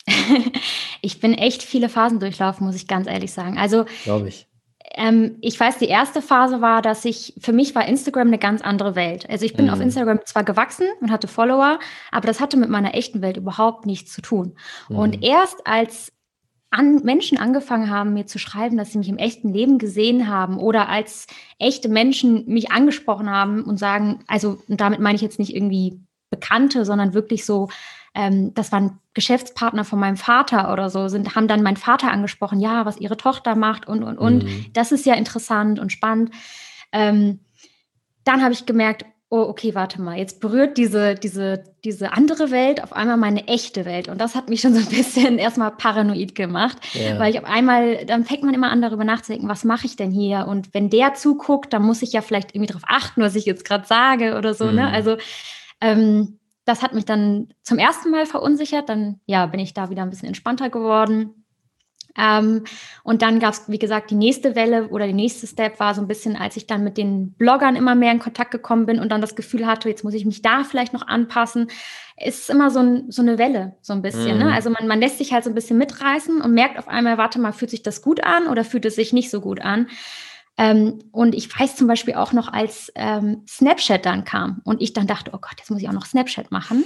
ich 1.01 1.21
bin 1.21 1.35
echt 1.35 1.63
viele 1.63 1.89
Phasen 1.89 2.21
durchlaufen, 2.21 2.67
muss 2.67 2.77
ich 2.77 2.87
ganz 2.87 3.07
ehrlich 3.07 3.33
sagen. 3.33 3.59
Also, 3.59 3.87
glaube 4.05 4.29
ich. 4.29 4.47
Ähm, 4.94 5.37
ich 5.40 5.59
weiß, 5.59 5.79
die 5.79 5.88
erste 5.88 6.22
Phase 6.22 6.61
war, 6.61 6.83
dass 6.83 7.05
ich, 7.05 7.35
für 7.40 7.53
mich 7.53 7.74
war 7.74 7.87
Instagram 7.87 8.29
eine 8.29 8.38
ganz 8.38 8.62
andere 8.62 8.94
Welt. 8.94 9.29
Also 9.29 9.44
ich 9.44 9.55
bin 9.55 9.66
mhm. 9.66 9.72
auf 9.72 9.81
Instagram 9.81 10.20
zwar 10.24 10.44
gewachsen 10.44 10.87
und 11.01 11.11
hatte 11.11 11.29
Follower, 11.29 11.79
aber 12.11 12.27
das 12.27 12.40
hatte 12.40 12.57
mit 12.57 12.70
meiner 12.70 12.94
echten 12.94 13.22
Welt 13.22 13.37
überhaupt 13.37 13.87
nichts 13.87 14.12
zu 14.12 14.22
tun. 14.22 14.57
Mhm. 14.88 14.96
Und 14.96 15.24
erst 15.24 15.66
als 15.66 16.12
an 16.70 17.03
Menschen 17.03 17.38
angefangen 17.38 17.90
haben, 17.90 18.12
mir 18.12 18.27
zu 18.27 18.38
schreiben, 18.38 18.77
dass 18.77 18.92
sie 18.92 18.98
mich 18.98 19.09
im 19.09 19.16
echten 19.16 19.53
Leben 19.53 19.79
gesehen 19.79 20.29
haben 20.29 20.59
oder 20.59 20.88
als 20.88 21.27
echte 21.59 21.88
Menschen 21.88 22.46
mich 22.46 22.70
angesprochen 22.70 23.31
haben 23.31 23.64
und 23.64 23.79
sagen, 23.79 24.20
also 24.27 24.59
und 24.68 24.81
damit 24.81 25.01
meine 25.01 25.16
ich 25.16 25.22
jetzt 25.22 25.38
nicht 25.38 25.55
irgendwie 25.55 26.01
Bekannte, 26.31 26.85
sondern 26.85 27.14
wirklich 27.14 27.46
so, 27.46 27.70
ähm, 28.14 28.53
das 28.53 28.70
waren 28.70 28.98
Geschäftspartner 29.19 29.85
von 29.85 29.99
meinem 29.99 30.17
Vater 30.17 30.73
oder 30.73 30.91
so, 30.91 31.09
sind, 31.09 31.35
haben 31.35 31.49
dann 31.49 31.63
meinen 31.63 31.77
Vater 31.77 32.13
angesprochen, 32.13 32.61
ja, 32.61 32.87
was 32.87 32.99
ihre 32.99 33.17
Tochter 33.17 33.57
macht 33.57 33.89
und, 33.89 34.05
und, 34.05 34.17
und. 34.17 34.45
Mhm. 34.45 34.67
Das 34.75 34.93
ist 34.93 35.07
ja 35.07 35.15
interessant 35.15 35.81
und 35.81 35.91
spannend. 35.91 36.31
Ähm, 36.93 37.41
dann 38.23 38.43
habe 38.43 38.53
ich 38.53 38.65
gemerkt, 38.65 39.05
oh, 39.29 39.41
okay, 39.41 39.75
warte 39.75 40.01
mal, 40.01 40.17
jetzt 40.17 40.41
berührt 40.41 40.79
diese, 40.79 41.17
diese, 41.17 41.65
diese 41.85 42.13
andere 42.13 42.53
Welt 42.53 42.81
auf 42.81 42.93
einmal 42.93 43.17
meine 43.17 43.49
echte 43.49 43.85
Welt. 43.85 44.09
Und 44.09 44.21
das 44.21 44.37
hat 44.37 44.49
mich 44.49 44.61
schon 44.61 44.73
so 44.73 44.81
ein 44.81 44.97
bisschen 44.97 45.39
erstmal 45.39 45.73
paranoid 45.73 46.37
gemacht, 46.37 46.79
ja. 46.95 47.19
weil 47.19 47.33
ich 47.33 47.41
auf 47.41 47.45
einmal, 47.45 48.07
dann 48.07 48.25
fängt 48.25 48.45
man 48.45 48.55
immer 48.55 48.71
an, 48.71 48.81
darüber 48.81 49.05
nachzudenken, 49.05 49.49
was 49.49 49.65
mache 49.65 49.87
ich 49.87 49.97
denn 49.97 50.13
hier? 50.13 50.47
Und 50.47 50.73
wenn 50.75 50.91
der 50.91 51.15
zuguckt, 51.15 51.73
dann 51.73 51.83
muss 51.83 52.03
ich 52.03 52.13
ja 52.13 52.23
vielleicht 52.23 52.55
irgendwie 52.55 52.69
darauf 52.69 52.85
achten, 52.87 53.21
was 53.21 53.35
ich 53.35 53.45
jetzt 53.45 53.65
gerade 53.65 53.87
sage 53.87 54.39
oder 54.39 54.55
so. 54.55 54.67
Ne? 54.67 54.71
Mhm. 54.71 54.77
Ne? 54.77 54.93
Also 54.93 55.17
ähm, 55.81 56.39
das 56.69 56.83
hat 56.83 56.95
mich 56.95 57.07
dann 57.07 57.49
zum 57.63 57.79
ersten 57.79 58.11
Mal 58.11 58.27
verunsichert. 58.27 58.89
Dann 58.89 59.21
ja, 59.27 59.47
bin 59.47 59.61
ich 59.61 59.75
da 59.75 59.91
wieder 59.91 60.03
ein 60.03 60.11
bisschen 60.11 60.29
entspannter 60.29 60.69
geworden. 60.69 61.45
Ähm, 62.19 62.65
und 63.05 63.23
dann 63.23 63.39
gab 63.39 63.55
es, 63.55 63.69
wie 63.69 63.79
gesagt, 63.79 64.11
die 64.11 64.17
nächste 64.17 64.57
Welle 64.57 64.89
oder 64.89 65.07
die 65.07 65.13
nächste 65.13 65.47
Step 65.47 65.79
war 65.79 65.95
so 65.95 66.01
ein 66.01 66.09
bisschen, 66.09 66.37
als 66.37 66.57
ich 66.57 66.67
dann 66.67 66.83
mit 66.83 66.99
den 66.99 67.33
Bloggern 67.33 67.77
immer 67.77 67.95
mehr 67.95 68.13
in 68.13 68.19
Kontakt 68.19 68.51
gekommen 68.51 68.87
bin 68.87 68.99
und 68.99 69.11
dann 69.11 69.21
das 69.21 69.37
Gefühl 69.37 69.67
hatte, 69.67 69.89
jetzt 69.89 70.03
muss 70.05 70.15
ich 70.15 70.25
mich 70.25 70.43
da 70.43 70.65
vielleicht 70.65 70.93
noch 70.93 71.07
anpassen. 71.07 71.69
Es 72.17 72.41
ist 72.41 72.51
immer 72.51 72.71
so, 72.71 72.81
ein, 72.81 73.11
so 73.11 73.23
eine 73.23 73.39
Welle, 73.39 73.77
so 73.81 73.93
ein 73.93 74.03
bisschen. 74.03 74.39
Ne? 74.39 74.45
Mhm. 74.45 74.51
Ne? 74.51 74.55
Also 74.55 74.69
man, 74.71 74.89
man 74.89 75.01
lässt 75.01 75.19
sich 75.19 75.33
halt 75.33 75.45
so 75.45 75.51
ein 75.51 75.55
bisschen 75.55 75.79
mitreißen 75.79 76.41
und 76.41 76.53
merkt 76.53 76.79
auf 76.79 76.89
einmal, 76.89 77.19
warte 77.19 77.39
mal, 77.41 77.53
fühlt 77.53 77.71
sich 77.71 77.83
das 77.83 78.03
gut 78.03 78.25
an 78.25 78.49
oder 78.49 78.65
fühlt 78.65 78.85
es 78.85 78.97
sich 78.97 79.13
nicht 79.13 79.31
so 79.31 79.41
gut 79.41 79.61
an? 79.61 79.89
Ähm, 80.59 80.99
und 81.12 81.35
ich 81.35 81.59
weiß 81.59 81.77
zum 81.77 81.87
Beispiel 81.87 82.14
auch 82.14 82.33
noch, 82.33 82.53
als 82.53 82.92
ähm, 82.97 83.44
Snapchat 83.49 84.05
dann 84.05 84.25
kam 84.25 84.61
und 84.64 84.83
ich 84.83 84.92
dann 84.92 85.07
dachte, 85.07 85.31
oh 85.33 85.38
Gott, 85.38 85.55
jetzt 85.57 85.71
muss 85.71 85.81
ich 85.81 85.88
auch 85.88 85.92
noch 85.92 86.07
Snapchat 86.07 86.51
machen. 86.51 86.85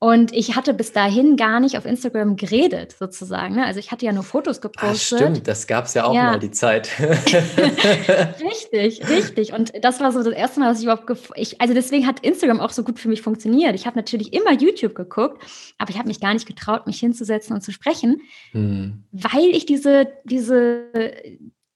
Und 0.00 0.32
ich 0.32 0.54
hatte 0.54 0.74
bis 0.74 0.92
dahin 0.92 1.36
gar 1.36 1.58
nicht 1.58 1.76
auf 1.76 1.84
Instagram 1.84 2.36
geredet, 2.36 2.94
sozusagen. 2.96 3.56
Ne? 3.56 3.66
Also 3.66 3.80
ich 3.80 3.90
hatte 3.90 4.06
ja 4.06 4.12
nur 4.12 4.22
Fotos 4.22 4.60
gepostet. 4.60 5.20
Ah, 5.20 5.24
stimmt, 5.24 5.48
das 5.48 5.66
gab 5.66 5.86
es 5.86 5.94
ja 5.94 6.04
auch 6.04 6.14
ja. 6.14 6.24
mal 6.24 6.38
die 6.38 6.52
Zeit. 6.52 6.88
richtig, 7.00 9.08
richtig. 9.08 9.52
Und 9.52 9.72
das 9.82 9.98
war 9.98 10.12
so 10.12 10.22
das 10.22 10.34
erste 10.34 10.60
Mal, 10.60 10.68
dass 10.68 10.78
ich 10.78 10.84
überhaupt, 10.84 11.10
ich, 11.34 11.60
also 11.60 11.74
deswegen 11.74 12.06
hat 12.06 12.20
Instagram 12.20 12.60
auch 12.60 12.70
so 12.70 12.84
gut 12.84 13.00
für 13.00 13.08
mich 13.08 13.22
funktioniert. 13.22 13.74
Ich 13.74 13.86
habe 13.86 13.96
natürlich 13.96 14.32
immer 14.32 14.52
YouTube 14.52 14.94
geguckt, 14.94 15.42
aber 15.78 15.90
ich 15.90 15.98
habe 15.98 16.06
mich 16.06 16.20
gar 16.20 16.32
nicht 16.32 16.46
getraut, 16.46 16.86
mich 16.86 17.00
hinzusetzen 17.00 17.56
und 17.56 17.62
zu 17.62 17.72
sprechen, 17.72 18.20
hm. 18.52 19.02
weil 19.10 19.48
ich 19.50 19.66
diese, 19.66 20.06
diese 20.22 20.84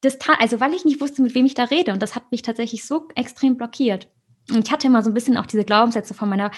Distanz, 0.04 0.38
also 0.40 0.60
weil 0.60 0.74
ich 0.74 0.84
nicht 0.84 1.00
wusste, 1.00 1.22
mit 1.22 1.34
wem 1.34 1.46
ich 1.46 1.54
da 1.54 1.64
rede. 1.64 1.92
Und 1.92 2.02
das 2.02 2.14
hat 2.14 2.30
mich 2.30 2.42
tatsächlich 2.42 2.84
so 2.84 3.08
extrem 3.14 3.56
blockiert. 3.56 4.08
Und 4.50 4.66
ich 4.66 4.72
hatte 4.72 4.88
immer 4.88 5.02
so 5.02 5.10
ein 5.10 5.14
bisschen 5.14 5.36
auch 5.36 5.46
diese 5.46 5.64
Glaubenssätze 5.64 6.14
von 6.14 6.28
meiner 6.28 6.50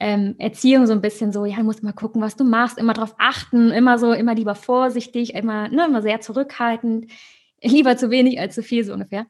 ähm, 0.00 0.34
Erziehung 0.38 0.86
so 0.86 0.92
ein 0.92 1.02
bisschen 1.02 1.32
so, 1.32 1.44
ja, 1.44 1.56
du 1.56 1.62
musst 1.62 1.82
mal 1.82 1.92
gucken, 1.92 2.22
was 2.22 2.34
du 2.34 2.44
machst, 2.44 2.78
immer 2.78 2.94
darauf 2.94 3.14
achten, 3.18 3.70
immer 3.70 3.98
so, 3.98 4.12
immer 4.12 4.34
lieber 4.34 4.54
vorsichtig, 4.54 5.34
immer, 5.34 5.68
ne, 5.68 5.84
immer 5.86 6.02
sehr 6.02 6.20
zurückhaltend, 6.20 7.10
lieber 7.62 7.96
zu 7.96 8.10
wenig 8.10 8.40
als 8.40 8.54
zu 8.54 8.62
viel, 8.62 8.82
so 8.84 8.94
ungefähr. 8.94 9.26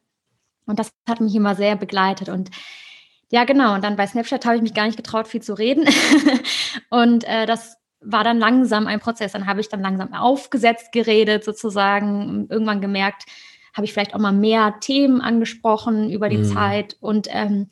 Und 0.67 0.79
das 0.79 0.91
hat 1.09 1.21
mich 1.21 1.35
immer 1.35 1.57
sehr 1.57 1.77
begleitet. 1.77 2.29
Und 2.29 2.51
ja, 3.31 3.45
genau, 3.45 3.75
und 3.75 3.85
dann 3.85 3.97
bei 3.97 4.07
Snapchat 4.07 4.45
habe 4.45 4.57
ich 4.57 4.63
mich 4.63 4.75
gar 4.75 4.87
nicht 4.87 4.97
getraut, 4.97 5.29
viel 5.29 5.43
zu 5.43 5.55
reden. 5.55 5.87
und 6.91 7.25
äh, 7.25 7.47
das 7.47 7.77
war 8.01 8.25
dann 8.25 8.39
langsam 8.39 8.87
ein 8.87 9.01
Prozess. 9.01 9.33
Dann 9.33 9.47
habe 9.47 9.61
ich 9.61 9.69
dann 9.69 9.83
langsam 9.83 10.15
aufgesetzt 10.15 10.93
geredet, 10.93 11.45
sozusagen, 11.45 12.47
irgendwann 12.49 12.81
gemerkt, 12.81 13.25
habe 13.75 13.85
ich 13.85 13.93
vielleicht 13.93 14.15
auch 14.15 14.21
mal 14.21 14.33
mehr 14.33 14.77
Themen 14.81 15.21
angesprochen 15.21 16.11
über 16.11 16.29
die 16.29 16.39
mhm. 16.39 16.45
Zeit 16.45 16.97
und 17.01 17.29
ähm, 17.31 17.69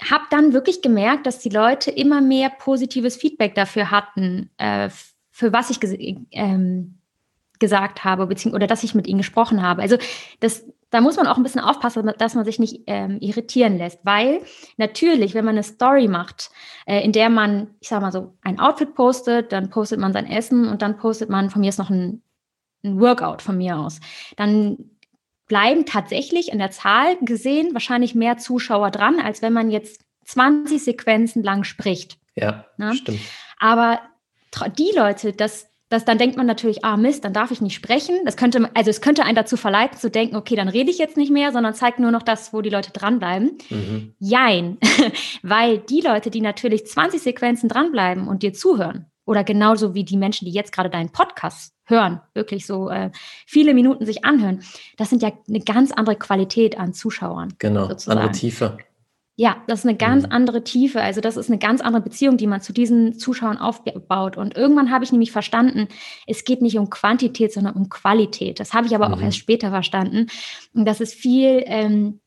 habe 0.00 0.24
dann 0.30 0.52
wirklich 0.52 0.82
gemerkt, 0.82 1.26
dass 1.26 1.38
die 1.38 1.48
Leute 1.48 1.90
immer 1.90 2.20
mehr 2.20 2.50
positives 2.50 3.16
Feedback 3.16 3.54
dafür 3.54 3.90
hatten, 3.90 4.50
äh, 4.58 4.90
für 5.30 5.52
was 5.52 5.70
ich 5.70 5.80
ähm, 6.32 6.98
gesagt 7.58 8.04
habe, 8.04 8.26
beziehungsweise 8.26 8.56
oder 8.56 8.66
dass 8.66 8.84
ich 8.84 8.94
mit 8.94 9.06
ihnen 9.06 9.18
gesprochen 9.18 9.62
habe. 9.62 9.82
Also 9.82 9.96
das, 10.40 10.66
da 10.90 11.00
muss 11.00 11.16
man 11.16 11.26
auch 11.26 11.36
ein 11.36 11.42
bisschen 11.42 11.60
aufpassen, 11.60 12.10
dass 12.18 12.34
man 12.34 12.44
sich 12.44 12.58
nicht 12.58 12.82
ähm, 12.86 13.18
irritieren 13.20 13.78
lässt, 13.78 14.00
weil 14.04 14.42
natürlich, 14.76 15.34
wenn 15.34 15.44
man 15.44 15.54
eine 15.54 15.62
Story 15.62 16.08
macht, 16.08 16.50
äh, 16.86 17.02
in 17.02 17.12
der 17.12 17.30
man, 17.30 17.74
ich 17.80 17.88
sag 17.88 18.02
mal 18.02 18.12
so, 18.12 18.34
ein 18.42 18.60
Outfit 18.60 18.94
postet, 18.94 19.52
dann 19.52 19.70
postet 19.70 19.98
man 19.98 20.12
sein 20.12 20.26
Essen 20.26 20.68
und 20.68 20.82
dann 20.82 20.96
postet 20.96 21.30
man 21.30 21.50
von 21.50 21.60
mir 21.60 21.70
ist 21.70 21.78
noch 21.78 21.90
ein, 21.90 22.22
ein 22.84 23.00
Workout 23.00 23.42
von 23.42 23.56
mir 23.56 23.78
aus, 23.78 24.00
dann 24.36 24.90
bleiben 25.46 25.86
tatsächlich 25.86 26.50
in 26.52 26.58
der 26.58 26.70
Zahl 26.70 27.16
gesehen 27.22 27.72
wahrscheinlich 27.72 28.14
mehr 28.14 28.38
Zuschauer 28.38 28.90
dran, 28.90 29.20
als 29.20 29.42
wenn 29.42 29.52
man 29.52 29.70
jetzt 29.70 30.00
20 30.24 30.82
Sequenzen 30.82 31.42
lang 31.42 31.64
spricht. 31.64 32.18
Ja, 32.34 32.66
ne? 32.76 32.94
stimmt. 32.94 33.20
Aber 33.58 34.00
die 34.76 34.90
Leute, 34.94 35.32
das, 35.32 35.68
das, 35.88 36.04
dann 36.04 36.18
denkt 36.18 36.36
man 36.36 36.46
natürlich, 36.46 36.84
ah 36.84 36.96
Mist, 36.96 37.24
dann 37.24 37.32
darf 37.32 37.50
ich 37.50 37.60
nicht 37.60 37.74
sprechen. 37.74 38.16
Das 38.24 38.36
könnte, 38.36 38.68
also 38.74 38.90
es 38.90 39.00
könnte 39.00 39.24
einen 39.24 39.36
dazu 39.36 39.56
verleiten 39.56 39.98
zu 39.98 40.10
denken, 40.10 40.36
okay, 40.36 40.56
dann 40.56 40.68
rede 40.68 40.90
ich 40.90 40.98
jetzt 40.98 41.16
nicht 41.16 41.30
mehr, 41.30 41.52
sondern 41.52 41.74
zeigt 41.74 42.00
nur 42.00 42.10
noch 42.10 42.22
das, 42.22 42.52
wo 42.52 42.60
die 42.60 42.70
Leute 42.70 42.90
dranbleiben. 42.90 43.58
Mhm. 43.70 44.14
Jein, 44.18 44.78
weil 45.42 45.78
die 45.78 46.00
Leute, 46.00 46.30
die 46.30 46.40
natürlich 46.40 46.86
20 46.86 47.22
Sequenzen 47.22 47.68
dranbleiben 47.68 48.26
und 48.26 48.42
dir 48.42 48.52
zuhören, 48.52 49.06
oder 49.24 49.44
genauso 49.44 49.94
wie 49.94 50.04
die 50.04 50.16
Menschen, 50.16 50.44
die 50.44 50.52
jetzt 50.52 50.72
gerade 50.72 50.88
deinen 50.88 51.10
Podcast 51.10 51.75
hören, 51.86 52.20
wirklich 52.34 52.66
so 52.66 52.90
äh, 52.90 53.10
viele 53.46 53.74
Minuten 53.74 54.04
sich 54.04 54.24
anhören, 54.24 54.62
das 54.96 55.10
sind 55.10 55.22
ja 55.22 55.32
eine 55.48 55.60
ganz 55.60 55.92
andere 55.92 56.16
Qualität 56.16 56.78
an 56.78 56.92
Zuschauern. 56.92 57.54
Genau, 57.58 57.88
sozusagen. 57.88 58.18
andere 58.18 58.32
Tiefe. 58.32 58.78
Ja, 59.38 59.62
das 59.66 59.80
ist 59.80 59.84
eine 59.84 59.98
ganz 59.98 60.24
mhm. 60.24 60.32
andere 60.32 60.64
Tiefe. 60.64 61.02
Also 61.02 61.20
das 61.20 61.36
ist 61.36 61.50
eine 61.50 61.58
ganz 61.58 61.82
andere 61.82 62.02
Beziehung, 62.02 62.38
die 62.38 62.46
man 62.46 62.62
zu 62.62 62.72
diesen 62.72 63.18
Zuschauern 63.18 63.58
aufbaut. 63.58 64.38
Und 64.38 64.56
irgendwann 64.56 64.90
habe 64.90 65.04
ich 65.04 65.12
nämlich 65.12 65.30
verstanden, 65.30 65.88
es 66.26 66.44
geht 66.44 66.62
nicht 66.62 66.78
um 66.78 66.88
Quantität, 66.88 67.52
sondern 67.52 67.74
um 67.74 67.90
Qualität. 67.90 68.60
Das 68.60 68.72
habe 68.72 68.86
ich 68.86 68.94
aber 68.94 69.08
mhm. 69.08 69.14
auch 69.14 69.20
erst 69.20 69.36
später 69.36 69.68
verstanden. 69.68 70.28
Und 70.72 70.86
dass 70.86 71.00
es 71.00 71.12
viel 71.12 71.62
ähm, 71.66 72.20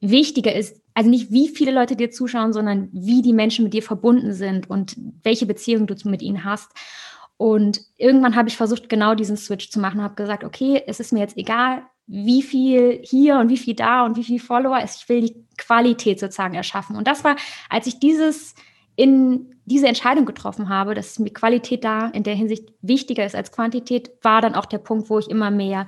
wichtiger 0.00 0.54
ist, 0.54 0.80
also 0.94 1.10
nicht 1.10 1.32
wie 1.32 1.48
viele 1.48 1.72
Leute 1.72 1.96
dir 1.96 2.12
zuschauen, 2.12 2.52
sondern 2.52 2.88
wie 2.92 3.20
die 3.20 3.32
Menschen 3.32 3.64
mit 3.64 3.74
dir 3.74 3.82
verbunden 3.82 4.32
sind 4.32 4.70
und 4.70 4.96
welche 5.24 5.46
Beziehung 5.46 5.88
du 5.88 5.96
mit 6.08 6.22
ihnen 6.22 6.44
hast. 6.44 6.70
Und 7.36 7.80
irgendwann 7.96 8.36
habe 8.36 8.48
ich 8.48 8.56
versucht, 8.56 8.88
genau 8.88 9.14
diesen 9.14 9.36
Switch 9.36 9.70
zu 9.70 9.80
machen, 9.80 10.02
habe 10.02 10.14
gesagt, 10.14 10.44
okay, 10.44 10.82
es 10.86 11.00
ist 11.00 11.12
mir 11.12 11.20
jetzt 11.20 11.36
egal, 11.36 11.82
wie 12.06 12.42
viel 12.42 13.00
hier 13.02 13.38
und 13.38 13.48
wie 13.48 13.56
viel 13.56 13.74
da 13.74 14.04
und 14.04 14.16
wie 14.16 14.24
viel 14.24 14.38
Follower 14.38 14.80
ist. 14.82 15.02
Ich 15.02 15.08
will 15.08 15.22
die 15.22 15.46
Qualität 15.56 16.20
sozusagen 16.20 16.54
erschaffen. 16.54 16.96
Und 16.96 17.08
das 17.08 17.24
war, 17.24 17.36
als 17.68 17.86
ich 17.86 17.98
dieses 17.98 18.54
in 18.96 19.54
diese 19.64 19.88
Entscheidung 19.88 20.24
getroffen 20.24 20.68
habe, 20.68 20.94
dass 20.94 21.18
mir 21.18 21.32
Qualität 21.32 21.84
da 21.84 22.08
in 22.08 22.22
der 22.22 22.34
Hinsicht 22.34 22.68
wichtiger 22.82 23.24
ist 23.24 23.34
als 23.34 23.50
Quantität, 23.50 24.10
war 24.22 24.40
dann 24.40 24.54
auch 24.54 24.66
der 24.66 24.78
Punkt, 24.78 25.10
wo 25.10 25.18
ich 25.18 25.30
immer 25.30 25.50
mehr 25.50 25.86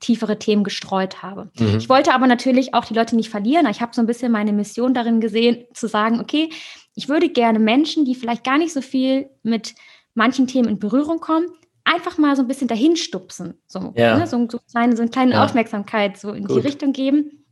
tiefere 0.00 0.38
Themen 0.38 0.64
gestreut 0.64 1.22
habe. 1.22 1.50
Mhm. 1.58 1.76
Ich 1.78 1.88
wollte 1.88 2.12
aber 2.12 2.26
natürlich 2.26 2.74
auch 2.74 2.84
die 2.84 2.94
Leute 2.94 3.14
nicht 3.14 3.30
verlieren. 3.30 3.66
Ich 3.70 3.80
habe 3.80 3.94
so 3.94 4.02
ein 4.02 4.06
bisschen 4.06 4.32
meine 4.32 4.52
Mission 4.52 4.94
darin 4.94 5.20
gesehen, 5.20 5.64
zu 5.74 5.86
sagen, 5.86 6.20
okay, 6.20 6.50
ich 6.94 7.08
würde 7.08 7.28
gerne 7.28 7.58
Menschen, 7.58 8.04
die 8.04 8.14
vielleicht 8.14 8.44
gar 8.44 8.58
nicht 8.58 8.72
so 8.72 8.80
viel 8.80 9.28
mit 9.42 9.74
manchen 10.14 10.46
Themen 10.46 10.68
in 10.68 10.78
Berührung 10.78 11.20
kommen, 11.20 11.46
einfach 11.84 12.18
mal 12.18 12.34
so 12.34 12.42
ein 12.42 12.48
bisschen 12.48 12.68
dahin 12.68 12.96
stupsen. 12.96 13.54
So, 13.66 13.92
ja. 13.96 14.18
ne, 14.18 14.26
so, 14.26 14.48
so, 14.50 14.58
kleine, 14.70 14.96
so 14.96 15.02
eine 15.02 15.10
kleine 15.10 15.32
ja. 15.32 15.44
Aufmerksamkeit 15.44 16.16
so 16.16 16.32
in 16.32 16.46
Gut. 16.46 16.56
die 16.56 16.66
Richtung 16.66 16.92
geben. 16.92 17.44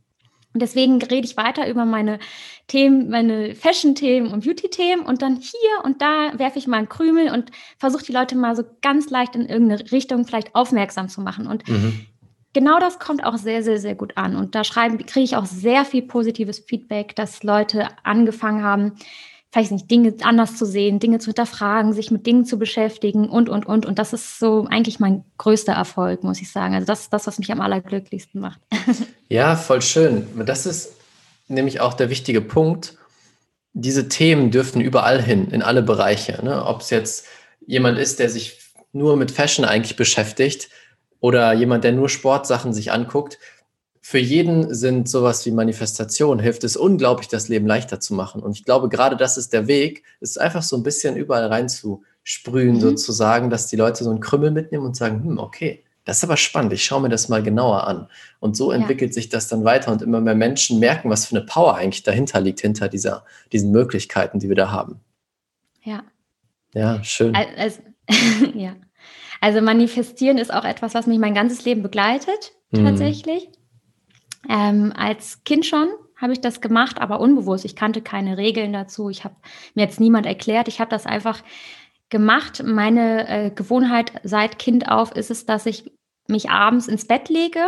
Und 0.53 0.61
deswegen 0.61 1.01
rede 1.01 1.25
ich 1.25 1.35
weiter 1.35 1.67
über 1.67 1.85
meine 1.85 2.19
Themen, 2.67 3.09
meine 3.09 3.55
Fashion-Themen 3.55 4.31
und 4.31 4.45
Beauty-Themen 4.45 5.03
und 5.03 5.21
dann 5.21 5.37
hier 5.37 5.83
und 5.83 6.01
da 6.01 6.37
werfe 6.37 6.59
ich 6.59 6.67
mal 6.67 6.77
einen 6.77 6.89
Krümel 6.89 7.31
und 7.31 7.51
versuche 7.77 8.03
die 8.03 8.11
Leute 8.11 8.35
mal 8.35 8.55
so 8.55 8.63
ganz 8.81 9.09
leicht 9.09 9.35
in 9.35 9.47
irgendeine 9.47 9.91
Richtung 9.91 10.25
vielleicht 10.25 10.53
aufmerksam 10.53 11.09
zu 11.09 11.21
machen. 11.21 11.47
Und 11.47 11.67
mhm. 11.67 12.05
genau 12.53 12.79
das 12.79 12.99
kommt 12.99 13.25
auch 13.25 13.37
sehr, 13.37 13.63
sehr, 13.63 13.79
sehr 13.79 13.95
gut 13.95 14.15
an. 14.15 14.35
Und 14.35 14.53
da 14.53 14.63
schreiben, 14.63 14.97
kriege 14.99 15.23
ich 15.23 15.35
auch 15.35 15.45
sehr 15.45 15.85
viel 15.85 16.03
positives 16.03 16.59
Feedback, 16.59 17.15
dass 17.15 17.41
Leute 17.41 17.87
angefangen 18.03 18.63
haben, 18.63 18.93
vielleicht 19.53 19.71
nicht, 19.71 19.91
Dinge 19.91 20.15
anders 20.23 20.57
zu 20.57 20.65
sehen, 20.65 20.99
Dinge 20.99 21.19
zu 21.19 21.27
hinterfragen, 21.27 21.93
sich 21.93 22.09
mit 22.09 22.25
Dingen 22.25 22.43
zu 22.43 22.57
beschäftigen 22.57 23.29
und, 23.29 23.49
und, 23.49 23.67
und. 23.67 23.85
Und 23.85 23.99
das 23.99 24.11
ist 24.11 24.39
so 24.39 24.65
eigentlich 24.67 24.99
mein 24.99 25.23
größter 25.37 25.73
Erfolg, 25.73 26.23
muss 26.23 26.41
ich 26.41 26.51
sagen. 26.51 26.73
Also 26.73 26.87
das 26.87 27.01
ist 27.01 27.13
das, 27.13 27.27
was 27.27 27.37
mich 27.37 27.51
am 27.51 27.61
allerglücklichsten 27.61 28.41
macht. 28.41 28.59
Ja, 29.29 29.55
voll 29.55 29.81
schön. 29.81 30.27
Das 30.45 30.67
ist 30.67 30.93
nämlich 31.47 31.79
auch 31.79 31.95
der 31.95 32.11
wichtige 32.11 32.39
Punkt. 32.39 32.97
Diese 33.73 34.07
Themen 34.07 34.51
dürfen 34.51 34.79
überall 34.79 35.19
hin, 35.19 35.47
in 35.49 35.63
alle 35.63 35.81
Bereiche. 35.81 36.39
Ne? 36.43 36.63
Ob 36.63 36.81
es 36.81 36.91
jetzt 36.91 37.25
jemand 37.65 37.97
ist, 37.97 38.19
der 38.19 38.29
sich 38.29 38.59
nur 38.91 39.17
mit 39.17 39.31
Fashion 39.31 39.65
eigentlich 39.65 39.95
beschäftigt 39.95 40.69
oder 41.19 41.51
jemand, 41.53 41.83
der 41.83 41.93
nur 41.93 42.09
Sportsachen 42.09 42.73
sich 42.73 42.91
anguckt, 42.91 43.39
für 44.05 44.19
jeden 44.19 44.73
sind 44.73 45.07
sowas 45.07 45.45
wie 45.45 45.51
Manifestation, 45.51 46.37
hilft 46.37 46.65
es 46.65 46.75
unglaublich, 46.75 47.29
das 47.29 47.47
Leben 47.47 47.65
leichter 47.65 48.01
zu 48.01 48.13
machen. 48.13 48.43
Und 48.43 48.51
ich 48.51 48.65
glaube, 48.65 48.89
gerade 48.89 49.15
das 49.15 49.37
ist 49.37 49.53
der 49.53 49.67
Weg, 49.67 50.03
ist 50.19 50.39
einfach 50.39 50.61
so 50.61 50.75
ein 50.75 50.83
bisschen 50.83 51.15
überall 51.15 51.47
reinzusprühen, 51.47 52.75
mhm. 52.75 52.81
sozusagen, 52.81 53.49
dass 53.49 53.67
die 53.67 53.77
Leute 53.77 54.03
so 54.03 54.09
einen 54.09 54.19
Krümmel 54.19 54.51
mitnehmen 54.51 54.85
und 54.85 54.97
sagen, 54.97 55.23
hm, 55.23 55.37
okay, 55.37 55.85
das 56.03 56.17
ist 56.17 56.25
aber 56.25 56.35
spannend, 56.35 56.73
ich 56.73 56.83
schaue 56.83 57.01
mir 57.01 57.07
das 57.07 57.29
mal 57.29 57.41
genauer 57.41 57.87
an. 57.87 58.09
Und 58.41 58.57
so 58.57 58.71
entwickelt 58.71 59.11
ja. 59.11 59.13
sich 59.13 59.29
das 59.29 59.47
dann 59.47 59.63
weiter 59.63 59.93
und 59.93 60.01
immer 60.01 60.19
mehr 60.19 60.35
Menschen 60.35 60.79
merken, 60.79 61.09
was 61.09 61.25
für 61.25 61.37
eine 61.37 61.45
Power 61.45 61.75
eigentlich 61.75 62.03
dahinter 62.03 62.41
liegt, 62.41 62.59
hinter 62.59 62.89
dieser, 62.89 63.23
diesen 63.53 63.71
Möglichkeiten, 63.71 64.37
die 64.37 64.49
wir 64.49 64.57
da 64.57 64.69
haben. 64.69 64.99
Ja. 65.81 66.03
Ja, 66.73 67.01
schön. 67.05 67.33
Also, 67.33 67.79
ja. 68.53 68.75
Also 69.39 69.61
manifestieren 69.61 70.37
ist 70.39 70.53
auch 70.53 70.65
etwas, 70.65 70.93
was 70.93 71.07
mich 71.07 71.19
mein 71.19 71.33
ganzes 71.33 71.63
Leben 71.63 71.83
begleitet, 71.83 72.51
mhm. 72.71 72.83
tatsächlich. 72.83 73.47
Mhm. 73.47 73.62
Ähm, 74.49 74.93
als 74.95 75.43
Kind 75.43 75.65
schon 75.65 75.89
habe 76.17 76.33
ich 76.33 76.41
das 76.41 76.61
gemacht, 76.61 77.01
aber 77.01 77.19
unbewusst. 77.19 77.65
Ich 77.65 77.75
kannte 77.75 78.01
keine 78.01 78.37
Regeln 78.37 78.73
dazu. 78.73 79.09
Ich 79.09 79.23
habe 79.23 79.35
mir 79.75 79.83
jetzt 79.83 79.99
niemand 79.99 80.25
erklärt. 80.25 80.67
Ich 80.67 80.79
habe 80.79 80.89
das 80.89 81.05
einfach 81.05 81.43
gemacht. 82.09 82.63
Meine 82.63 83.27
äh, 83.27 83.49
Gewohnheit 83.49 84.13
seit 84.23 84.59
Kind 84.59 84.89
auf 84.89 85.11
ist 85.11 85.31
es, 85.31 85.45
dass 85.45 85.65
ich 85.65 85.91
mich 86.27 86.49
abends 86.49 86.87
ins 86.87 87.07
Bett 87.07 87.29
lege. 87.29 87.59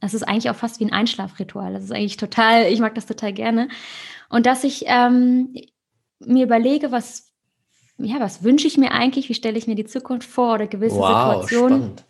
Das 0.00 0.14
ist 0.14 0.22
eigentlich 0.22 0.48
auch 0.50 0.56
fast 0.56 0.80
wie 0.80 0.86
ein 0.86 0.92
Einschlafritual. 0.92 1.74
Das 1.74 1.84
ist 1.84 1.92
eigentlich 1.92 2.16
total, 2.16 2.66
ich 2.72 2.80
mag 2.80 2.94
das 2.94 3.06
total 3.06 3.32
gerne. 3.32 3.68
Und 4.28 4.46
dass 4.46 4.64
ich 4.64 4.84
ähm, 4.86 5.54
mir 6.20 6.44
überlege, 6.44 6.92
was, 6.92 7.32
ja, 7.98 8.20
was 8.20 8.42
wünsche 8.42 8.66
ich 8.66 8.78
mir 8.78 8.92
eigentlich, 8.92 9.28
wie 9.28 9.34
stelle 9.34 9.58
ich 9.58 9.66
mir 9.66 9.74
die 9.74 9.84
Zukunft 9.84 10.28
vor 10.28 10.54
oder 10.54 10.66
gewisse 10.66 10.96
wow, 10.96 11.42
Situationen. 11.42 11.78
Spannend. 11.78 12.04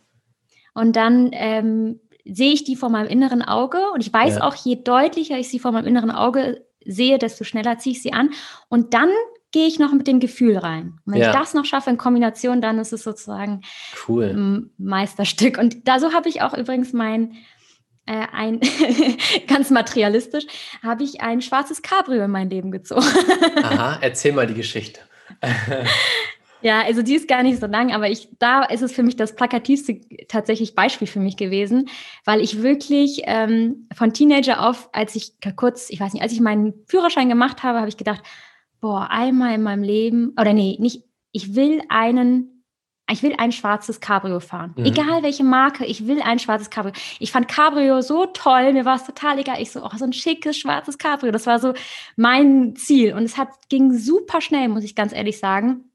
Und 0.75 0.97
dann 0.97 1.31
ähm, 1.33 2.01
sehe 2.25 2.53
ich 2.53 2.65
die 2.65 2.77
vor 2.77 2.89
meinem 2.89 3.09
inneren 3.09 3.43
Auge 3.43 3.79
und 3.95 4.01
ich 4.01 4.13
weiß 4.13 4.37
ja. 4.37 4.43
auch, 4.43 4.55
je 4.55 4.77
deutlicher 4.83 5.39
ich 5.39 5.49
sie 5.49 5.59
vor 5.59 5.73
meinem 5.73 5.87
inneren 5.87 6.11
Auge 6.11 6.65
sehe, 6.85 7.19
desto 7.19 7.45
schneller 7.45 7.79
ziehe 7.79 7.95
ich 7.95 8.03
sie 8.03 8.13
an. 8.13 8.31
Und 8.69 8.95
dann 8.95 9.11
gehe 9.53 9.67
ich 9.67 9.79
noch 9.79 9.93
mit 9.93 10.07
dem 10.07 10.21
Gefühl 10.21 10.57
rein. 10.57 10.99
Und 11.05 11.15
wenn 11.15 11.21
ja. 11.21 11.31
ich 11.31 11.37
das 11.37 11.55
noch 11.55 11.65
schaffe 11.65 11.91
in 11.91 11.97
Kombination, 11.97 12.61
dann 12.61 12.79
ist 12.79 12.93
es 12.93 13.03
sozusagen 13.03 13.63
cool. 14.09 14.25
ein 14.25 14.71
Meisterstück. 14.79 15.59
Und 15.59 15.89
da 15.89 15.99
so 15.99 16.13
habe 16.13 16.29
ich 16.29 16.43
auch 16.43 16.55
übrigens 16.55 16.93
mein 16.93 17.37
äh, 18.07 18.27
ein 18.33 18.61
ganz 19.47 19.71
materialistisch, 19.71 20.47
habe 20.83 21.03
ich 21.03 21.21
ein 21.21 21.43
schwarzes 21.43 21.83
Cabrio 21.83 22.25
in 22.25 22.31
mein 22.31 22.51
Leben 22.51 22.71
gezogen. 22.71 23.07
Aha, 23.63 23.99
erzähl 24.01 24.33
mal 24.33 24.47
die 24.47 24.55
Geschichte. 24.55 25.01
Ja, 26.63 26.83
also 26.83 27.03
die 27.03 27.15
ist 27.15 27.29
gar 27.29 27.43
nicht 27.43 27.61
so 27.61 27.67
lang, 27.67 27.93
aber 27.93 28.09
ich, 28.11 28.29
da 28.39 28.63
ist 28.65 28.83
es 28.83 28.93
für 28.93 29.03
mich 29.03 29.17
das 29.17 29.35
plakativste 29.35 30.01
tatsächlich 30.29 30.75
Beispiel 30.75 31.07
für 31.07 31.21
mich 31.21 31.37
gewesen, 31.37 31.89
weil 32.25 32.41
ich 32.41 32.63
wirklich 32.63 33.23
ähm, 33.25 33.89
von 33.95 34.13
Teenager 34.13 34.69
auf, 34.69 34.91
als 34.93 35.15
ich 35.15 35.35
kurz, 35.57 35.91
ich 35.91 36.01
weiß 36.01 36.13
nicht, 36.13 36.23
als 36.23 36.33
ich 36.33 36.41
meinen 36.41 36.75
Führerschein 36.87 37.29
gemacht 37.29 37.63
habe, 37.63 37.79
habe 37.79 37.89
ich 37.89 37.97
gedacht, 37.97 38.23
boah, 38.81 39.09
einmal 39.11 39.55
in 39.55 39.63
meinem 39.63 39.83
Leben, 39.83 40.35
oder 40.39 40.53
nee, 40.53 40.77
nicht, 40.81 41.05
ich 41.33 41.55
will 41.55 41.83
einen, 41.89 42.65
ich 43.11 43.23
will 43.23 43.35
ein 43.39 43.53
schwarzes 43.53 44.01
Cabrio 44.01 44.41
fahren. 44.41 44.75
Mhm. 44.77 44.85
Egal 44.85 45.23
welche 45.23 45.45
Marke, 45.45 45.85
ich 45.85 46.07
will 46.07 46.21
ein 46.23 46.39
schwarzes 46.39 46.71
Cabrio. 46.71 46.93
Ich 47.19 47.33
fand 47.33 47.49
Cabrio 47.49 48.03
so 48.03 48.27
toll, 48.27 48.73
mir 48.73 48.85
war 48.85 48.97
es 48.97 49.05
total 49.05 49.39
egal. 49.39 49.61
Ich 49.61 49.73
so, 49.73 49.85
oh, 49.85 49.97
so 49.97 50.05
ein 50.05 50.13
schickes 50.13 50.57
schwarzes 50.57 50.97
Cabrio. 50.97 51.33
Das 51.33 51.47
war 51.47 51.59
so 51.59 51.75
mein 52.17 52.77
Ziel. 52.77 53.15
Und 53.15 53.25
es 53.25 53.37
hat, 53.37 53.49
ging 53.69 53.93
super 53.93 54.41
schnell, 54.41 54.69
muss 54.69 54.85
ich 54.85 54.95
ganz 54.95 55.13
ehrlich 55.13 55.39
sagen 55.39 55.90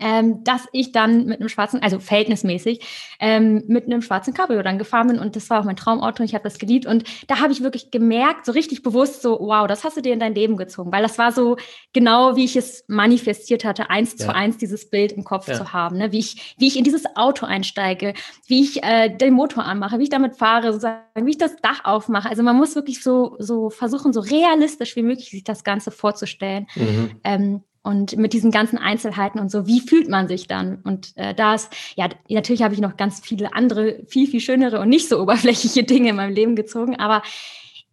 ähm, 0.00 0.44
dass 0.44 0.66
ich 0.72 0.92
dann 0.92 1.26
mit 1.26 1.40
einem 1.40 1.48
schwarzen, 1.48 1.82
also 1.82 1.98
verhältnismäßig, 1.98 2.80
ähm, 3.20 3.62
mit 3.66 3.84
einem 3.84 4.02
schwarzen 4.02 4.34
Cabrio 4.34 4.62
dann 4.62 4.78
gefahren 4.78 5.08
bin 5.08 5.18
und 5.18 5.36
das 5.36 5.50
war 5.50 5.60
auch 5.60 5.64
mein 5.64 5.76
Traumauto 5.76 6.22
und 6.22 6.28
ich 6.28 6.34
habe 6.34 6.44
das 6.44 6.58
geliebt 6.58 6.86
und 6.86 7.04
da 7.26 7.40
habe 7.40 7.52
ich 7.52 7.62
wirklich 7.62 7.90
gemerkt, 7.90 8.46
so 8.46 8.52
richtig 8.52 8.82
bewusst 8.82 9.22
so, 9.22 9.38
wow, 9.40 9.66
das 9.66 9.84
hast 9.84 9.96
du 9.96 10.00
dir 10.00 10.12
in 10.12 10.20
dein 10.20 10.34
Leben 10.34 10.56
gezogen, 10.56 10.92
weil 10.92 11.02
das 11.02 11.18
war 11.18 11.32
so 11.32 11.56
genau, 11.92 12.36
wie 12.36 12.44
ich 12.44 12.56
es 12.56 12.84
manifestiert 12.88 13.64
hatte, 13.64 13.90
eins 13.90 14.16
ja. 14.18 14.26
zu 14.26 14.34
eins 14.34 14.58
dieses 14.58 14.90
Bild 14.90 15.12
im 15.12 15.24
Kopf 15.24 15.48
ja. 15.48 15.54
zu 15.54 15.72
haben, 15.72 15.98
ne? 15.98 16.12
wie 16.12 16.18
ich, 16.18 16.54
wie 16.58 16.66
ich 16.66 16.76
in 16.76 16.84
dieses 16.84 17.04
Auto 17.16 17.46
einsteige, 17.46 18.14
wie 18.46 18.62
ich 18.62 18.82
äh, 18.82 19.08
den 19.08 19.34
Motor 19.34 19.64
anmache, 19.64 19.98
wie 19.98 20.04
ich 20.04 20.10
damit 20.10 20.36
fahre, 20.36 20.72
sozusagen, 20.72 21.26
wie 21.26 21.30
ich 21.30 21.38
das 21.38 21.56
Dach 21.56 21.84
aufmache. 21.84 22.28
Also 22.28 22.42
man 22.42 22.56
muss 22.56 22.74
wirklich 22.74 23.02
so, 23.02 23.36
so 23.38 23.70
versuchen, 23.70 24.12
so 24.12 24.20
realistisch 24.20 24.96
wie 24.96 25.02
möglich 25.02 25.30
sich 25.30 25.44
das 25.44 25.64
Ganze 25.64 25.90
vorzustellen. 25.90 26.66
Mhm. 26.74 27.20
Ähm, 27.24 27.62
und 27.86 28.16
mit 28.16 28.32
diesen 28.32 28.50
ganzen 28.50 28.78
Einzelheiten 28.78 29.38
und 29.38 29.48
so, 29.48 29.68
wie 29.68 29.80
fühlt 29.80 30.08
man 30.08 30.26
sich 30.26 30.48
dann? 30.48 30.80
Und 30.82 31.12
äh, 31.14 31.34
da 31.34 31.54
ist, 31.54 31.72
ja, 31.94 32.08
natürlich 32.28 32.62
habe 32.62 32.74
ich 32.74 32.80
noch 32.80 32.96
ganz 32.96 33.20
viele 33.20 33.54
andere, 33.54 34.00
viel, 34.08 34.26
viel 34.26 34.40
schönere 34.40 34.80
und 34.80 34.88
nicht 34.88 35.08
so 35.08 35.20
oberflächliche 35.22 35.84
Dinge 35.84 36.10
in 36.10 36.16
meinem 36.16 36.34
Leben 36.34 36.56
gezogen, 36.56 36.96
aber 36.96 37.22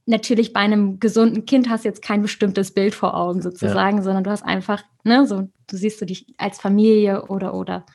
natürlich 0.07 0.51
bei 0.51 0.61
einem 0.61 0.99
gesunden 0.99 1.45
Kind 1.45 1.69
hast 1.69 1.85
du 1.85 1.89
jetzt 1.89 2.01
kein 2.01 2.23
bestimmtes 2.23 2.71
Bild 2.71 2.95
vor 2.95 3.15
Augen 3.15 3.43
sozusagen, 3.43 3.97
ja. 3.97 4.03
sondern 4.03 4.23
du 4.23 4.31
hast 4.31 4.43
einfach, 4.43 4.81
ne, 5.03 5.27
so, 5.27 5.47
du 5.67 5.77
siehst 5.77 6.01
du 6.01 6.05
dich 6.05 6.25
als 6.37 6.59
Familie 6.59 7.27
oder, 7.27 7.53
oder, 7.53 7.85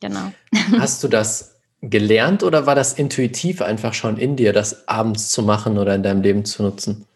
genau. 0.00 0.32
Hast 0.78 1.04
du 1.04 1.08
das 1.08 1.60
gelernt 1.80 2.42
oder 2.42 2.66
war 2.66 2.74
das 2.74 2.94
intuitiv 2.94 3.62
einfach 3.62 3.94
schon 3.94 4.16
in 4.16 4.34
dir, 4.34 4.52
das 4.52 4.88
abends 4.88 5.30
zu 5.30 5.42
machen 5.42 5.78
oder 5.78 5.94
in 5.94 6.02
deinem 6.02 6.22
Leben 6.22 6.44
zu 6.44 6.64
nutzen? 6.64 7.06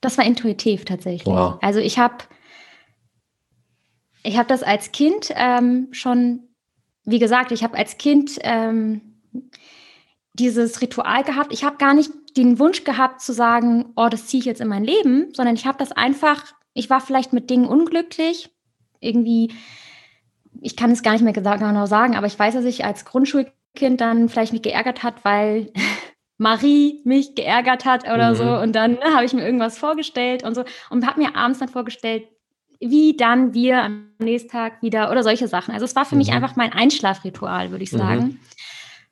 Das 0.00 0.18
war 0.18 0.24
intuitiv 0.26 0.84
tatsächlich. 0.84 1.26
Wow. 1.26 1.58
Also 1.62 1.78
ich 1.78 1.98
habe 1.98 2.16
ich 4.26 4.36
habe 4.36 4.48
das 4.48 4.62
als 4.62 4.92
Kind 4.92 5.30
ähm, 5.34 5.88
schon, 5.92 6.48
wie 7.04 7.18
gesagt, 7.18 7.52
ich 7.52 7.62
habe 7.62 7.78
als 7.78 7.96
Kind 7.96 8.38
ähm, 8.42 9.22
dieses 10.32 10.82
Ritual 10.82 11.22
gehabt. 11.22 11.52
Ich 11.52 11.64
habe 11.64 11.76
gar 11.76 11.94
nicht 11.94 12.10
den 12.36 12.58
Wunsch 12.58 12.84
gehabt 12.84 13.20
zu 13.20 13.32
sagen, 13.32 13.92
oh, 13.96 14.08
das 14.10 14.26
ziehe 14.26 14.40
ich 14.40 14.46
jetzt 14.46 14.60
in 14.60 14.68
mein 14.68 14.84
Leben, 14.84 15.32
sondern 15.32 15.54
ich 15.54 15.66
habe 15.66 15.78
das 15.78 15.92
einfach, 15.92 16.44
ich 16.74 16.90
war 16.90 17.00
vielleicht 17.00 17.32
mit 17.32 17.48
Dingen 17.48 17.66
unglücklich, 17.66 18.50
irgendwie, 19.00 19.52
ich 20.60 20.76
kann 20.76 20.90
es 20.90 21.02
gar 21.02 21.12
nicht 21.12 21.22
mehr 21.22 21.32
genau 21.32 21.86
sagen, 21.86 22.16
aber 22.16 22.26
ich 22.26 22.38
weiß, 22.38 22.54
dass 22.54 22.64
ich 22.64 22.84
als 22.84 23.04
Grundschulkind 23.04 24.00
dann 24.00 24.28
vielleicht 24.28 24.52
mich 24.52 24.62
geärgert 24.62 25.02
hat, 25.02 25.24
weil 25.24 25.72
Marie 26.38 27.00
mich 27.04 27.34
geärgert 27.34 27.86
hat 27.86 28.04
oder 28.04 28.32
mhm. 28.32 28.34
so. 28.34 28.56
Und 28.58 28.72
dann 28.74 28.92
ne, 28.94 29.14
habe 29.14 29.24
ich 29.24 29.32
mir 29.32 29.44
irgendwas 29.44 29.78
vorgestellt 29.78 30.42
und 30.42 30.54
so 30.54 30.64
und 30.90 31.06
habe 31.06 31.20
mir 31.22 31.34
abends 31.36 31.60
dann 31.60 31.68
vorgestellt, 31.68 32.28
wie 32.80 33.16
dann 33.16 33.54
wir 33.54 33.82
am 33.82 34.10
nächsten 34.18 34.50
Tag 34.50 34.82
wieder 34.82 35.10
oder 35.10 35.22
solche 35.22 35.48
Sachen. 35.48 35.72
Also 35.72 35.84
es 35.84 35.96
war 35.96 36.04
für 36.04 36.14
mhm. 36.14 36.20
mich 36.20 36.32
einfach 36.32 36.56
mein 36.56 36.72
Einschlafritual, 36.72 37.70
würde 37.70 37.84
ich 37.84 37.92
mhm. 37.92 37.98
sagen. 37.98 38.22
Mhm. 38.22 38.40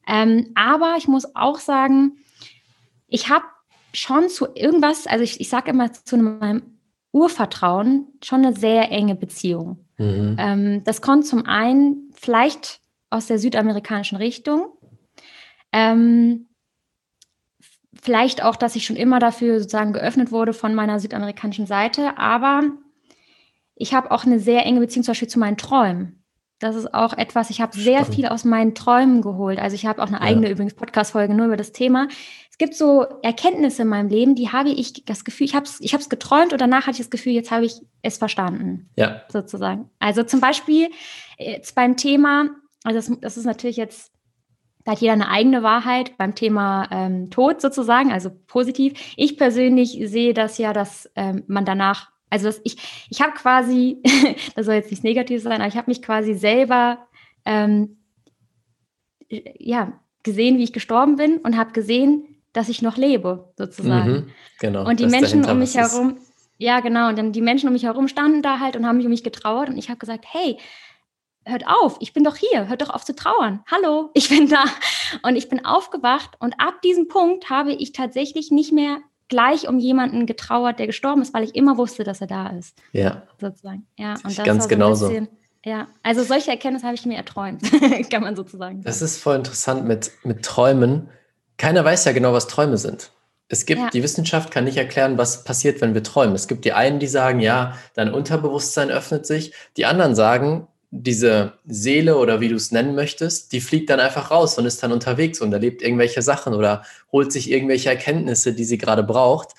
Ähm, 0.06 0.50
aber 0.54 0.94
ich 0.98 1.08
muss 1.08 1.34
auch 1.34 1.58
sagen, 1.58 2.18
ich 3.08 3.30
habe 3.30 3.44
schon 3.92 4.28
zu 4.28 4.48
irgendwas, 4.54 5.06
also 5.06 5.24
ich, 5.24 5.40
ich 5.40 5.48
sage 5.48 5.70
immer 5.70 5.92
zu 5.92 6.16
meinem 6.16 6.62
Urvertrauen 7.12 8.08
schon 8.22 8.44
eine 8.44 8.56
sehr 8.56 8.90
enge 8.90 9.14
Beziehung. 9.14 9.84
Mhm. 9.98 10.36
Ähm, 10.38 10.84
das 10.84 11.00
kommt 11.00 11.26
zum 11.26 11.46
einen 11.46 12.10
vielleicht 12.12 12.80
aus 13.10 13.26
der 13.26 13.38
südamerikanischen 13.38 14.18
Richtung. 14.18 14.66
Ähm, 15.72 16.48
vielleicht 18.02 18.42
auch, 18.42 18.56
dass 18.56 18.76
ich 18.76 18.84
schon 18.84 18.96
immer 18.96 19.20
dafür 19.20 19.58
sozusagen 19.60 19.92
geöffnet 19.92 20.32
wurde 20.32 20.52
von 20.52 20.74
meiner 20.74 20.98
südamerikanischen 20.98 21.66
Seite, 21.66 22.18
aber 22.18 22.62
ich 23.76 23.94
habe 23.94 24.10
auch 24.10 24.24
eine 24.24 24.38
sehr 24.38 24.64
enge 24.64 24.80
Beziehung 24.80 25.04
zum 25.04 25.12
Beispiel 25.12 25.28
zu 25.28 25.38
meinen 25.38 25.56
Träumen. 25.56 26.24
Das 26.60 26.76
ist 26.76 26.94
auch 26.94 27.12
etwas, 27.18 27.50
ich 27.50 27.60
habe 27.60 27.76
sehr 27.76 28.04
viel 28.06 28.26
aus 28.26 28.44
meinen 28.44 28.74
Träumen 28.74 29.22
geholt. 29.22 29.58
Also 29.58 29.74
ich 29.74 29.86
habe 29.86 30.02
auch 30.02 30.06
eine 30.06 30.20
eigene 30.20 30.46
ja. 30.46 30.52
übrigens 30.52 30.74
Podcast-Folge 30.74 31.34
nur 31.34 31.46
über 31.46 31.56
das 31.56 31.72
Thema. 31.72 32.08
Es 32.50 32.58
gibt 32.58 32.74
so 32.74 33.04
Erkenntnisse 33.22 33.82
in 33.82 33.88
meinem 33.88 34.08
Leben, 34.08 34.34
die 34.36 34.50
habe 34.50 34.70
ich 34.70 35.04
das 35.04 35.24
Gefühl, 35.24 35.46
ich 35.46 35.54
habe 35.54 35.66
es 35.66 35.80
ich 35.80 36.08
geträumt 36.08 36.52
und 36.52 36.60
danach 36.60 36.82
hatte 36.82 36.92
ich 36.92 36.98
das 36.98 37.10
Gefühl, 37.10 37.32
jetzt 37.32 37.50
habe 37.50 37.66
ich 37.66 37.80
es 38.02 38.16
verstanden. 38.16 38.88
Ja. 38.96 39.22
Sozusagen. 39.28 39.90
Also 39.98 40.22
zum 40.22 40.40
Beispiel 40.40 40.88
jetzt 41.38 41.74
beim 41.74 41.96
Thema, 41.96 42.50
also 42.84 42.96
das, 42.98 43.20
das 43.20 43.36
ist 43.36 43.44
natürlich 43.44 43.76
jetzt 43.76 44.12
da 44.84 44.92
hat 44.92 45.00
jeder 45.00 45.14
eine 45.14 45.28
eigene 45.28 45.62
Wahrheit 45.62 46.16
beim 46.18 46.34
Thema 46.34 46.88
ähm, 46.90 47.30
Tod 47.30 47.60
sozusagen, 47.60 48.12
also 48.12 48.30
positiv. 48.46 49.14
Ich 49.16 49.38
persönlich 49.38 49.98
sehe 50.04 50.34
das 50.34 50.58
ja, 50.58 50.72
dass 50.72 51.10
ähm, 51.16 51.42
man 51.46 51.64
danach 51.64 52.10
also 52.30 52.46
das, 52.46 52.60
ich, 52.64 52.76
ich 53.10 53.20
habe 53.20 53.32
quasi, 53.32 54.02
das 54.56 54.66
soll 54.66 54.74
jetzt 54.74 54.90
nicht 54.90 55.04
negativ 55.04 55.42
sein, 55.42 55.60
aber 55.60 55.68
ich 55.68 55.76
habe 55.76 55.90
mich 55.90 56.02
quasi 56.02 56.34
selber 56.34 57.06
ähm, 57.44 57.98
ja, 59.28 60.00
gesehen, 60.22 60.58
wie 60.58 60.64
ich 60.64 60.72
gestorben 60.72 61.16
bin 61.16 61.38
und 61.38 61.56
habe 61.56 61.72
gesehen, 61.72 62.26
dass 62.52 62.68
ich 62.68 62.82
noch 62.82 62.96
lebe, 62.96 63.52
sozusagen. 63.56 64.12
Mhm, 64.12 64.30
genau. 64.60 64.88
Und 64.88 65.00
die 65.00 65.06
Menschen 65.06 65.44
um 65.44 65.58
mich 65.58 65.74
herum, 65.76 66.18
ja, 66.56 66.80
genau, 66.80 67.08
und 67.08 67.18
dann 67.18 67.32
die 67.32 67.42
Menschen 67.42 67.68
um 67.68 67.72
mich 67.72 67.84
herum 67.84 68.08
standen 68.08 68.42
da 68.42 68.60
halt 68.60 68.76
und 68.76 68.86
haben 68.86 68.96
mich 68.96 69.06
um 69.06 69.10
mich 69.10 69.24
getrauert 69.24 69.68
und 69.68 69.76
ich 69.76 69.88
habe 69.88 69.98
gesagt, 69.98 70.24
hey, 70.28 70.58
hört 71.44 71.66
auf, 71.66 71.96
ich 72.00 72.12
bin 72.12 72.24
doch 72.24 72.36
hier, 72.36 72.68
hört 72.68 72.82
doch 72.82 72.90
auf 72.90 73.04
zu 73.04 73.14
trauern. 73.14 73.62
Hallo, 73.70 74.10
ich 74.14 74.28
bin 74.28 74.48
da. 74.48 74.64
Und 75.22 75.36
ich 75.36 75.48
bin 75.48 75.64
aufgewacht 75.64 76.36
und 76.38 76.54
ab 76.58 76.80
diesem 76.82 77.08
Punkt 77.08 77.50
habe 77.50 77.72
ich 77.72 77.92
tatsächlich 77.92 78.50
nicht 78.50 78.72
mehr 78.72 78.98
gleich 79.28 79.68
um 79.68 79.78
jemanden 79.78 80.26
getrauert, 80.26 80.78
der 80.78 80.86
gestorben 80.86 81.22
ist, 81.22 81.34
weil 81.34 81.44
ich 81.44 81.54
immer 81.54 81.78
wusste, 81.78 82.04
dass 82.04 82.20
er 82.20 82.26
da 82.26 82.48
ist. 82.48 82.76
Ja. 82.92 83.22
Sozusagen. 83.40 83.86
Ja, 83.96 84.14
und 84.14 84.38
das 84.38 84.44
ganz 84.44 84.64
so 84.64 84.68
genauso. 84.68 85.08
Bisschen, 85.08 85.28
ja, 85.64 85.88
also 86.02 86.22
solche 86.22 86.50
Erkenntnisse 86.50 86.86
habe 86.86 86.94
ich 86.94 87.06
mir 87.06 87.16
erträumt, 87.16 87.62
kann 88.10 88.22
man 88.22 88.36
sozusagen 88.36 88.76
sagen. 88.76 88.84
Das 88.84 89.00
ist 89.02 89.22
voll 89.22 89.36
interessant 89.36 89.86
mit, 89.86 90.12
mit 90.22 90.44
Träumen. 90.44 91.08
Keiner 91.56 91.84
weiß 91.84 92.04
ja 92.04 92.12
genau, 92.12 92.32
was 92.32 92.48
Träume 92.48 92.76
sind. 92.76 93.12
Es 93.48 93.66
gibt, 93.66 93.80
ja. 93.80 93.90
die 93.90 94.02
Wissenschaft 94.02 94.50
kann 94.50 94.64
nicht 94.64 94.76
erklären, 94.76 95.18
was 95.18 95.44
passiert, 95.44 95.80
wenn 95.80 95.94
wir 95.94 96.02
träumen. 96.02 96.34
Es 96.34 96.48
gibt 96.48 96.64
die 96.64 96.72
einen, 96.72 96.98
die 96.98 97.06
sagen, 97.06 97.40
ja, 97.40 97.78
dein 97.94 98.12
Unterbewusstsein 98.12 98.90
öffnet 98.90 99.26
sich. 99.26 99.54
Die 99.76 99.84
anderen 99.84 100.14
sagen, 100.14 100.66
diese 100.96 101.54
Seele 101.66 102.16
oder 102.16 102.40
wie 102.40 102.48
du 102.48 102.54
es 102.54 102.70
nennen 102.70 102.94
möchtest, 102.94 103.52
die 103.52 103.60
fliegt 103.60 103.90
dann 103.90 103.98
einfach 103.98 104.30
raus 104.30 104.56
und 104.58 104.64
ist 104.64 104.80
dann 104.80 104.92
unterwegs 104.92 105.40
und 105.40 105.52
erlebt 105.52 105.82
irgendwelche 105.82 106.22
Sachen 106.22 106.54
oder 106.54 106.84
holt 107.10 107.32
sich 107.32 107.50
irgendwelche 107.50 107.88
Erkenntnisse, 107.88 108.52
die 108.52 108.64
sie 108.64 108.78
gerade 108.78 109.02
braucht. 109.02 109.54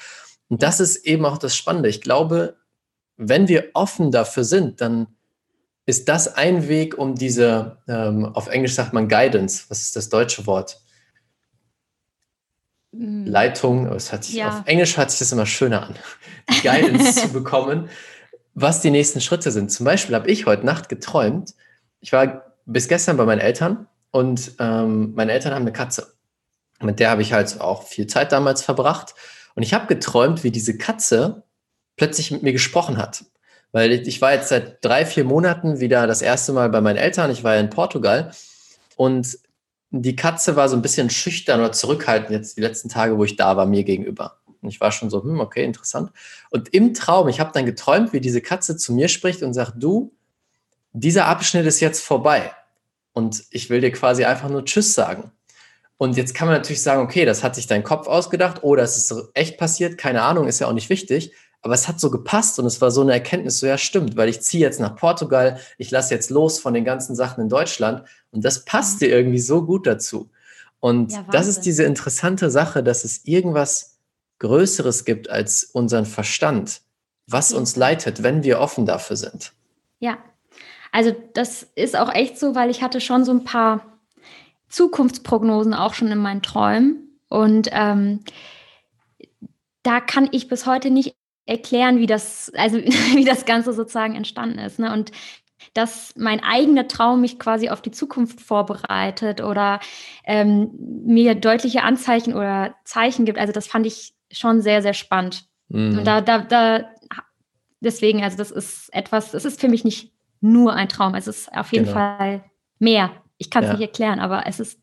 Und 0.48 0.64
das 0.64 0.80
ist 0.80 1.06
eben 1.06 1.26
auch 1.26 1.38
das 1.38 1.56
Spannende. 1.56 1.90
Ich 1.90 2.00
glaube, 2.00 2.56
wenn 3.18 3.50
wir 3.50 3.72
offen 3.74 4.12
dafür 4.12 4.46
sind, 4.46 4.80
dann 4.80 5.08
ist 5.86 6.08
das 6.08 6.36
ein 6.36 6.70
Weg, 6.70 6.98
um 6.98 7.16
diese, 7.16 7.80
ähm, 7.90 8.26
auf 8.26 8.48
Englisch 8.48 8.74
sagt 8.74 8.94
man 8.94 9.10
Guidance, 9.10 9.66
was 9.68 9.82
ist 9.82 9.96
das 9.98 10.08
deutsche 10.08 10.48
Wort? 10.48 10.80
Mm. 12.94 13.26
Leitung, 13.26 13.88
es 13.88 14.14
hat 14.14 14.24
sich, 14.24 14.36
ja. 14.36 14.50
auf 14.50 14.68
Englisch 14.68 14.96
hört 14.96 15.12
sich 15.12 15.20
das 15.20 15.34
immer 15.34 15.46
schöner 15.46 15.84
an, 15.84 15.96
die 16.50 16.62
Guidance 16.62 17.22
zu 17.28 17.34
bekommen, 17.34 17.90
was 18.56 18.82
die 18.82 18.89
nächsten 18.89 19.22
Schritte 19.22 19.51
sind. 19.51 19.72
Zum 19.72 19.86
Beispiel 19.86 20.16
habe 20.16 20.30
ich 20.30 20.45
heute 20.45 20.66
Nacht 20.66 20.89
geträumt, 20.89 21.53
ich 21.99 22.12
war 22.12 22.56
bis 22.66 22.88
gestern 22.88 23.18
bei 23.18 23.26
meinen 23.26 23.39
Eltern 23.39 23.88
und 24.12 24.53
ähm, 24.60 25.14
meine 25.14 25.34
Eltern 25.34 25.53
haben 25.53 25.64
eine 25.64 25.74
Katze. 25.74 26.16
Mit 26.82 26.99
der 26.99 27.10
habe 27.10 27.22
ich 27.22 27.34
halt 27.34 27.62
auch 27.62 27.84
viel 27.84 28.08
Zeit 28.08 28.32
damals 28.32 28.62
verbracht. 28.62 29.16
Und 29.56 29.64
ich 29.64 29.74
habe 29.74 29.88
geträumt, 29.88 30.43
wie 30.43 30.51
diese 30.51 30.78
Katze 30.78 31.43
plötzlich 31.95 32.32
mit 32.32 32.43
mir 32.43 32.51
gesprochen 32.51 32.97
hat. 32.97 33.26
Weil 33.72 33.91
ich 33.91 34.22
war 34.22 34.34
jetzt 34.34 34.49
seit 34.49 34.84
drei, 34.84 35.06
vier 35.06 35.24
Monaten 35.24 35.80
wieder 35.80 36.08
das 36.08 36.22
erste 36.22 36.53
Mal 36.53 36.70
bei 36.70 36.82
meinen 36.82 36.97
Eltern. 36.97 37.32
Ich 37.32 37.43
war 37.43 37.56
ja 37.56 37.60
in 37.60 37.70
Portugal. 37.70 38.32
Und 38.95 39.38
die 39.89 40.16
Katze 40.16 40.56
war 40.56 40.70
so 40.70 40.76
ein 40.76 40.82
bisschen 40.82 41.10
schüchtern 41.10 41.60
oder 41.60 41.72
zurückhaltend 41.72 42.32
jetzt 42.32 42.58
die 42.58 42.62
letzten 42.62 42.89
Tage, 42.89 43.18
wo 43.18 43.24
ich 43.24 43.36
da 43.36 43.56
war, 43.58 43.66
mir 43.66 43.84
gegenüber. 43.84 44.38
Und 44.66 44.70
ich 44.70 44.82
war 44.82 44.91
schon 44.91 45.09
so, 45.09 45.24
hm, 45.24 45.39
okay, 45.39 45.63
interessant. 45.63 46.11
Und 46.49 46.74
im 46.74 46.93
Traum, 46.93 47.28
ich 47.28 47.39
habe 47.39 47.51
dann 47.53 47.66
geträumt, 47.66 48.11
wie 48.13 48.20
diese 48.20 48.41
Katze 48.41 48.76
zu 48.78 48.93
mir 48.93 49.07
spricht 49.07 49.43
und 49.43 49.53
sagt, 49.53 49.74
du, 49.78 50.11
dieser 50.91 51.28
Abschnitt 51.28 51.66
ist 51.66 51.80
jetzt 51.80 52.03
vorbei. 52.03 52.51
Und 53.13 53.43
ich 53.51 53.70
will 53.70 53.82
dir 53.82 53.91
quasi 53.91 54.26
einfach 54.26 54.49
nur 54.49 54.66
Tschüss 54.66 54.93
sagen. 54.93 55.32
Und 55.97 56.18
jetzt 56.18 56.34
kann 56.34 56.47
man 56.47 56.57
natürlich 56.57 56.82
sagen, 56.82 57.01
okay, 57.01 57.26
das 57.26 57.43
hat 57.43 57.55
sich 57.55 57.68
dein 57.68 57.84
Kopf 57.84 58.07
ausgedacht 58.07 58.63
oder 58.63 58.84
es 58.84 58.97
ist 58.97 59.30
echt 59.34 59.57
passiert, 59.57 59.97
keine 59.97 60.24
Ahnung, 60.24 60.47
ist 60.47 60.59
ja 60.59 60.68
auch 60.68 60.74
nicht 60.74 60.89
wichtig. 60.89 61.32
Aber 61.61 61.74
es 61.74 61.88
hat 61.88 61.99
so 61.99 62.11
gepasst 62.11 62.59
und 62.59 62.66
es 62.66 62.82
war 62.82 62.91
so 62.91 63.01
eine 63.01 63.13
Erkenntnis, 63.13 63.59
so 63.59 63.66
ja, 63.66 63.78
stimmt, 63.78 64.18
weil 64.18 64.30
ich 64.30 64.41
ziehe 64.41 64.61
jetzt 64.61 64.80
nach 64.80 64.95
Portugal, 64.95 65.59
ich 65.78 65.89
lasse 65.89 66.13
jetzt 66.13 66.30
los 66.30 66.59
von 66.59 66.74
den 66.74 66.86
ganzen 66.86 67.16
Sachen 67.16 67.41
in 67.41 67.49
Deutschland 67.49 68.03
und 68.32 68.45
das 68.45 68.66
passt 68.66 69.01
dir 69.01 69.09
irgendwie 69.09 69.39
so 69.39 69.66
gut 69.66 69.88
dazu. 69.88 70.30
Und 70.80 71.13
ja, 71.13 71.26
das 71.32 71.47
ist 71.47 71.61
diese 71.61 71.84
interessante 71.84 72.51
Sache, 72.51 72.84
dass 72.84 73.03
es 73.03 73.26
irgendwas 73.26 73.95
Größeres 74.40 75.06
gibt 75.06 75.30
als 75.30 75.64
unseren 75.64 76.06
Verstand, 76.06 76.82
was 77.28 77.54
uns 77.54 77.76
leitet, 77.76 78.24
wenn 78.24 78.44
wir 78.44 78.60
offen 78.60 78.86
dafür 78.86 79.16
sind. 79.16 79.54
Ja, 80.00 80.18
also 80.92 81.16
das 81.34 81.64
ist 81.76 81.98
auch 81.98 82.14
echt 82.14 82.40
so, 82.40 82.56
weil 82.56 82.70
ich 82.70 82.82
hatte 82.82 83.02
schon 83.02 83.26
so 83.26 83.32
ein 83.32 83.44
paar 83.44 83.86
Zukunftsprognosen 84.70 85.74
auch 85.74 85.94
schon 85.94 86.12
in 86.12 86.20
meinen 86.20 86.42
Träumen 86.42 87.20
und 87.30 87.70
ähm, 87.72 88.22
da 89.84 90.00
kann 90.00 90.30
ich 90.32 90.48
bis 90.48 90.66
heute 90.66 90.90
nicht 90.90 91.16
erklären, 91.46 92.00
wie 92.00 92.08
das, 92.08 92.52
also 92.56 92.78
wie 93.14 93.26
das 93.26 93.46
Ganze 93.46 93.74
sozusagen 93.74 94.16
entstanden 94.16 94.60
ist. 94.60 94.80
Ne? 94.80 94.92
Und 94.92 95.12
dass 95.74 96.14
mein 96.16 96.44
eigener 96.44 96.88
Traum 96.88 97.22
mich 97.22 97.40
quasi 97.40 97.70
auf 97.70 97.82
die 97.82 97.92
Zukunft 97.92 98.40
vorbereitet 98.40 99.42
oder 99.42 99.80
ähm, 100.24 100.72
mir 101.06 101.36
deutliche 101.36 101.84
Anzeichen 101.84 102.34
oder 102.34 102.76
Zeichen 102.84 103.26
gibt. 103.26 103.38
Also 103.38 103.52
das 103.52 103.68
fand 103.68 103.86
ich 103.86 104.14
schon 104.32 104.62
sehr, 104.62 104.82
sehr 104.82 104.94
spannend. 104.94 105.46
Mhm. 105.70 106.04
Da, 106.04 106.22
da, 106.22 106.40
da, 106.40 106.86
deswegen, 107.80 108.24
also 108.24 108.38
das 108.38 108.52
ist 108.52 108.94
etwas, 108.94 109.34
es 109.34 109.46
ist 109.46 109.60
für 109.60 109.70
mich 109.70 109.84
nicht 109.84 110.12
nur 110.42 110.74
ein 110.74 110.90
Traum, 110.90 111.16
es 111.16 111.28
ist 111.28 111.52
auf 111.54 111.72
jeden 111.72 111.86
genau. 111.86 111.98
Fall 111.98 112.44
mehr. 112.80 113.12
Ich 113.38 113.50
kann 113.50 113.64
es 113.64 113.70
ja. 113.70 113.74
nicht 113.74 113.88
erklären, 113.88 114.20
aber 114.20 114.46
es 114.48 114.60
ist 114.60 114.80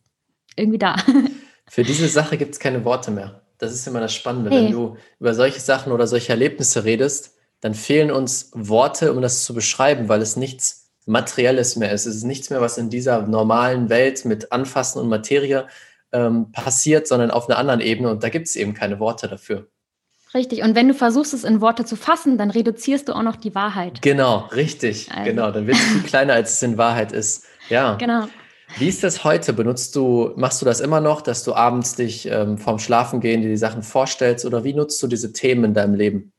irgendwie 0.56 0.78
da. 0.78 0.96
Für 1.68 1.84
diese 1.84 2.08
Sache 2.08 2.36
gibt 2.36 2.52
es 2.52 2.60
keine 2.60 2.84
Worte 2.84 3.10
mehr. 3.10 3.42
Das 3.58 3.72
ist 3.72 3.86
immer 3.86 4.00
das 4.00 4.14
Spannende. 4.14 4.50
Hey. 4.50 4.64
Wenn 4.64 4.72
du 4.72 4.96
über 5.20 5.34
solche 5.34 5.60
Sachen 5.60 5.92
oder 5.92 6.06
solche 6.06 6.32
Erlebnisse 6.32 6.84
redest, 6.84 7.34
dann 7.60 7.74
fehlen 7.74 8.10
uns 8.10 8.50
Worte, 8.54 9.12
um 9.12 9.22
das 9.22 9.44
zu 9.44 9.54
beschreiben, 9.54 10.08
weil 10.08 10.20
es 10.20 10.36
nichts 10.36 10.90
Materielles 11.06 11.76
mehr 11.76 11.92
ist. 11.92 12.06
Es 12.06 12.16
ist 12.16 12.24
nichts 12.24 12.50
mehr, 12.50 12.60
was 12.60 12.76
in 12.76 12.90
dieser 12.90 13.26
normalen 13.26 13.88
Welt 13.88 14.24
mit 14.24 14.52
Anfassen 14.52 15.00
und 15.00 15.08
Materie 15.08 15.66
ähm, 16.12 16.52
passiert, 16.52 17.06
sondern 17.06 17.30
auf 17.30 17.48
einer 17.48 17.58
anderen 17.58 17.80
Ebene. 17.80 18.10
Und 18.10 18.22
da 18.22 18.28
gibt 18.28 18.48
es 18.48 18.56
eben 18.56 18.74
keine 18.74 19.00
Worte 19.00 19.28
dafür. 19.28 19.68
Richtig. 20.34 20.62
Und 20.62 20.74
wenn 20.74 20.88
du 20.88 20.94
versuchst, 20.94 21.34
es 21.34 21.44
in 21.44 21.60
Worte 21.60 21.84
zu 21.84 21.96
fassen, 21.96 22.38
dann 22.38 22.50
reduzierst 22.50 23.08
du 23.08 23.12
auch 23.12 23.22
noch 23.22 23.36
die 23.36 23.54
Wahrheit. 23.54 24.00
Genau, 24.00 24.48
richtig. 24.54 25.10
Also. 25.12 25.24
Genau. 25.24 25.50
Dann 25.50 25.66
wird 25.66 25.76
es 25.76 25.84
viel 25.84 26.02
kleiner, 26.02 26.34
als 26.34 26.54
es 26.54 26.62
in 26.62 26.78
Wahrheit 26.78 27.12
ist. 27.12 27.44
Ja. 27.68 27.96
Genau. 27.96 28.28
Wie 28.78 28.88
ist 28.88 29.04
das 29.04 29.24
heute? 29.24 29.52
Benutzt 29.52 29.94
du, 29.96 30.32
machst 30.36 30.62
du 30.62 30.66
das 30.66 30.80
immer 30.80 31.00
noch, 31.00 31.20
dass 31.20 31.44
du 31.44 31.54
abends 31.54 31.94
dich 31.94 32.26
ähm, 32.26 32.56
vorm 32.56 32.78
Schlafengehen 32.78 33.42
dir 33.42 33.48
die 33.48 33.56
Sachen 33.56 33.82
vorstellst 33.82 34.46
oder 34.46 34.64
wie 34.64 34.72
nutzt 34.72 35.02
du 35.02 35.06
diese 35.06 35.32
Themen 35.32 35.64
in 35.64 35.74
deinem 35.74 35.94
Leben? 35.94 36.32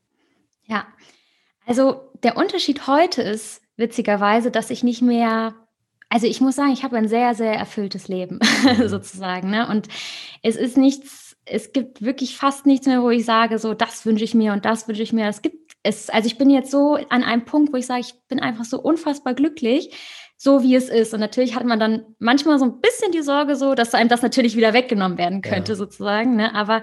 Ja, 0.66 0.86
also 1.66 2.10
der 2.22 2.36
Unterschied 2.36 2.86
heute 2.86 3.22
ist 3.22 3.60
witzigerweise, 3.76 4.50
dass 4.50 4.70
ich 4.70 4.82
nicht 4.82 5.02
mehr, 5.02 5.54
also 6.08 6.26
ich 6.26 6.40
muss 6.40 6.56
sagen, 6.56 6.72
ich 6.72 6.84
habe 6.84 6.96
ein 6.96 7.08
sehr, 7.08 7.34
sehr 7.34 7.54
erfülltes 7.54 8.08
Leben 8.08 8.38
mhm. 8.78 8.88
sozusagen. 8.88 9.50
Ne? 9.50 9.68
Und 9.68 9.88
es 10.42 10.56
ist 10.56 10.76
nichts, 10.76 11.36
es 11.44 11.72
gibt 11.72 12.02
wirklich 12.02 12.36
fast 12.36 12.66
nichts 12.66 12.86
mehr, 12.86 13.02
wo 13.02 13.10
ich 13.10 13.24
sage, 13.24 13.58
so 13.58 13.74
das 13.74 14.06
wünsche 14.06 14.24
ich 14.24 14.34
mir 14.34 14.52
und 14.52 14.64
das 14.64 14.88
wünsche 14.88 15.02
ich 15.02 15.12
mir. 15.12 15.28
Es 15.28 15.42
gibt 15.42 15.64
es, 15.84 16.08
also 16.10 16.26
ich 16.26 16.38
bin 16.38 16.50
jetzt 16.50 16.70
so 16.70 16.94
an 17.10 17.22
einem 17.22 17.44
Punkt, 17.44 17.72
wo 17.72 17.76
ich 17.76 17.86
sage, 17.86 18.00
ich 18.00 18.14
bin 18.28 18.40
einfach 18.40 18.64
so 18.64 18.80
unfassbar 18.80 19.34
glücklich, 19.34 19.94
so 20.36 20.62
wie 20.62 20.74
es 20.74 20.88
ist. 20.88 21.14
Und 21.14 21.20
natürlich 21.20 21.54
hat 21.54 21.64
man 21.64 21.78
dann 21.78 22.04
manchmal 22.18 22.58
so 22.58 22.64
ein 22.64 22.80
bisschen 22.80 23.12
die 23.12 23.22
Sorge, 23.22 23.54
so, 23.54 23.74
dass 23.74 23.94
einem 23.94 24.08
das 24.08 24.22
natürlich 24.22 24.56
wieder 24.56 24.72
weggenommen 24.72 25.18
werden 25.18 25.42
könnte, 25.42 25.72
ja. 25.72 25.76
sozusagen. 25.76 26.36
Ne? 26.36 26.54
Aber 26.54 26.80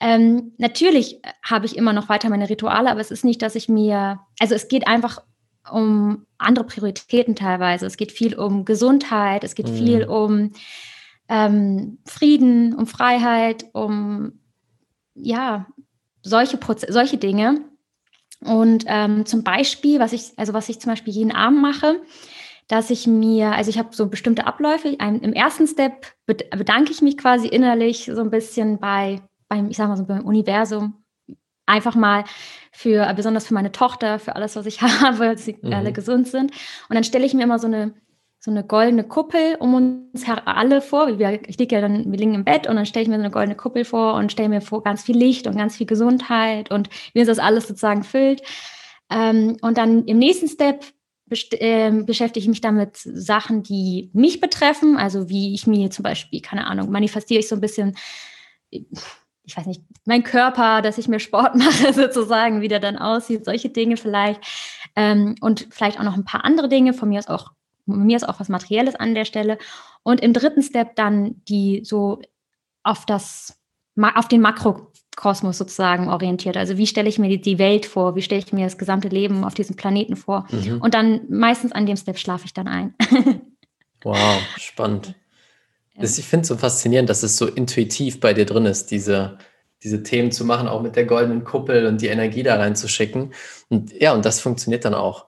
ähm, 0.00 0.52
natürlich 0.58 1.20
habe 1.44 1.66
ich 1.66 1.76
immer 1.76 1.92
noch 1.92 2.08
weiter 2.08 2.30
meine 2.30 2.48
Rituale, 2.48 2.90
aber 2.90 3.00
es 3.00 3.10
ist 3.10 3.24
nicht, 3.24 3.42
dass 3.42 3.56
ich 3.56 3.68
mir, 3.68 4.20
also 4.38 4.54
es 4.54 4.68
geht 4.68 4.86
einfach 4.86 5.20
um 5.70 6.26
andere 6.38 6.64
Prioritäten 6.64 7.34
teilweise. 7.34 7.86
Es 7.86 7.96
geht 7.96 8.12
viel 8.12 8.34
um 8.34 8.64
Gesundheit, 8.64 9.44
es 9.44 9.54
geht 9.54 9.68
mhm. 9.68 9.76
viel 9.76 10.04
um 10.04 10.52
ähm, 11.28 11.98
Frieden, 12.06 12.74
um 12.74 12.86
Freiheit, 12.86 13.66
um 13.72 14.40
ja, 15.14 15.66
solche, 16.22 16.56
Proze 16.56 16.86
solche 16.90 17.18
Dinge. 17.18 17.60
Und 18.40 18.84
ähm, 18.86 19.26
zum 19.26 19.42
Beispiel, 19.42 19.98
was 19.98 20.12
ich, 20.12 20.32
also 20.36 20.52
was 20.52 20.68
ich 20.68 20.80
zum 20.80 20.92
Beispiel 20.92 21.12
jeden 21.12 21.32
Abend 21.32 21.60
mache, 21.60 22.00
dass 22.68 22.90
ich 22.90 23.06
mir, 23.06 23.52
also 23.52 23.70
ich 23.70 23.78
habe 23.78 23.88
so 23.92 24.06
bestimmte 24.08 24.46
Abläufe. 24.46 24.88
Im 24.88 25.32
ersten 25.32 25.66
Step 25.66 26.06
bedanke 26.26 26.92
ich 26.92 27.00
mich 27.00 27.16
quasi 27.16 27.48
innerlich 27.48 28.10
so 28.12 28.20
ein 28.20 28.30
bisschen 28.30 28.78
bei, 28.78 29.22
beim, 29.48 29.70
ich 29.70 29.76
sag 29.78 29.88
mal 29.88 29.96
so 29.96 30.04
beim 30.04 30.26
Universum, 30.26 31.02
einfach 31.66 31.94
mal 31.94 32.24
für, 32.78 33.12
besonders 33.14 33.48
für 33.48 33.54
meine 33.54 33.72
Tochter, 33.72 34.20
für 34.20 34.36
alles, 34.36 34.54
was 34.54 34.64
ich 34.64 34.80
habe, 34.82 35.30
dass 35.34 35.44
sie 35.44 35.58
mhm. 35.60 35.72
alle 35.72 35.92
gesund 35.92 36.28
sind. 36.28 36.52
Und 36.88 36.94
dann 36.94 37.02
stelle 37.02 37.26
ich 37.26 37.34
mir 37.34 37.42
immer 37.42 37.58
so 37.58 37.66
eine, 37.66 37.92
so 38.38 38.52
eine 38.52 38.62
goldene 38.64 39.02
Kuppel 39.02 39.56
um 39.58 39.74
uns 39.74 40.24
alle 40.44 40.80
vor. 40.80 41.08
Ich 41.08 41.58
liege 41.58 41.74
ja 41.74 41.80
dann, 41.80 42.12
wir 42.12 42.18
liegen 42.18 42.34
im 42.34 42.44
Bett 42.44 42.68
und 42.68 42.76
dann 42.76 42.86
stelle 42.86 43.02
ich 43.02 43.08
mir 43.08 43.16
so 43.16 43.22
eine 43.22 43.32
goldene 43.32 43.56
Kuppel 43.56 43.84
vor 43.84 44.14
und 44.14 44.30
stelle 44.30 44.48
mir 44.48 44.60
vor 44.60 44.84
ganz 44.84 45.02
viel 45.02 45.16
Licht 45.16 45.48
und 45.48 45.56
ganz 45.56 45.76
viel 45.76 45.88
Gesundheit 45.88 46.70
und 46.70 46.88
wie 47.14 47.18
uns 47.18 47.26
das 47.26 47.40
alles 47.40 47.66
sozusagen 47.66 48.04
füllt. 48.04 48.42
Ähm, 49.10 49.56
und 49.60 49.76
dann 49.76 50.04
im 50.04 50.18
nächsten 50.18 50.46
Step 50.46 50.84
äh, 51.30 51.90
beschäftige 51.90 52.44
ich 52.44 52.48
mich 52.48 52.60
damit 52.60 52.96
Sachen, 52.96 53.64
die 53.64 54.08
mich 54.12 54.40
betreffen, 54.40 54.96
also 54.96 55.28
wie 55.28 55.52
ich 55.52 55.66
mir 55.66 55.90
zum 55.90 56.04
Beispiel, 56.04 56.40
keine 56.42 56.68
Ahnung, 56.68 56.92
manifestiere 56.92 57.40
ich 57.40 57.48
so 57.48 57.56
ein 57.56 57.60
bisschen, 57.60 57.96
ich 59.48 59.56
weiß 59.56 59.66
nicht, 59.66 59.82
mein 60.04 60.22
Körper, 60.22 60.82
dass 60.82 60.98
ich 60.98 61.08
mir 61.08 61.20
Sport 61.20 61.54
mache 61.56 61.92
sozusagen, 61.92 62.60
wie 62.60 62.68
der 62.68 62.80
dann 62.80 62.98
aussieht, 62.98 63.44
solche 63.44 63.70
Dinge 63.70 63.96
vielleicht 63.96 64.40
ähm, 64.94 65.36
und 65.40 65.66
vielleicht 65.70 65.98
auch 65.98 66.04
noch 66.04 66.16
ein 66.16 66.24
paar 66.24 66.44
andere 66.44 66.68
Dinge, 66.68 66.92
von 66.92 67.08
mir 67.08 67.18
aus 67.18 67.28
auch, 67.28 67.52
von 67.86 68.04
mir 68.04 68.16
ist 68.16 68.28
auch 68.28 68.40
was 68.40 68.50
Materielles 68.50 68.94
an 68.94 69.14
der 69.14 69.24
Stelle 69.24 69.58
und 70.02 70.20
im 70.20 70.34
dritten 70.34 70.62
Step 70.62 70.96
dann 70.96 71.42
die 71.48 71.80
so 71.82 72.20
auf 72.82 73.06
das, 73.06 73.58
auf 73.96 74.28
den 74.28 74.42
Makro 74.42 74.92
Kosmos 75.16 75.58
sozusagen 75.58 76.08
orientiert. 76.08 76.56
Also 76.56 76.78
wie 76.78 76.86
stelle 76.86 77.08
ich 77.08 77.18
mir 77.18 77.28
die, 77.28 77.40
die 77.40 77.58
Welt 77.58 77.86
vor? 77.86 78.14
Wie 78.14 78.22
stelle 78.22 78.40
ich 78.40 78.52
mir 78.52 78.64
das 78.64 78.78
gesamte 78.78 79.08
Leben 79.08 79.42
auf 79.42 79.54
diesem 79.54 79.74
Planeten 79.74 80.14
vor? 80.14 80.46
Mhm. 80.52 80.80
Und 80.80 80.94
dann 80.94 81.22
meistens 81.28 81.72
an 81.72 81.86
dem 81.86 81.96
Step 81.96 82.18
schlafe 82.18 82.44
ich 82.44 82.54
dann 82.54 82.68
ein. 82.68 82.94
wow, 84.04 84.40
spannend. 84.56 85.16
Das, 86.00 86.18
ich 86.18 86.26
finde 86.26 86.42
es 86.42 86.48
so 86.48 86.56
faszinierend, 86.56 87.08
dass 87.08 87.22
es 87.22 87.36
so 87.36 87.46
intuitiv 87.46 88.20
bei 88.20 88.34
dir 88.34 88.46
drin 88.46 88.66
ist, 88.66 88.90
diese, 88.90 89.38
diese 89.82 90.02
Themen 90.02 90.30
zu 90.30 90.44
machen, 90.44 90.68
auch 90.68 90.82
mit 90.82 90.96
der 90.96 91.04
goldenen 91.04 91.44
Kuppel 91.44 91.86
und 91.86 92.00
die 92.00 92.06
Energie 92.08 92.42
da 92.42 92.56
reinzuschicken. 92.56 93.32
Und 93.68 93.92
ja, 94.00 94.12
und 94.12 94.24
das 94.24 94.40
funktioniert 94.40 94.84
dann 94.84 94.94
auch. 94.94 95.26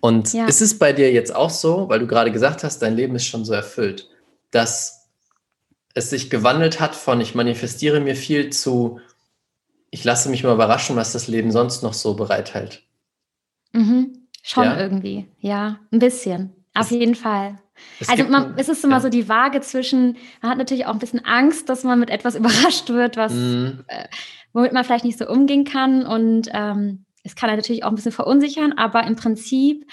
Und 0.00 0.32
ja. 0.32 0.46
ist 0.46 0.60
es 0.60 0.78
bei 0.78 0.92
dir 0.92 1.12
jetzt 1.12 1.34
auch 1.34 1.50
so, 1.50 1.88
weil 1.88 2.00
du 2.00 2.06
gerade 2.06 2.32
gesagt 2.32 2.64
hast, 2.64 2.80
dein 2.80 2.96
Leben 2.96 3.16
ist 3.16 3.26
schon 3.26 3.44
so 3.44 3.52
erfüllt, 3.52 4.08
dass 4.50 5.08
es 5.94 6.10
sich 6.10 6.28
gewandelt 6.28 6.80
hat 6.80 6.94
von 6.94 7.20
ich 7.20 7.34
manifestiere 7.34 8.00
mir 8.00 8.16
viel 8.16 8.50
zu 8.50 9.00
ich 9.90 10.04
lasse 10.04 10.28
mich 10.28 10.44
mal 10.44 10.52
überraschen, 10.52 10.94
was 10.96 11.12
das 11.12 11.26
Leben 11.26 11.50
sonst 11.50 11.82
noch 11.82 11.94
so 11.94 12.14
bereithält. 12.14 12.82
Mhm. 13.72 14.26
Schon 14.42 14.64
ja? 14.64 14.78
irgendwie, 14.78 15.26
ja, 15.40 15.80
ein 15.90 15.98
bisschen. 15.98 16.52
Auf 16.74 16.90
jeden 16.90 17.14
Fall. 17.14 17.58
Es 18.00 18.08
also 18.08 18.24
man, 18.24 18.54
es 18.56 18.68
ist 18.68 18.84
immer 18.84 18.96
ja. 18.96 19.00
so 19.00 19.08
die 19.08 19.28
Waage 19.28 19.60
zwischen, 19.60 20.16
man 20.42 20.50
hat 20.50 20.58
natürlich 20.58 20.86
auch 20.86 20.92
ein 20.92 20.98
bisschen 20.98 21.24
Angst, 21.24 21.68
dass 21.68 21.84
man 21.84 21.98
mit 21.98 22.10
etwas 22.10 22.34
überrascht 22.36 22.88
wird, 22.88 23.16
was, 23.16 23.32
mhm. 23.32 23.84
äh, 23.88 24.06
womit 24.52 24.72
man 24.72 24.84
vielleicht 24.84 25.04
nicht 25.04 25.18
so 25.18 25.28
umgehen 25.28 25.64
kann. 25.64 26.06
Und 26.06 26.48
ähm, 26.52 27.04
es 27.24 27.34
kann 27.34 27.54
natürlich 27.54 27.84
auch 27.84 27.88
ein 27.88 27.94
bisschen 27.94 28.12
verunsichern, 28.12 28.72
aber 28.72 29.04
im 29.04 29.16
Prinzip 29.16 29.86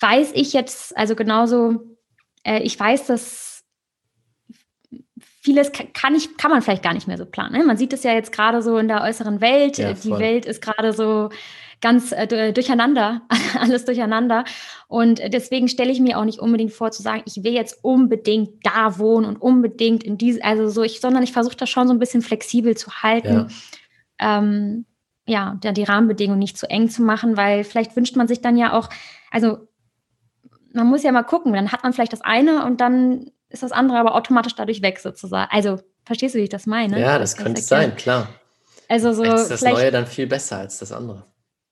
weiß 0.00 0.32
ich 0.34 0.52
jetzt, 0.52 0.96
also 0.96 1.14
genauso, 1.16 1.96
äh, 2.44 2.62
ich 2.62 2.78
weiß, 2.78 3.06
dass 3.06 3.64
vieles 5.40 5.72
kann, 5.72 6.14
ich, 6.14 6.36
kann 6.36 6.50
man 6.50 6.62
vielleicht 6.62 6.82
gar 6.82 6.94
nicht 6.94 7.08
mehr 7.08 7.16
so 7.16 7.24
planen. 7.24 7.58
Ne? 7.58 7.64
Man 7.64 7.76
sieht 7.76 7.92
es 7.92 8.02
ja 8.02 8.12
jetzt 8.12 8.32
gerade 8.32 8.62
so 8.62 8.76
in 8.76 8.88
der 8.88 9.02
äußeren 9.02 9.40
Welt. 9.40 9.78
Ja, 9.78 9.94
die 9.94 10.10
Welt 10.10 10.44
ist 10.44 10.60
gerade 10.60 10.92
so 10.92 11.30
ganz 11.80 12.12
äh, 12.12 12.52
durcheinander, 12.52 13.22
alles 13.60 13.84
durcheinander. 13.84 14.44
Und 14.86 15.20
deswegen 15.32 15.68
stelle 15.68 15.92
ich 15.92 16.00
mir 16.00 16.18
auch 16.18 16.24
nicht 16.24 16.40
unbedingt 16.40 16.72
vor 16.72 16.90
zu 16.90 17.02
sagen, 17.02 17.22
ich 17.26 17.44
will 17.44 17.52
jetzt 17.52 17.78
unbedingt 17.82 18.64
da 18.64 18.98
wohnen 18.98 19.26
und 19.26 19.40
unbedingt 19.40 20.02
in 20.02 20.18
diese, 20.18 20.44
also 20.44 20.68
so, 20.68 20.82
ich, 20.82 21.00
sondern 21.00 21.22
ich 21.22 21.32
versuche 21.32 21.56
das 21.56 21.70
schon 21.70 21.86
so 21.86 21.94
ein 21.94 21.98
bisschen 21.98 22.22
flexibel 22.22 22.76
zu 22.76 22.90
halten. 23.02 23.50
Ja. 24.20 24.38
Ähm, 24.38 24.84
ja, 25.26 25.58
die 25.60 25.84
Rahmenbedingungen 25.84 26.38
nicht 26.38 26.56
zu 26.56 26.70
eng 26.70 26.88
zu 26.88 27.02
machen, 27.02 27.36
weil 27.36 27.62
vielleicht 27.62 27.94
wünscht 27.96 28.16
man 28.16 28.28
sich 28.28 28.40
dann 28.40 28.56
ja 28.56 28.72
auch, 28.72 28.88
also 29.30 29.68
man 30.72 30.86
muss 30.86 31.02
ja 31.02 31.12
mal 31.12 31.22
gucken, 31.22 31.52
dann 31.52 31.70
hat 31.70 31.82
man 31.82 31.92
vielleicht 31.92 32.14
das 32.14 32.22
eine 32.22 32.64
und 32.64 32.80
dann 32.80 33.30
ist 33.50 33.62
das 33.62 33.72
andere 33.72 33.98
aber 33.98 34.14
automatisch 34.14 34.54
dadurch 34.54 34.80
weg 34.80 34.98
sozusagen. 34.98 35.50
Also, 35.50 35.80
verstehst 36.04 36.34
du, 36.34 36.38
wie 36.38 36.44
ich 36.44 36.48
das 36.48 36.66
meine? 36.66 36.98
Ja, 36.98 37.18
das, 37.18 37.34
das 37.34 37.44
könnte 37.44 37.60
sein, 37.60 37.94
klar. 37.96 38.28
Also 38.88 39.12
so 39.12 39.22
ist 39.22 39.48
das 39.48 39.62
Neue 39.62 39.90
dann 39.90 40.06
viel 40.06 40.26
besser 40.26 40.58
als 40.58 40.78
das 40.78 40.92
andere. 40.92 41.24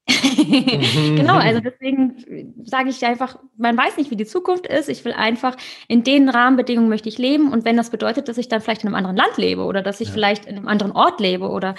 genau, 1.16 1.34
also 1.34 1.61
deswegen 1.61 2.54
sage 2.64 2.90
ich 2.90 3.04
einfach, 3.04 3.38
man 3.57 3.76
weiß 3.76 3.96
nicht, 3.96 4.11
wie 4.11 4.16
die 4.16 4.26
Zukunft 4.26 4.66
ist. 4.66 4.88
Ich 4.88 5.04
will 5.04 5.12
einfach, 5.12 5.57
in 5.88 6.04
den 6.04 6.28
Rahmenbedingungen 6.28 6.88
möchte 6.88 7.09
ich 7.09 7.18
leben. 7.18 7.52
Und 7.52 7.64
wenn 7.64 7.76
das 7.76 7.90
bedeutet, 7.90 8.28
dass 8.28 8.38
ich 8.38 8.48
dann 8.48 8.61
vielleicht 8.61 8.82
in 8.82 8.88
einem 8.88 8.94
anderen 8.94 9.16
Land 9.16 9.36
lebe 9.36 9.64
oder 9.64 9.82
dass 9.82 10.00
ich 10.00 10.09
ja. 10.09 10.14
vielleicht 10.14 10.46
in 10.46 10.57
einem 10.57 10.68
anderen 10.68 10.92
Ort 10.92 11.20
lebe 11.20 11.48
oder 11.48 11.74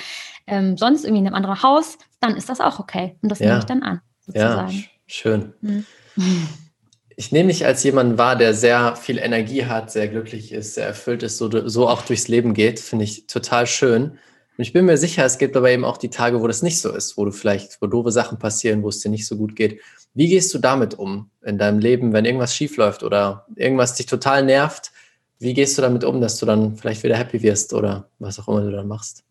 ähm, 0.46 0.76
sonst 0.76 1.06
irgendwie 1.06 1.22
in 1.22 1.28
einem 1.28 1.36
anderen 1.36 1.64
Haus, 1.64 1.98
dann 2.20 2.36
ist 2.36 2.50
das 2.50 2.60
auch 2.60 2.80
okay. 2.80 3.16
Und 3.22 3.32
das 3.32 3.40
ja. 3.40 3.48
nehme 3.48 3.60
ich 3.60 3.66
dann 3.66 3.84
an. 3.84 4.02
Sozusagen. 4.26 4.72
Ja, 4.72 4.84
schön. 5.08 5.54
Mhm 5.62 5.86
ich 7.16 7.32
nehme 7.32 7.48
mich 7.48 7.66
als 7.66 7.84
jemand 7.84 8.18
wahr, 8.18 8.36
der 8.36 8.54
sehr 8.54 8.96
viel 8.96 9.18
Energie 9.18 9.66
hat, 9.66 9.92
sehr 9.92 10.08
glücklich 10.08 10.52
ist, 10.52 10.76
sehr 10.76 10.86
erfüllt 10.86 11.24
ist, 11.24 11.38
so, 11.38 11.68
so 11.68 11.88
auch 11.88 12.04
durchs 12.04 12.28
Leben 12.28 12.54
geht. 12.54 12.80
Finde 12.80 13.06
ich 13.06 13.28
total 13.28 13.66
schön. 13.66 14.20
Und 14.58 14.64
ich 14.64 14.74
bin 14.74 14.86
mir 14.86 14.98
sicher, 14.98 15.24
es 15.24 15.38
gibt 15.38 15.56
aber 15.56 15.70
eben 15.70 15.86
auch 15.86 15.98
die 15.98 16.10
Tage, 16.10 16.42
wo 16.42 16.48
das 16.48 16.64
nicht 16.64 16.82
so 16.82 16.92
ist, 16.92 17.16
wo 17.16 17.26
du 17.26 17.32
vielleicht, 17.32 17.80
wo 17.82 17.86
doofe 17.86 18.12
Sachen 18.12 18.40
passieren, 18.40 18.82
wo 18.82 18.90
es 18.90 19.00
dir 19.00 19.10
nicht 19.10 19.28
so 19.28 19.38
gut 19.38 19.56
geht. 19.56 19.80
Wie 20.16 20.28
gehst 20.28 20.52
du 20.54 20.58
damit 20.58 20.98
um 20.98 21.30
in 21.46 21.60
deinem 21.60 21.78
Leben, 21.78 22.12
wenn 22.12 22.26
irgendwas 22.26 22.56
schief 22.56 22.76
läuft 22.78 23.04
oder 23.04 23.46
irgendwas 23.56 23.94
dich 23.94 24.08
total 24.08 24.44
nervt? 24.44 24.92
Wie 25.38 25.54
gehst 25.54 25.78
du 25.78 25.84
damit 25.84 26.04
um, 26.04 26.22
dass 26.22 26.40
du 26.40 26.48
dann 26.48 26.76
vielleicht 26.76 27.04
wieder 27.04 27.16
happy 27.16 27.44
wirst 27.44 27.72
oder 27.74 28.10
was 28.18 28.40
auch 28.40 28.48
immer 28.48 28.62
du 28.62 28.72
dann 28.72 28.88
machst? 28.88 29.24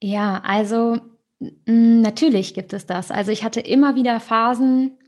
Ja, 0.00 0.40
also 0.42 0.98
natürlich 1.66 2.54
gibt 2.54 2.72
es 2.72 2.86
das. 2.86 3.10
Also 3.10 3.32
ich 3.32 3.44
hatte 3.44 3.60
immer 3.60 3.96
wieder 3.96 4.18
Phasen, 4.18 4.98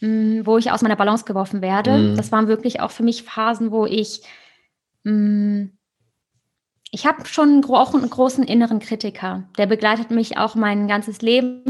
wo 0.00 0.56
ich 0.56 0.70
aus 0.70 0.80
meiner 0.80 0.96
Balance 0.96 1.24
geworfen 1.24 1.60
werde. 1.60 1.98
Mhm. 1.98 2.16
Das 2.16 2.32
waren 2.32 2.48
wirklich 2.48 2.80
auch 2.80 2.90
für 2.90 3.02
mich 3.02 3.22
Phasen, 3.24 3.70
wo 3.70 3.84
ich, 3.84 4.22
mh, 5.04 5.68
ich 6.92 7.06
habe 7.06 7.26
schon 7.26 7.64
auch 7.64 7.94
einen 7.94 8.08
großen 8.08 8.44
inneren 8.44 8.78
Kritiker. 8.78 9.44
Der 9.56 9.66
begleitet 9.66 10.10
mich 10.10 10.36
auch 10.36 10.54
mein 10.54 10.86
ganzes 10.86 11.22
Leben 11.22 11.64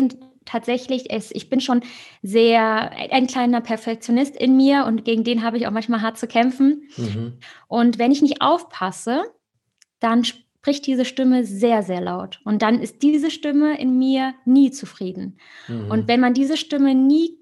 tatsächlich, 0.44 1.12
es, 1.12 1.30
ich 1.30 1.48
bin 1.48 1.60
schon 1.60 1.82
sehr 2.22 2.90
ein 3.12 3.28
kleiner 3.28 3.60
Perfektionist 3.60 4.36
in 4.36 4.56
mir 4.56 4.84
und 4.84 5.04
gegen 5.04 5.22
den 5.22 5.44
habe 5.44 5.56
ich 5.56 5.68
auch 5.68 5.70
manchmal 5.70 6.02
hart 6.02 6.18
zu 6.18 6.26
kämpfen. 6.26 6.88
Mhm. 6.96 7.38
Und 7.68 8.00
wenn 8.00 8.10
ich 8.10 8.20
nicht 8.20 8.42
aufpasse, 8.42 9.22
dann 10.00 10.24
spricht 10.24 10.88
diese 10.88 11.04
Stimme 11.04 11.44
sehr, 11.44 11.84
sehr 11.84 12.00
laut. 12.00 12.40
Und 12.44 12.60
dann 12.62 12.80
ist 12.80 13.02
diese 13.02 13.30
Stimme 13.30 13.78
in 13.78 13.96
mir 13.98 14.34
nie 14.44 14.72
zufrieden. 14.72 15.38
Mhm. 15.68 15.88
Und 15.88 16.08
wenn 16.08 16.18
man 16.18 16.34
diese 16.34 16.56
Stimme 16.56 16.96
nie 16.96 17.38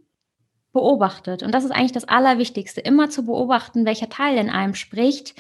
beobachtet, 0.75 1.43
und 1.43 1.53
das 1.55 1.65
ist 1.65 1.71
eigentlich 1.71 1.93
das 1.93 2.09
Allerwichtigste, 2.09 2.83
immer 2.83 3.09
zu 3.09 3.25
beobachten, 3.25 3.87
welcher 3.87 4.11
Teil 4.11 4.37
in 4.37 4.51
einem 4.51 4.75
spricht 4.75 5.35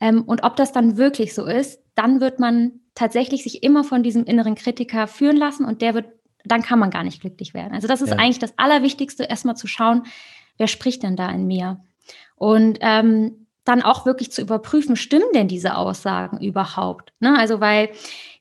und 0.00 0.42
ob 0.42 0.56
das 0.56 0.72
dann 0.72 0.96
wirklich 0.96 1.34
so 1.34 1.44
ist, 1.44 1.80
dann 1.94 2.20
wird 2.20 2.40
man 2.40 2.80
tatsächlich 2.94 3.42
sich 3.42 3.62
immer 3.62 3.84
von 3.84 4.02
diesem 4.02 4.24
inneren 4.24 4.54
Kritiker 4.54 5.06
führen 5.06 5.36
lassen 5.36 5.64
und 5.64 5.82
der 5.82 5.94
wird 5.94 6.06
dann 6.44 6.62
kann 6.62 6.78
man 6.78 6.90
gar 6.90 7.04
nicht 7.04 7.20
glücklich 7.20 7.54
werden. 7.54 7.72
Also 7.72 7.88
das 7.88 8.02
ist 8.02 8.10
ja. 8.10 8.16
eigentlich 8.16 8.38
das 8.38 8.52
Allerwichtigste, 8.58 9.24
erstmal 9.24 9.56
zu 9.56 9.66
schauen, 9.66 10.02
wer 10.58 10.66
spricht 10.66 11.02
denn 11.02 11.16
da 11.16 11.30
in 11.30 11.46
mir? 11.46 11.80
Und 12.36 12.78
ähm, 12.82 13.46
dann 13.64 13.82
auch 13.82 14.04
wirklich 14.04 14.30
zu 14.30 14.42
überprüfen, 14.42 14.96
stimmen 14.96 15.24
denn 15.34 15.48
diese 15.48 15.76
Aussagen 15.76 16.38
überhaupt? 16.40 17.12
Ne? 17.20 17.36
Also 17.38 17.60
weil 17.60 17.90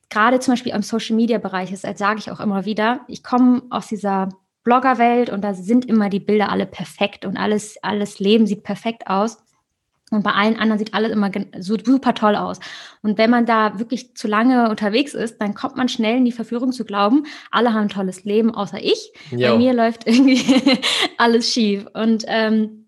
gerade 0.09 0.39
zum 0.39 0.53
Beispiel 0.53 0.73
im 0.73 0.81
Social-Media-Bereich 0.81 1.71
ist, 1.71 1.85
als 1.85 1.99
sage 1.99 2.19
ich 2.19 2.29
auch 2.29 2.39
immer 2.39 2.65
wieder, 2.65 3.01
ich 3.07 3.23
komme 3.23 3.63
aus 3.69 3.87
dieser 3.87 4.29
Bloggerwelt 4.63 5.29
und 5.29 5.41
da 5.41 5.53
sind 5.53 5.85
immer 5.85 6.09
die 6.09 6.19
Bilder 6.19 6.49
alle 6.49 6.65
perfekt 6.65 7.25
und 7.25 7.37
alles, 7.37 7.77
alles 7.81 8.19
Leben 8.19 8.47
sieht 8.47 8.63
perfekt 8.63 9.07
aus. 9.07 9.42
Und 10.13 10.23
bei 10.23 10.31
allen 10.31 10.57
anderen 10.57 10.79
sieht 10.79 10.93
alles 10.93 11.11
immer 11.11 11.31
so 11.59 11.77
super 11.83 12.13
toll 12.13 12.35
aus. 12.35 12.59
Und 13.01 13.17
wenn 13.17 13.29
man 13.29 13.45
da 13.45 13.79
wirklich 13.79 14.15
zu 14.15 14.27
lange 14.27 14.69
unterwegs 14.69 15.13
ist, 15.13 15.39
dann 15.39 15.53
kommt 15.53 15.75
man 15.75 15.89
schnell 15.89 16.17
in 16.17 16.25
die 16.25 16.31
Verführung 16.31 16.71
zu 16.71 16.85
glauben, 16.85 17.25
alle 17.51 17.73
haben 17.73 17.83
ein 17.83 17.89
tolles 17.89 18.23
Leben, 18.23 18.53
außer 18.53 18.81
ich. 18.81 19.13
Jo. 19.31 19.51
Bei 19.51 19.57
mir 19.57 19.73
läuft 19.73 20.07
irgendwie 20.07 20.41
alles 21.17 21.51
schief. 21.51 21.85
Und 21.93 22.23
ähm, 22.27 22.82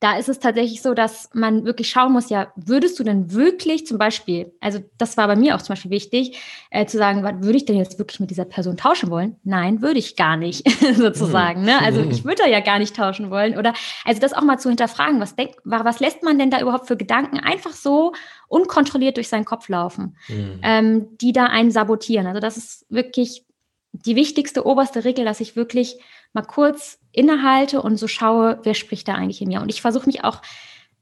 da 0.00 0.18
ist 0.18 0.28
es 0.28 0.38
tatsächlich 0.38 0.82
so, 0.82 0.92
dass 0.92 1.30
man 1.32 1.64
wirklich 1.64 1.88
schauen 1.88 2.12
muss, 2.12 2.28
ja, 2.28 2.52
würdest 2.56 2.98
du 2.98 3.04
denn 3.04 3.32
wirklich 3.32 3.86
zum 3.86 3.96
Beispiel, 3.96 4.52
also 4.60 4.80
das 4.98 5.16
war 5.16 5.26
bei 5.26 5.36
mir 5.36 5.54
auch 5.54 5.62
zum 5.62 5.74
Beispiel 5.74 5.90
wichtig, 5.90 6.38
äh, 6.70 6.84
zu 6.86 6.98
sagen, 6.98 7.22
würde 7.42 7.56
ich 7.56 7.64
denn 7.64 7.76
jetzt 7.76 7.98
wirklich 7.98 8.20
mit 8.20 8.30
dieser 8.30 8.44
Person 8.44 8.76
tauschen 8.76 9.10
wollen? 9.10 9.36
Nein, 9.42 9.80
würde 9.80 9.98
ich 9.98 10.16
gar 10.16 10.36
nicht, 10.36 10.68
sozusagen. 10.94 11.62
Ne? 11.62 11.80
Also 11.80 12.02
ich 12.02 12.24
würde 12.24 12.42
da 12.44 12.48
ja 12.48 12.60
gar 12.60 12.78
nicht 12.78 12.94
tauschen 12.94 13.30
wollen. 13.30 13.56
Oder 13.56 13.72
also 14.04 14.20
das 14.20 14.34
auch 14.34 14.42
mal 14.42 14.58
zu 14.58 14.68
hinterfragen, 14.68 15.20
was 15.20 15.34
denkt, 15.34 15.56
was 15.64 16.00
lässt 16.00 16.22
man 16.22 16.38
denn 16.38 16.50
da 16.50 16.60
überhaupt 16.60 16.88
für 16.88 16.96
Gedanken 16.96 17.38
einfach 17.38 17.72
so 17.72 18.12
unkontrolliert 18.48 19.16
durch 19.16 19.28
seinen 19.28 19.46
Kopf 19.46 19.68
laufen, 19.68 20.16
mhm. 20.28 20.60
ähm, 20.62 21.18
die 21.18 21.32
da 21.32 21.46
einen 21.46 21.70
sabotieren. 21.70 22.26
Also 22.26 22.40
das 22.40 22.56
ist 22.56 22.86
wirklich 22.90 23.46
die 23.92 24.16
wichtigste 24.16 24.66
oberste 24.66 25.04
Regel, 25.04 25.24
dass 25.24 25.40
ich 25.40 25.56
wirklich 25.56 25.98
mal 26.36 26.42
kurz 26.42 27.00
innehalte 27.10 27.82
und 27.82 27.96
so 27.96 28.06
schaue, 28.06 28.60
wer 28.62 28.74
spricht 28.74 29.08
da 29.08 29.14
eigentlich 29.14 29.42
in 29.42 29.48
mir. 29.48 29.60
Und 29.60 29.70
ich 29.70 29.80
versuche 29.80 30.06
mich 30.06 30.22
auch 30.22 30.42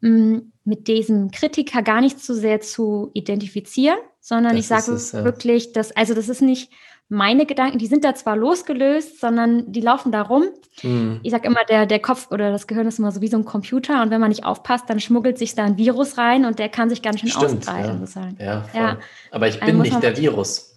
mh, 0.00 0.10
mm, 0.10 0.52
mit 0.64 0.88
diesem 0.88 1.30
Kritiker 1.30 1.82
gar 1.82 2.00
nicht 2.00 2.20
so 2.20 2.32
sehr 2.32 2.60
zu 2.60 3.10
identifizieren, 3.12 3.98
sondern 4.20 4.56
das 4.56 4.60
ich 4.60 4.68
sage 4.68 4.92
es, 4.92 5.12
ja. 5.12 5.24
wirklich, 5.24 5.72
dass, 5.72 5.94
also 5.94 6.14
das 6.14 6.30
ist 6.30 6.40
nicht 6.40 6.70
meine 7.10 7.44
Gedanken, 7.44 7.78
die 7.78 7.86
sind 7.86 8.04
da 8.04 8.14
zwar 8.14 8.36
losgelöst, 8.36 9.20
sondern 9.20 9.70
die 9.70 9.82
laufen 9.82 10.10
da 10.10 10.22
rum. 10.22 10.44
Mhm. 10.82 11.20
Ich 11.22 11.32
sage 11.32 11.46
immer, 11.46 11.60
der, 11.68 11.84
der 11.84 11.98
Kopf 11.98 12.30
oder 12.30 12.50
das 12.50 12.66
Gehirn 12.66 12.86
ist 12.86 12.98
immer 12.98 13.12
so 13.12 13.20
wie 13.20 13.28
so 13.28 13.36
ein 13.36 13.44
Computer 13.44 14.02
und 14.02 14.10
wenn 14.10 14.20
man 14.20 14.30
nicht 14.30 14.46
aufpasst, 14.46 14.88
dann 14.88 15.00
schmuggelt 15.00 15.36
sich 15.36 15.54
da 15.54 15.64
ein 15.64 15.76
Virus 15.76 16.16
rein 16.16 16.46
und 16.46 16.58
der 16.58 16.70
kann 16.70 16.88
sich 16.88 17.02
ganz 17.02 17.20
schön 17.20 17.28
Stimmt, 17.28 17.68
ausbreiten. 17.68 18.06
Ja. 18.38 18.46
Ja, 18.46 18.66
ja, 18.74 18.98
Aber 19.30 19.48
ich 19.48 19.60
bin 19.60 19.80
nicht 19.80 20.02
der 20.02 20.16
Virus. 20.16 20.73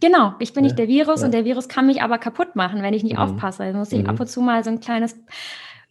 Genau, 0.00 0.34
ich 0.38 0.52
bin 0.52 0.64
ja, 0.64 0.68
nicht 0.68 0.78
der 0.78 0.88
Virus 0.88 1.20
ja. 1.20 1.26
und 1.26 1.32
der 1.32 1.44
Virus 1.44 1.68
kann 1.68 1.86
mich 1.86 2.02
aber 2.02 2.18
kaputt 2.18 2.54
machen, 2.54 2.82
wenn 2.82 2.94
ich 2.94 3.02
nicht 3.02 3.16
mhm. 3.16 3.22
aufpasse. 3.22 3.62
Also 3.62 3.78
muss 3.78 3.92
ich 3.92 4.02
mhm. 4.02 4.10
ab 4.10 4.20
und 4.20 4.28
zu 4.28 4.40
mal 4.40 4.62
so 4.62 4.70
ein 4.70 4.80
kleines 4.80 5.16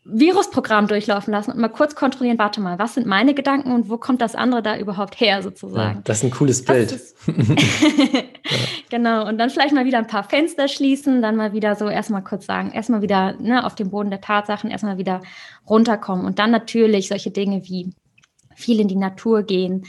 Virusprogramm 0.08 0.88
durchlaufen 0.88 1.34
lassen 1.34 1.52
und 1.52 1.58
mal 1.58 1.70
kurz 1.70 1.96
kontrollieren, 1.96 2.38
warte 2.38 2.62
mal, 2.62 2.78
was 2.78 2.94
sind 2.94 3.08
meine 3.08 3.34
Gedanken 3.34 3.72
und 3.72 3.90
wo 3.90 3.98
kommt 3.98 4.22
das 4.22 4.36
andere 4.36 4.62
da 4.62 4.78
überhaupt 4.78 5.20
her 5.20 5.42
sozusagen. 5.42 5.96
Ja, 5.96 6.02
das 6.04 6.18
ist 6.18 6.26
ein 6.26 6.32
cooles 6.32 6.64
Bild. 6.64 6.92
Ist, 6.92 7.18
genau, 8.92 9.28
und 9.28 9.40
dann 9.40 9.50
vielleicht 9.50 9.74
mal 9.74 9.86
wieder 9.86 9.98
ein 9.98 10.06
paar 10.06 10.24
Fenster 10.24 10.68
schließen, 10.68 11.24
dann 11.24 11.36
mal 11.36 11.54
wieder 11.54 11.74
so 11.74 11.90
erstmal 11.90 12.24
kurz 12.24 12.46
sagen, 12.46 12.72
erstmal 12.72 13.02
wieder 13.02 13.34
ne, 13.40 13.66
auf 13.66 13.74
dem 13.74 13.90
Boden 13.90 14.12
der 14.12 14.22
Tatsachen, 14.22 14.70
erstmal 14.70 15.00
wieder 15.00 15.22
runterkommen 15.68 16.28
und 16.28 16.38
dann 16.38 16.52
natürlich 16.52 17.08
solche 17.08 17.32
Dinge 17.32 17.64
wie 17.64 17.90
viel 18.54 18.80
in 18.80 18.88
die 18.88 18.96
Natur 18.96 19.42
gehen, 19.42 19.86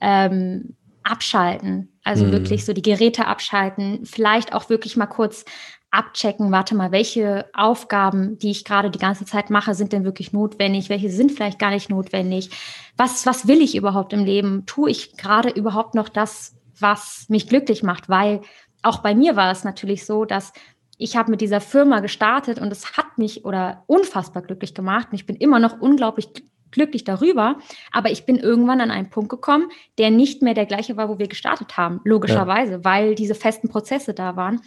ähm, 0.00 0.76
abschalten, 1.08 1.98
also 2.04 2.24
mhm. 2.24 2.32
wirklich 2.32 2.64
so 2.64 2.72
die 2.72 2.82
Geräte 2.82 3.26
abschalten, 3.26 4.04
vielleicht 4.04 4.54
auch 4.54 4.68
wirklich 4.68 4.96
mal 4.96 5.06
kurz 5.06 5.44
abchecken, 5.90 6.52
warte 6.52 6.74
mal, 6.74 6.92
welche 6.92 7.46
Aufgaben, 7.54 8.38
die 8.38 8.50
ich 8.50 8.64
gerade 8.64 8.90
die 8.90 8.98
ganze 8.98 9.24
Zeit 9.24 9.48
mache, 9.48 9.74
sind 9.74 9.92
denn 9.92 10.04
wirklich 10.04 10.32
notwendig, 10.32 10.90
welche 10.90 11.10
sind 11.10 11.32
vielleicht 11.32 11.58
gar 11.58 11.70
nicht 11.70 11.88
notwendig, 11.88 12.50
was, 12.96 13.24
was 13.24 13.48
will 13.48 13.62
ich 13.62 13.74
überhaupt 13.74 14.12
im 14.12 14.24
Leben, 14.24 14.66
tue 14.66 14.90
ich 14.90 15.16
gerade 15.16 15.48
überhaupt 15.48 15.94
noch 15.94 16.10
das, 16.10 16.54
was 16.78 17.26
mich 17.28 17.48
glücklich 17.48 17.82
macht, 17.82 18.08
weil 18.08 18.42
auch 18.82 18.98
bei 18.98 19.14
mir 19.14 19.34
war 19.34 19.50
es 19.50 19.64
natürlich 19.64 20.04
so, 20.04 20.24
dass 20.24 20.52
ich 20.98 21.16
habe 21.16 21.30
mit 21.30 21.40
dieser 21.40 21.60
Firma 21.60 22.00
gestartet 22.00 22.58
und 22.58 22.70
es 22.72 22.96
hat 22.96 23.18
mich 23.18 23.44
oder 23.44 23.84
unfassbar 23.86 24.42
glücklich 24.42 24.74
gemacht. 24.74 25.08
Und 25.10 25.14
ich 25.14 25.26
bin 25.26 25.36
immer 25.36 25.60
noch 25.60 25.80
unglaublich 25.80 26.28
glücklich 26.70 27.04
darüber, 27.04 27.58
aber 27.92 28.10
ich 28.10 28.26
bin 28.26 28.36
irgendwann 28.36 28.80
an 28.80 28.90
einen 28.90 29.10
Punkt 29.10 29.30
gekommen, 29.30 29.70
der 29.98 30.10
nicht 30.10 30.42
mehr 30.42 30.54
der 30.54 30.66
gleiche 30.66 30.96
war, 30.96 31.08
wo 31.08 31.18
wir 31.18 31.28
gestartet 31.28 31.76
haben, 31.76 32.00
logischerweise, 32.04 32.72
ja. 32.72 32.84
weil 32.84 33.14
diese 33.14 33.34
festen 33.34 33.68
Prozesse 33.68 34.14
da 34.14 34.36
waren. 34.36 34.60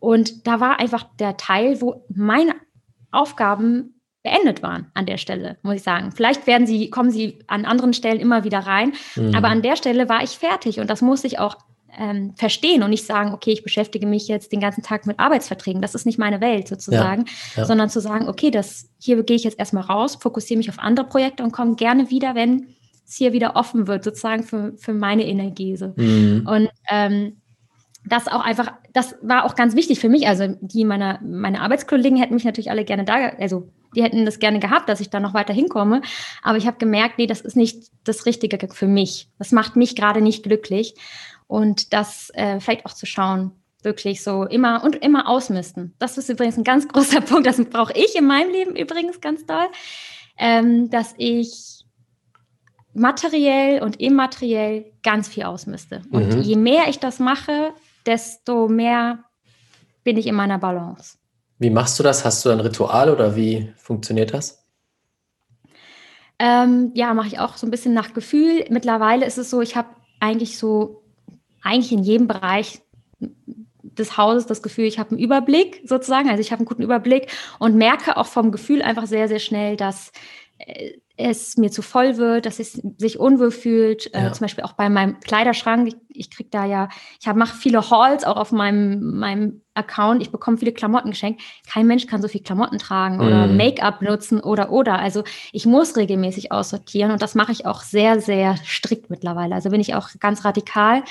Und 0.00 0.46
da 0.46 0.60
war 0.60 0.78
einfach 0.78 1.04
der 1.18 1.36
Teil, 1.36 1.80
wo 1.80 2.04
meine 2.08 2.54
Aufgaben 3.10 3.94
beendet 4.22 4.62
waren 4.62 4.90
an 4.94 5.06
der 5.06 5.16
Stelle, 5.16 5.58
muss 5.62 5.76
ich 5.76 5.82
sagen. 5.82 6.12
Vielleicht 6.12 6.46
werden 6.46 6.66
sie, 6.66 6.90
kommen 6.90 7.10
sie 7.10 7.38
an 7.46 7.64
anderen 7.64 7.92
Stellen 7.92 8.20
immer 8.20 8.44
wieder 8.44 8.60
rein, 8.60 8.92
mhm. 9.16 9.34
aber 9.34 9.48
an 9.48 9.62
der 9.62 9.76
Stelle 9.76 10.08
war 10.08 10.22
ich 10.22 10.30
fertig 10.30 10.80
und 10.80 10.90
das 10.90 11.02
muss 11.02 11.24
ich 11.24 11.38
auch 11.38 11.56
ähm, 11.96 12.34
verstehen 12.36 12.82
und 12.82 12.90
nicht 12.90 13.06
sagen, 13.06 13.32
okay, 13.32 13.50
ich 13.50 13.62
beschäftige 13.62 14.06
mich 14.06 14.28
jetzt 14.28 14.52
den 14.52 14.60
ganzen 14.60 14.82
Tag 14.82 15.06
mit 15.06 15.18
Arbeitsverträgen. 15.18 15.80
Das 15.80 15.94
ist 15.94 16.06
nicht 16.06 16.18
meine 16.18 16.40
Welt 16.40 16.68
sozusagen, 16.68 17.24
ja, 17.26 17.62
ja. 17.62 17.64
sondern 17.64 17.88
zu 17.88 18.00
sagen, 18.00 18.28
okay, 18.28 18.50
das 18.50 18.88
hier 18.98 19.22
gehe 19.22 19.36
ich 19.36 19.44
jetzt 19.44 19.58
erstmal 19.58 19.84
raus, 19.84 20.16
fokussiere 20.20 20.58
mich 20.58 20.68
auf 20.68 20.78
andere 20.78 21.06
Projekte 21.06 21.42
und 21.42 21.52
komme 21.52 21.76
gerne 21.76 22.10
wieder, 22.10 22.34
wenn 22.34 22.68
es 23.06 23.16
hier 23.16 23.32
wieder 23.32 23.56
offen 23.56 23.86
wird, 23.86 24.04
sozusagen 24.04 24.44
für, 24.44 24.74
für 24.76 24.92
meine 24.92 25.26
Energie. 25.26 25.76
So. 25.76 25.94
Mhm. 25.96 26.46
Und 26.46 26.68
ähm, 26.90 27.40
das 28.04 28.28
auch 28.28 28.44
einfach, 28.44 28.72
das 28.92 29.16
war 29.22 29.44
auch 29.44 29.54
ganz 29.54 29.74
wichtig 29.74 29.98
für 29.98 30.08
mich. 30.08 30.26
Also 30.28 30.56
die 30.60 30.84
meiner, 30.84 31.20
meine 31.22 31.60
Arbeitskollegen 31.60 32.18
hätten 32.18 32.34
mich 32.34 32.44
natürlich 32.44 32.70
alle 32.70 32.84
gerne 32.84 33.04
da, 33.04 33.30
also 33.38 33.70
die 33.96 34.02
hätten 34.02 34.26
das 34.26 34.38
gerne 34.38 34.58
gehabt, 34.58 34.88
dass 34.88 35.00
ich 35.00 35.10
da 35.10 35.20
noch 35.20 35.34
weiter 35.34 35.54
hinkomme. 35.54 36.02
Aber 36.42 36.58
ich 36.58 36.66
habe 36.66 36.76
gemerkt, 36.78 37.18
nee, 37.18 37.26
das 37.26 37.40
ist 37.40 37.56
nicht 37.56 37.90
das 38.04 38.26
Richtige 38.26 38.58
für 38.70 38.86
mich. 38.86 39.28
Das 39.38 39.52
macht 39.52 39.76
mich 39.76 39.96
gerade 39.96 40.20
nicht 40.20 40.42
glücklich 40.42 40.94
und 41.48 41.92
das 41.92 42.30
äh, 42.34 42.60
vielleicht 42.60 42.86
auch 42.86 42.92
zu 42.92 43.06
schauen, 43.06 43.50
wirklich 43.82 44.22
so 44.22 44.44
immer 44.44 44.84
und 44.84 44.96
immer 44.96 45.28
ausmisten. 45.28 45.94
Das 45.98 46.18
ist 46.18 46.28
übrigens 46.28 46.56
ein 46.56 46.64
ganz 46.64 46.86
großer 46.92 47.20
Punkt, 47.20 47.46
das 47.46 47.62
brauche 47.64 47.92
ich 47.94 48.14
in 48.14 48.26
meinem 48.26 48.52
Leben 48.52 48.76
übrigens 48.76 49.20
ganz 49.20 49.44
doll, 49.46 49.66
ähm, 50.36 50.90
dass 50.90 51.14
ich 51.16 51.84
materiell 52.94 53.82
und 53.82 54.00
immateriell 54.00 54.92
ganz 55.02 55.28
viel 55.28 55.44
ausmiste. 55.44 56.02
Und 56.10 56.36
mhm. 56.36 56.42
je 56.42 56.56
mehr 56.56 56.88
ich 56.88 56.98
das 56.98 57.18
mache, 57.18 57.72
desto 58.06 58.68
mehr 58.68 59.24
bin 60.04 60.16
ich 60.16 60.26
in 60.26 60.34
meiner 60.34 60.58
Balance. 60.58 61.18
Wie 61.58 61.70
machst 61.70 61.98
du 61.98 62.02
das? 62.02 62.24
Hast 62.24 62.44
du 62.44 62.50
ein 62.50 62.60
Ritual 62.60 63.10
oder 63.10 63.36
wie 63.36 63.72
funktioniert 63.76 64.32
das? 64.32 64.64
Ähm, 66.38 66.92
ja, 66.94 67.14
mache 67.14 67.26
ich 67.26 67.38
auch 67.40 67.56
so 67.56 67.66
ein 67.66 67.70
bisschen 67.70 67.94
nach 67.94 68.14
Gefühl. 68.14 68.64
Mittlerweile 68.70 69.26
ist 69.26 69.38
es 69.38 69.50
so, 69.50 69.60
ich 69.60 69.76
habe 69.76 69.88
eigentlich 70.20 70.56
so 70.56 71.02
eigentlich 71.62 71.92
in 71.92 72.02
jedem 72.02 72.26
Bereich 72.26 72.80
des 73.98 74.16
Hauses 74.16 74.46
das 74.46 74.62
Gefühl, 74.62 74.84
ich 74.84 74.98
habe 74.98 75.10
einen 75.10 75.18
Überblick 75.18 75.82
sozusagen, 75.84 76.28
also 76.28 76.40
ich 76.40 76.52
habe 76.52 76.60
einen 76.60 76.66
guten 76.66 76.82
Überblick 76.82 77.28
und 77.58 77.76
merke 77.76 78.16
auch 78.16 78.26
vom 78.26 78.52
Gefühl 78.52 78.82
einfach 78.82 79.06
sehr, 79.06 79.28
sehr 79.28 79.40
schnell, 79.40 79.76
dass 79.76 80.12
äh, 80.58 80.92
es 81.18 81.56
mir 81.56 81.70
zu 81.70 81.82
voll 81.82 82.16
wird, 82.16 82.46
dass 82.46 82.60
es 82.60 82.80
sich 82.96 83.18
unwohl 83.18 83.50
fühlt. 83.50 84.14
Äh, 84.14 84.22
ja. 84.22 84.28
Äh, 84.28 84.32
zum 84.32 84.44
Beispiel 84.44 84.64
auch 84.64 84.72
bei 84.72 84.88
meinem 84.88 85.18
Kleiderschrank. 85.20 85.88
Ich, 85.88 85.96
ich 86.08 86.30
kriege 86.30 86.48
da 86.50 86.64
ja, 86.64 86.88
ich 87.20 87.26
mache 87.34 87.56
viele 87.56 87.90
Hauls 87.90 88.24
auch 88.24 88.36
auf 88.36 88.52
meinem, 88.52 89.18
meinem 89.18 89.62
Account. 89.74 90.22
Ich 90.22 90.30
bekomme 90.30 90.58
viele 90.58 90.72
Klamotten 90.72 91.10
geschenkt. 91.10 91.40
Kein 91.70 91.86
Mensch 91.86 92.06
kann 92.06 92.20
so 92.20 92.28
viel 92.28 92.42
Klamotten 92.42 92.78
tragen 92.78 93.20
oder 93.20 93.46
mm. 93.46 93.56
Make-up 93.56 94.02
nutzen 94.02 94.40
oder 94.40 94.70
oder. 94.70 94.98
Also 94.98 95.22
ich 95.52 95.66
muss 95.66 95.96
regelmäßig 95.96 96.52
aussortieren 96.52 97.12
und 97.12 97.22
das 97.22 97.34
mache 97.34 97.52
ich 97.52 97.64
auch 97.64 97.82
sehr, 97.82 98.20
sehr 98.20 98.56
strikt 98.64 99.08
mittlerweile. 99.08 99.54
Also 99.54 99.70
bin 99.70 99.80
ich 99.80 99.94
auch 99.94 100.08
ganz 100.18 100.44
radikal 100.44 101.02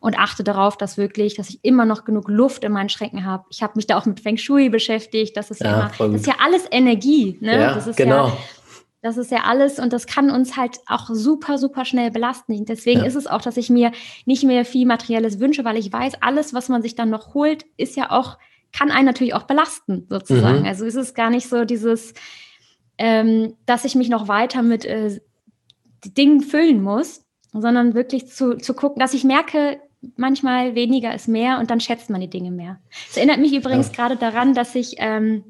und 0.00 0.18
achte 0.18 0.42
darauf, 0.42 0.76
dass 0.76 0.96
wirklich, 0.96 1.34
dass 1.34 1.50
ich 1.50 1.60
immer 1.62 1.84
noch 1.84 2.04
genug 2.04 2.28
Luft 2.28 2.64
in 2.64 2.72
meinen 2.72 2.88
Schränken 2.88 3.24
habe. 3.24 3.44
Ich 3.50 3.62
habe 3.62 3.74
mich 3.76 3.86
da 3.86 3.98
auch 3.98 4.06
mit 4.06 4.20
Feng 4.20 4.38
Shui 4.38 4.68
beschäftigt. 4.70 5.36
Das 5.36 5.50
ist 5.50 5.60
ja, 5.60 5.66
ja 5.66 5.90
immer, 5.98 6.12
das 6.12 6.20
ist 6.22 6.26
ja 6.26 6.34
alles 6.42 6.66
Energie. 6.70 7.38
Ne? 7.40 7.60
Ja, 7.60 7.74
das 7.74 7.86
ist 7.86 7.96
genau. 7.96 8.28
Ja, 8.28 8.38
das 9.04 9.18
ist 9.18 9.30
ja 9.30 9.42
alles 9.44 9.78
und 9.78 9.92
das 9.92 10.06
kann 10.06 10.30
uns 10.30 10.56
halt 10.56 10.78
auch 10.86 11.10
super, 11.10 11.58
super 11.58 11.84
schnell 11.84 12.10
belasten. 12.10 12.64
Deswegen 12.64 13.00
ja. 13.00 13.06
ist 13.06 13.16
es 13.16 13.26
auch, 13.26 13.42
dass 13.42 13.58
ich 13.58 13.68
mir 13.68 13.92
nicht 14.24 14.44
mehr 14.44 14.64
viel 14.64 14.86
Materielles 14.86 15.40
wünsche, 15.40 15.62
weil 15.62 15.76
ich 15.76 15.92
weiß, 15.92 16.22
alles, 16.22 16.54
was 16.54 16.70
man 16.70 16.80
sich 16.80 16.94
dann 16.94 17.10
noch 17.10 17.34
holt, 17.34 17.66
ist 17.76 17.96
ja 17.96 18.10
auch, 18.10 18.38
kann 18.72 18.90
einen 18.90 19.04
natürlich 19.04 19.34
auch 19.34 19.42
belasten, 19.42 20.06
sozusagen. 20.08 20.60
Mhm. 20.60 20.66
Also 20.66 20.86
ist 20.86 20.94
es 20.94 21.12
gar 21.12 21.28
nicht 21.28 21.50
so 21.50 21.66
dieses, 21.66 22.14
ähm, 22.96 23.52
dass 23.66 23.84
ich 23.84 23.94
mich 23.94 24.08
noch 24.08 24.26
weiter 24.26 24.62
mit 24.62 24.86
äh, 24.86 25.20
Dingen 26.06 26.40
füllen 26.40 26.82
muss, 26.82 27.26
sondern 27.52 27.92
wirklich 27.92 28.28
zu, 28.28 28.56
zu 28.56 28.72
gucken, 28.72 29.00
dass 29.00 29.12
ich 29.12 29.22
merke, 29.22 29.82
manchmal 30.16 30.74
weniger 30.74 31.14
ist 31.14 31.28
mehr 31.28 31.58
und 31.58 31.70
dann 31.70 31.80
schätzt 31.80 32.08
man 32.08 32.22
die 32.22 32.30
Dinge 32.30 32.50
mehr. 32.50 32.80
Es 33.10 33.18
erinnert 33.18 33.38
mich 33.38 33.52
übrigens 33.52 33.88
ja. 33.88 33.96
gerade 33.96 34.16
daran, 34.16 34.54
dass 34.54 34.74
ich, 34.74 34.94
ähm, 34.96 35.44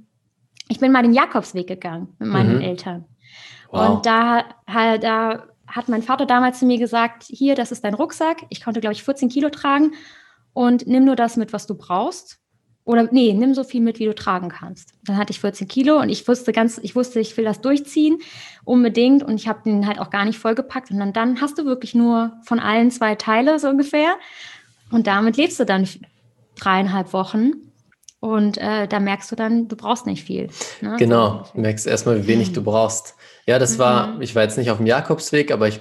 ich 0.68 0.80
bin 0.80 0.90
mal 0.90 1.02
den 1.02 1.14
Jakobsweg 1.14 1.68
gegangen 1.68 2.08
mit 2.18 2.28
meinen 2.30 2.56
mhm. 2.56 2.62
Eltern. 2.62 3.04
Wow. 3.74 3.96
Und 3.96 4.06
da, 4.06 4.44
da 4.66 5.46
hat 5.66 5.88
mein 5.88 6.02
Vater 6.02 6.26
damals 6.26 6.60
zu 6.60 6.66
mir 6.66 6.78
gesagt, 6.78 7.24
hier, 7.24 7.56
das 7.56 7.72
ist 7.72 7.82
dein 7.82 7.94
Rucksack. 7.94 8.46
Ich 8.48 8.62
konnte, 8.62 8.80
glaube 8.80 8.94
ich, 8.94 9.02
14 9.02 9.28
Kilo 9.28 9.50
tragen 9.50 9.94
und 10.52 10.86
nimm 10.86 11.04
nur 11.04 11.16
das 11.16 11.36
mit, 11.36 11.52
was 11.52 11.66
du 11.66 11.74
brauchst. 11.74 12.38
Oder 12.84 13.08
nee, 13.10 13.32
nimm 13.32 13.54
so 13.54 13.64
viel 13.64 13.80
mit, 13.80 13.98
wie 13.98 14.04
du 14.04 14.14
tragen 14.14 14.48
kannst. 14.50 14.92
Dann 15.04 15.16
hatte 15.16 15.32
ich 15.32 15.40
14 15.40 15.66
Kilo 15.66 15.98
und 16.00 16.08
ich 16.08 16.28
wusste 16.28 16.52
ganz, 16.52 16.78
ich 16.78 16.94
wusste, 16.94 17.18
ich 17.18 17.36
will 17.36 17.44
das 17.44 17.60
durchziehen, 17.62 18.18
unbedingt. 18.64 19.24
Und 19.24 19.36
ich 19.36 19.48
habe 19.48 19.62
den 19.64 19.88
halt 19.88 19.98
auch 19.98 20.10
gar 20.10 20.24
nicht 20.24 20.38
vollgepackt. 20.38 20.92
Und 20.92 21.00
dann, 21.00 21.12
dann 21.12 21.40
hast 21.40 21.58
du 21.58 21.64
wirklich 21.64 21.96
nur 21.96 22.38
von 22.44 22.60
allen 22.60 22.92
zwei 22.92 23.16
Teile 23.16 23.58
so 23.58 23.70
ungefähr. 23.70 24.14
Und 24.92 25.08
damit 25.08 25.36
lebst 25.36 25.58
du 25.58 25.64
dann 25.64 25.88
dreieinhalb 26.54 27.12
Wochen. 27.12 27.54
Und 28.24 28.56
äh, 28.56 28.88
da 28.88 29.00
merkst 29.00 29.30
du 29.30 29.36
dann, 29.36 29.68
du 29.68 29.76
brauchst 29.76 30.06
nicht 30.06 30.24
viel. 30.24 30.48
Ne? 30.80 30.96
Genau, 30.98 31.44
du 31.52 31.60
merkst 31.60 31.86
erstmal, 31.86 32.22
wie 32.22 32.26
wenig 32.26 32.54
du 32.54 32.64
brauchst. 32.64 33.16
Ja, 33.44 33.58
das 33.58 33.74
mhm. 33.74 33.78
war, 33.80 34.20
ich 34.20 34.34
war 34.34 34.44
jetzt 34.44 34.56
nicht 34.56 34.70
auf 34.70 34.78
dem 34.78 34.86
Jakobsweg, 34.86 35.52
aber 35.52 35.68
ich, 35.68 35.80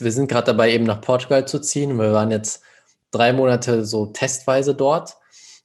wir 0.00 0.10
sind 0.10 0.26
gerade 0.26 0.46
dabei, 0.46 0.72
eben 0.72 0.82
nach 0.82 1.00
Portugal 1.00 1.46
zu 1.46 1.60
ziehen. 1.60 1.96
Wir 1.96 2.12
waren 2.12 2.32
jetzt 2.32 2.64
drei 3.12 3.32
Monate 3.32 3.84
so 3.84 4.06
testweise 4.06 4.74
dort. 4.74 5.14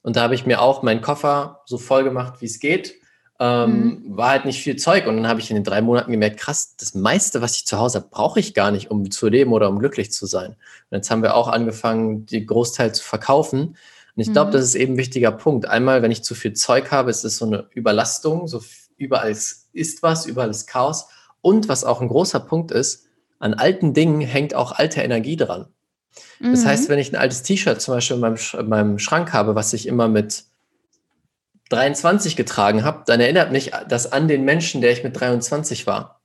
Und 0.02 0.14
da 0.14 0.22
habe 0.22 0.36
ich 0.36 0.46
mir 0.46 0.62
auch 0.62 0.84
meinen 0.84 1.00
Koffer 1.00 1.62
so 1.66 1.78
voll 1.78 2.04
gemacht, 2.04 2.34
wie 2.40 2.46
es 2.46 2.60
geht. 2.60 2.94
Ähm, 3.40 4.04
mhm. 4.04 4.16
War 4.16 4.30
halt 4.30 4.44
nicht 4.44 4.62
viel 4.62 4.76
Zeug. 4.76 5.08
Und 5.08 5.16
dann 5.16 5.26
habe 5.26 5.40
ich 5.40 5.50
in 5.50 5.56
den 5.56 5.64
drei 5.64 5.82
Monaten 5.82 6.12
gemerkt, 6.12 6.38
krass, 6.38 6.76
das 6.78 6.94
meiste, 6.94 7.42
was 7.42 7.56
ich 7.56 7.66
zu 7.66 7.76
Hause 7.76 7.98
habe, 7.98 8.08
brauche 8.08 8.38
ich 8.38 8.54
gar 8.54 8.70
nicht, 8.70 8.88
um 8.92 9.10
zu 9.10 9.26
leben 9.26 9.52
oder 9.52 9.68
um 9.68 9.80
glücklich 9.80 10.12
zu 10.12 10.26
sein. 10.26 10.50
Und 10.90 10.96
jetzt 10.96 11.10
haben 11.10 11.24
wir 11.24 11.34
auch 11.34 11.48
angefangen, 11.48 12.24
die 12.24 12.46
Großteil 12.46 12.94
zu 12.94 13.02
verkaufen. 13.02 13.76
Und 14.20 14.26
ich 14.26 14.32
glaube, 14.34 14.50
mhm. 14.50 14.52
das 14.52 14.64
ist 14.64 14.74
eben 14.74 14.94
ein 14.94 14.98
wichtiger 14.98 15.32
Punkt. 15.32 15.64
Einmal, 15.64 16.02
wenn 16.02 16.10
ich 16.10 16.22
zu 16.22 16.34
viel 16.34 16.52
Zeug 16.52 16.90
habe, 16.90 17.08
ist 17.08 17.24
es 17.24 17.38
so 17.38 17.46
eine 17.46 17.68
Überlastung. 17.72 18.48
So 18.48 18.62
überall 18.98 19.30
ist 19.30 20.02
was, 20.02 20.26
überall 20.26 20.50
ist 20.50 20.66
Chaos. 20.66 21.08
Und 21.40 21.70
was 21.70 21.84
auch 21.84 22.02
ein 22.02 22.08
großer 22.08 22.40
Punkt 22.40 22.70
ist, 22.70 23.06
an 23.38 23.54
alten 23.54 23.94
Dingen 23.94 24.20
hängt 24.20 24.54
auch 24.54 24.72
alte 24.72 25.00
Energie 25.00 25.36
dran. 25.36 25.68
Das 26.38 26.64
mhm. 26.64 26.66
heißt, 26.66 26.88
wenn 26.90 26.98
ich 26.98 27.10
ein 27.10 27.16
altes 27.16 27.42
T-Shirt 27.44 27.80
zum 27.80 27.94
Beispiel 27.94 28.16
in 28.16 28.20
meinem, 28.20 28.36
in 28.58 28.68
meinem 28.68 28.98
Schrank 28.98 29.32
habe, 29.32 29.54
was 29.54 29.72
ich 29.72 29.88
immer 29.88 30.08
mit 30.08 30.44
23 31.70 32.36
getragen 32.36 32.84
habe, 32.84 33.04
dann 33.06 33.20
erinnert 33.20 33.52
mich 33.52 33.70
das 33.88 34.12
an 34.12 34.28
den 34.28 34.44
Menschen, 34.44 34.82
der 34.82 34.92
ich 34.92 35.02
mit 35.02 35.18
23 35.18 35.86
war. 35.86 36.19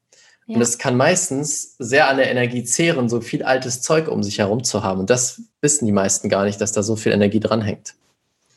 Ja. 0.48 0.56
Und 0.56 0.60
das 0.60 0.78
kann 0.78 0.96
meistens 0.96 1.76
sehr 1.80 2.08
an 2.08 2.18
der 2.18 2.30
Energie 2.30 2.64
zehren, 2.64 3.10
so 3.10 3.20
viel 3.20 3.44
altes 3.44 3.82
Zeug 3.82 4.08
um 4.08 4.22
sich 4.22 4.38
herum 4.38 4.64
zu 4.64 4.84
haben. 4.84 5.00
Und 5.00 5.10
das 5.10 5.42
wissen 5.62 5.86
die 5.86 5.92
meisten 5.92 6.30
gar 6.30 6.46
nicht, 6.46 6.62
dass 6.62 6.72
da 6.72 6.84
so 6.84 6.96
viel 6.96 7.14
Energie 7.14 7.40
dranhängt. 7.40 7.96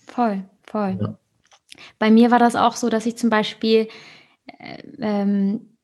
Voll, 0.06 0.44
voll. 0.64 0.98
Ja. 1.00 1.14
Bei 1.98 2.10
mir 2.10 2.30
war 2.30 2.38
das 2.38 2.56
auch 2.56 2.76
so, 2.76 2.90
dass 2.90 3.06
ich 3.06 3.16
zum 3.16 3.30
Beispiel 3.30 3.88
äh, 4.58 4.82
ähm, 5.00 5.78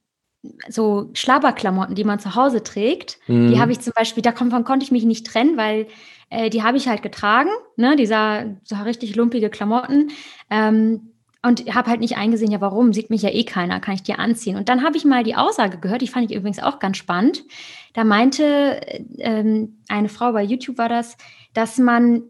so 0.68 1.10
Schlabberklamotten, 1.14 1.94
die 1.94 2.04
man 2.04 2.18
zu 2.18 2.34
Hause 2.34 2.62
trägt, 2.62 3.18
mhm. 3.26 3.50
die 3.50 3.60
habe 3.60 3.72
ich 3.72 3.80
zum 3.80 3.94
Beispiel, 3.96 4.22
davon 4.22 4.64
konnte 4.64 4.84
ich 4.84 4.92
mich 4.92 5.04
nicht 5.04 5.26
trennen, 5.26 5.56
weil 5.56 5.86
äh, 6.28 6.50
die 6.50 6.62
habe 6.62 6.76
ich 6.76 6.86
halt 6.86 7.02
getragen, 7.02 7.48
ne, 7.76 7.96
dieser 7.96 8.56
so 8.62 8.76
richtig 8.76 9.16
lumpige 9.16 9.48
Klamotten. 9.48 10.10
Ähm, 10.50 11.13
und 11.44 11.74
habe 11.74 11.90
halt 11.90 12.00
nicht 12.00 12.16
eingesehen, 12.16 12.50
ja, 12.50 12.60
warum? 12.60 12.92
Sieht 12.92 13.10
mich 13.10 13.22
ja 13.22 13.30
eh 13.30 13.44
keiner, 13.44 13.80
kann 13.80 13.94
ich 13.94 14.02
dir 14.02 14.18
anziehen. 14.18 14.56
Und 14.56 14.68
dann 14.68 14.82
habe 14.82 14.96
ich 14.96 15.04
mal 15.04 15.24
die 15.24 15.36
Aussage 15.36 15.78
gehört, 15.78 16.02
die 16.02 16.08
fand 16.08 16.30
ich 16.30 16.36
übrigens 16.36 16.62
auch 16.62 16.78
ganz 16.78 16.96
spannend. 16.96 17.44
Da 17.92 18.04
meinte 18.04 18.80
ähm, 19.18 19.78
eine 19.88 20.08
Frau 20.08 20.32
bei 20.32 20.42
YouTube 20.42 20.78
war 20.78 20.88
das, 20.88 21.16
dass 21.52 21.78
man 21.78 22.22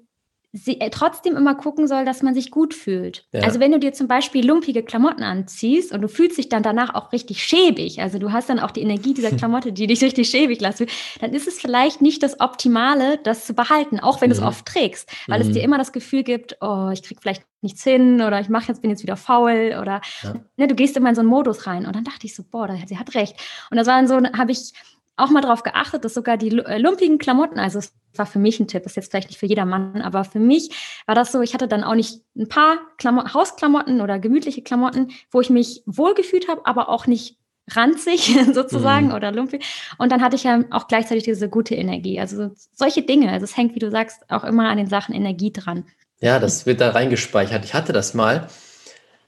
sie, 0.56 0.80
äh, 0.80 0.88
trotzdem 0.90 1.36
immer 1.36 1.56
gucken 1.56 1.88
soll, 1.88 2.04
dass 2.04 2.22
man 2.22 2.32
sich 2.32 2.52
gut 2.52 2.74
fühlt. 2.74 3.26
Ja. 3.32 3.40
Also 3.42 3.58
wenn 3.58 3.72
du 3.72 3.80
dir 3.80 3.92
zum 3.92 4.06
Beispiel 4.06 4.46
lumpige 4.46 4.84
Klamotten 4.84 5.24
anziehst 5.24 5.92
und 5.92 6.00
du 6.00 6.08
fühlst 6.08 6.38
dich 6.38 6.48
dann 6.48 6.62
danach 6.62 6.94
auch 6.94 7.12
richtig 7.12 7.42
schäbig, 7.42 8.00
also 8.00 8.20
du 8.20 8.32
hast 8.32 8.48
dann 8.48 8.60
auch 8.60 8.70
die 8.70 8.82
Energie 8.82 9.14
dieser 9.14 9.30
Klamotte, 9.36 9.72
die 9.72 9.88
dich 9.88 10.02
richtig 10.02 10.30
schäbig 10.30 10.60
lässt, 10.60 10.84
dann 11.20 11.32
ist 11.34 11.48
es 11.48 11.60
vielleicht 11.60 12.00
nicht 12.00 12.22
das 12.22 12.38
Optimale, 12.38 13.18
das 13.24 13.46
zu 13.46 13.54
behalten, 13.54 13.98
auch 13.98 14.20
wenn 14.20 14.28
mhm. 14.28 14.34
du 14.34 14.36
es 14.36 14.42
mhm. 14.42 14.46
oft 14.46 14.66
trägst, 14.66 15.10
weil 15.26 15.42
mhm. 15.42 15.48
es 15.48 15.54
dir 15.54 15.62
immer 15.64 15.76
das 15.76 15.92
Gefühl 15.92 16.22
gibt, 16.22 16.56
oh, 16.60 16.90
ich 16.92 17.02
krieg 17.02 17.18
vielleicht 17.20 17.42
nichts 17.60 17.82
hin 17.82 18.22
oder 18.22 18.38
ich 18.38 18.48
mache 18.48 18.68
jetzt, 18.68 18.80
bin 18.80 18.90
jetzt 18.90 19.02
wieder 19.02 19.16
faul 19.16 19.76
oder 19.80 20.02
ja. 20.22 20.34
ne, 20.56 20.68
du 20.68 20.76
gehst 20.76 20.96
immer 20.96 21.08
in 21.08 21.14
so 21.16 21.22
einen 21.22 21.30
Modus 21.30 21.66
rein. 21.66 21.86
Und 21.86 21.96
dann 21.96 22.04
dachte 22.04 22.26
ich 22.26 22.34
so, 22.36 22.44
boah, 22.48 22.68
sie 22.86 22.98
hat 22.98 23.14
recht. 23.16 23.34
Und 23.70 23.76
das 23.78 23.88
war 23.88 23.96
dann 23.96 24.06
so, 24.06 24.16
habe 24.38 24.52
ich 24.52 24.72
auch 25.16 25.30
mal 25.30 25.40
darauf 25.40 25.62
geachtet, 25.62 26.04
dass 26.04 26.14
sogar 26.14 26.36
die 26.36 26.56
äh, 26.58 26.78
lumpigen 26.78 27.18
Klamotten, 27.18 27.58
also 27.58 27.78
es 27.78 27.92
war 28.14 28.26
für 28.26 28.38
mich 28.38 28.58
ein 28.60 28.68
Tipp, 28.68 28.84
ist 28.86 28.96
jetzt 28.96 29.10
vielleicht 29.10 29.28
nicht 29.28 29.38
für 29.38 29.46
jedermann, 29.46 30.02
aber 30.02 30.24
für 30.24 30.38
mich 30.38 30.70
war 31.06 31.14
das 31.14 31.32
so, 31.32 31.40
ich 31.40 31.54
hatte 31.54 31.68
dann 31.68 31.84
auch 31.84 31.94
nicht 31.94 32.22
ein 32.36 32.48
paar 32.48 32.78
Klamo 32.98 33.32
Hausklamotten 33.32 34.00
oder 34.00 34.18
gemütliche 34.18 34.62
Klamotten, 34.62 35.12
wo 35.30 35.40
ich 35.40 35.50
mich 35.50 35.82
wohlgefühlt 35.86 36.48
habe, 36.48 36.66
aber 36.66 36.88
auch 36.88 37.06
nicht 37.06 37.38
ranzig 37.70 38.36
sozusagen 38.52 39.08
mhm. 39.08 39.14
oder 39.14 39.32
lumpig. 39.32 39.64
Und 39.98 40.12
dann 40.12 40.22
hatte 40.22 40.36
ich 40.36 40.44
ja 40.44 40.64
auch 40.70 40.88
gleichzeitig 40.88 41.24
diese 41.24 41.48
gute 41.48 41.74
Energie. 41.74 42.20
Also 42.20 42.50
solche 42.74 43.02
Dinge. 43.02 43.30
Also 43.30 43.44
es 43.44 43.56
hängt, 43.56 43.74
wie 43.74 43.78
du 43.78 43.90
sagst, 43.90 44.22
auch 44.28 44.44
immer 44.44 44.68
an 44.68 44.76
den 44.76 44.88
Sachen 44.88 45.14
Energie 45.14 45.52
dran. 45.52 45.84
Ja, 46.20 46.38
das 46.38 46.66
wird 46.66 46.80
da 46.80 46.90
reingespeichert. 46.90 47.64
Ich 47.64 47.74
hatte 47.74 47.92
das 47.92 48.14
mal 48.14 48.48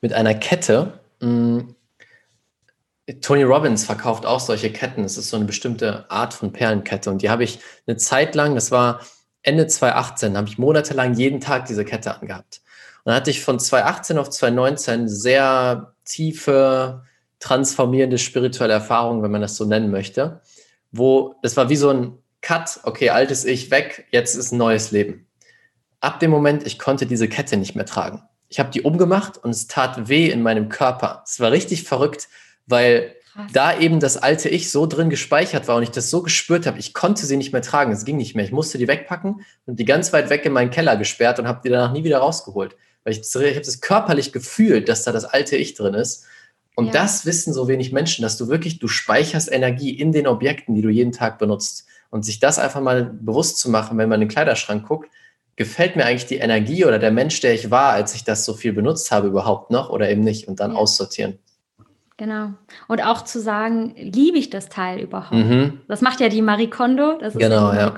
mit 0.00 0.12
einer 0.12 0.34
Kette. 0.34 1.00
Mh, 1.20 1.30
mm, 1.30 1.75
Tony 3.20 3.44
Robbins 3.44 3.84
verkauft 3.84 4.26
auch 4.26 4.40
solche 4.40 4.72
Ketten. 4.72 5.04
Es 5.04 5.16
ist 5.16 5.30
so 5.30 5.36
eine 5.36 5.44
bestimmte 5.44 6.10
Art 6.10 6.34
von 6.34 6.52
Perlenkette. 6.52 7.08
Und 7.08 7.22
die 7.22 7.30
habe 7.30 7.44
ich 7.44 7.60
eine 7.86 7.96
Zeit 7.96 8.34
lang, 8.34 8.54
das 8.54 8.70
war 8.70 9.00
Ende 9.42 9.66
2018, 9.66 10.36
habe 10.36 10.48
ich 10.48 10.58
monatelang 10.58 11.14
jeden 11.14 11.40
Tag 11.40 11.66
diese 11.66 11.84
Kette 11.84 12.16
angehabt. 12.20 12.62
Und 13.04 13.10
dann 13.10 13.14
hatte 13.14 13.30
ich 13.30 13.44
von 13.44 13.60
2018 13.60 14.18
auf 14.18 14.30
2019 14.30 15.08
sehr 15.08 15.94
tiefe, 16.04 17.04
transformierende 17.38 18.18
spirituelle 18.18 18.72
Erfahrungen, 18.72 19.22
wenn 19.22 19.30
man 19.30 19.40
das 19.40 19.56
so 19.56 19.64
nennen 19.64 19.92
möchte, 19.92 20.40
wo 20.90 21.36
das 21.42 21.56
war 21.56 21.68
wie 21.68 21.76
so 21.76 21.90
ein 21.90 22.18
Cut, 22.40 22.80
okay, 22.82 23.10
altes 23.10 23.44
Ich 23.44 23.70
weg, 23.70 24.06
jetzt 24.10 24.34
ist 24.34 24.52
ein 24.52 24.58
neues 24.58 24.90
Leben. 24.90 25.26
Ab 26.00 26.18
dem 26.18 26.30
Moment, 26.30 26.66
ich 26.66 26.78
konnte 26.78 27.06
diese 27.06 27.28
Kette 27.28 27.56
nicht 27.56 27.76
mehr 27.76 27.86
tragen. 27.86 28.22
Ich 28.48 28.58
habe 28.58 28.70
die 28.70 28.82
umgemacht 28.82 29.38
und 29.38 29.50
es 29.50 29.68
tat 29.68 30.08
weh 30.08 30.28
in 30.28 30.42
meinem 30.42 30.68
Körper. 30.68 31.22
Es 31.24 31.38
war 31.38 31.52
richtig 31.52 31.84
verrückt 31.84 32.28
weil 32.66 33.14
Krass. 33.32 33.52
da 33.52 33.78
eben 33.78 34.00
das 34.00 34.16
alte 34.16 34.48
Ich 34.48 34.70
so 34.70 34.86
drin 34.86 35.10
gespeichert 35.10 35.68
war 35.68 35.76
und 35.76 35.82
ich 35.82 35.90
das 35.90 36.10
so 36.10 36.22
gespürt 36.22 36.66
habe, 36.66 36.78
ich 36.78 36.94
konnte 36.94 37.26
sie 37.26 37.36
nicht 37.36 37.52
mehr 37.52 37.62
tragen, 37.62 37.92
es 37.92 38.04
ging 38.04 38.16
nicht 38.16 38.34
mehr. 38.34 38.44
Ich 38.44 38.52
musste 38.52 38.78
die 38.78 38.88
wegpacken 38.88 39.42
und 39.66 39.78
die 39.78 39.84
ganz 39.84 40.12
weit 40.12 40.30
weg 40.30 40.44
in 40.44 40.52
meinen 40.52 40.70
Keller 40.70 40.96
gesperrt 40.96 41.38
und 41.38 41.46
habe 41.46 41.60
die 41.64 41.68
danach 41.68 41.92
nie 41.92 42.04
wieder 42.04 42.18
rausgeholt. 42.18 42.76
Weil 43.04 43.12
ich, 43.12 43.20
ich 43.20 43.34
habe 43.34 43.60
das 43.60 43.80
körperlich 43.80 44.32
gefühlt, 44.32 44.88
dass 44.88 45.04
da 45.04 45.12
das 45.12 45.24
alte 45.24 45.56
Ich 45.56 45.74
drin 45.74 45.94
ist. 45.94 46.24
Und 46.74 46.86
ja. 46.86 46.92
das 46.92 47.24
wissen 47.24 47.52
so 47.52 47.68
wenig 47.68 47.92
Menschen, 47.92 48.22
dass 48.22 48.36
du 48.36 48.48
wirklich, 48.48 48.78
du 48.78 48.88
speicherst 48.88 49.50
Energie 49.50 49.90
in 49.90 50.12
den 50.12 50.26
Objekten, 50.26 50.74
die 50.74 50.82
du 50.82 50.90
jeden 50.90 51.12
Tag 51.12 51.38
benutzt. 51.38 51.86
Und 52.10 52.24
sich 52.24 52.38
das 52.40 52.58
einfach 52.58 52.80
mal 52.80 53.04
bewusst 53.04 53.58
zu 53.58 53.70
machen, 53.70 53.98
wenn 53.98 54.08
man 54.08 54.20
in 54.20 54.28
den 54.28 54.32
Kleiderschrank 54.32 54.86
guckt, 54.86 55.10
gefällt 55.56 55.96
mir 55.96 56.04
eigentlich 56.04 56.26
die 56.26 56.36
Energie 56.36 56.84
oder 56.84 56.98
der 56.98 57.10
Mensch, 57.10 57.40
der 57.40 57.54
ich 57.54 57.70
war, 57.70 57.92
als 57.92 58.14
ich 58.14 58.24
das 58.24 58.44
so 58.44 58.54
viel 58.54 58.72
benutzt 58.72 59.10
habe, 59.10 59.28
überhaupt 59.28 59.70
noch 59.70 59.90
oder 59.90 60.10
eben 60.10 60.22
nicht 60.22 60.48
und 60.48 60.60
dann 60.60 60.72
ja. 60.72 60.76
aussortieren. 60.76 61.38
Genau. 62.18 62.54
Und 62.88 63.04
auch 63.04 63.24
zu 63.24 63.40
sagen, 63.40 63.94
liebe 63.96 64.38
ich 64.38 64.48
das 64.48 64.70
Teil 64.70 65.00
überhaupt? 65.00 65.34
Mhm. 65.34 65.80
Das 65.86 66.00
macht 66.00 66.20
ja 66.20 66.30
die 66.30 66.40
Marie 66.40 66.70
Kondo. 66.70 67.18
Das 67.18 67.34
ist 67.34 67.40
genau, 67.40 67.74
ja. 67.74 67.94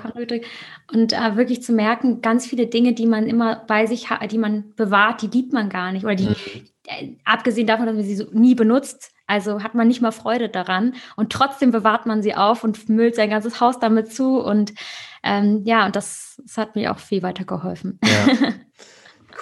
Und 0.93 1.12
äh, 1.12 1.37
wirklich 1.37 1.62
zu 1.62 1.73
merken, 1.73 2.21
ganz 2.21 2.45
viele 2.45 2.66
Dinge, 2.66 2.95
die 2.95 3.07
man 3.07 3.29
immer 3.29 3.62
bei 3.69 3.87
sich 3.87 4.11
hat, 4.11 4.33
die 4.33 4.39
man 4.39 4.75
bewahrt, 4.75 5.23
die 5.23 5.29
liebt 5.29 5.53
man 5.53 5.69
gar 5.69 5.93
nicht. 5.93 6.05
Oder 6.05 6.16
die, 6.16 6.27
mhm. 6.27 6.35
äh, 6.87 7.09
abgesehen 7.25 7.69
davon, 7.69 7.87
dass 7.87 7.95
man 7.95 8.05
sie 8.05 8.16
so 8.16 8.27
nie 8.33 8.57
benutzt, 8.57 9.12
Also 9.29 9.62
hat 9.62 9.77
man 9.77 9.87
nicht 9.87 10.01
mal 10.01 10.11
Freude 10.11 10.49
daran 10.49 10.95
und 11.14 11.31
trotzdem 11.31 11.71
bewahrt 11.71 12.07
man 12.07 12.21
sie 12.21 12.35
auf 12.35 12.64
und 12.64 12.89
müllt 12.89 13.14
sein 13.14 13.31
ganzes 13.31 13.61
Haus 13.61 13.79
damit 13.79 14.12
zu 14.12 14.41
und 14.41 14.73
ähm, 15.23 15.62
ja, 15.64 15.87
und 15.87 15.95
das, 15.95 16.41
das, 16.45 16.57
hat 16.57 16.75
mir 16.75 16.93
auch 16.93 16.99
viel 16.99 17.23
weitergeholfen. 17.23 17.99
Ja. 18.05 18.53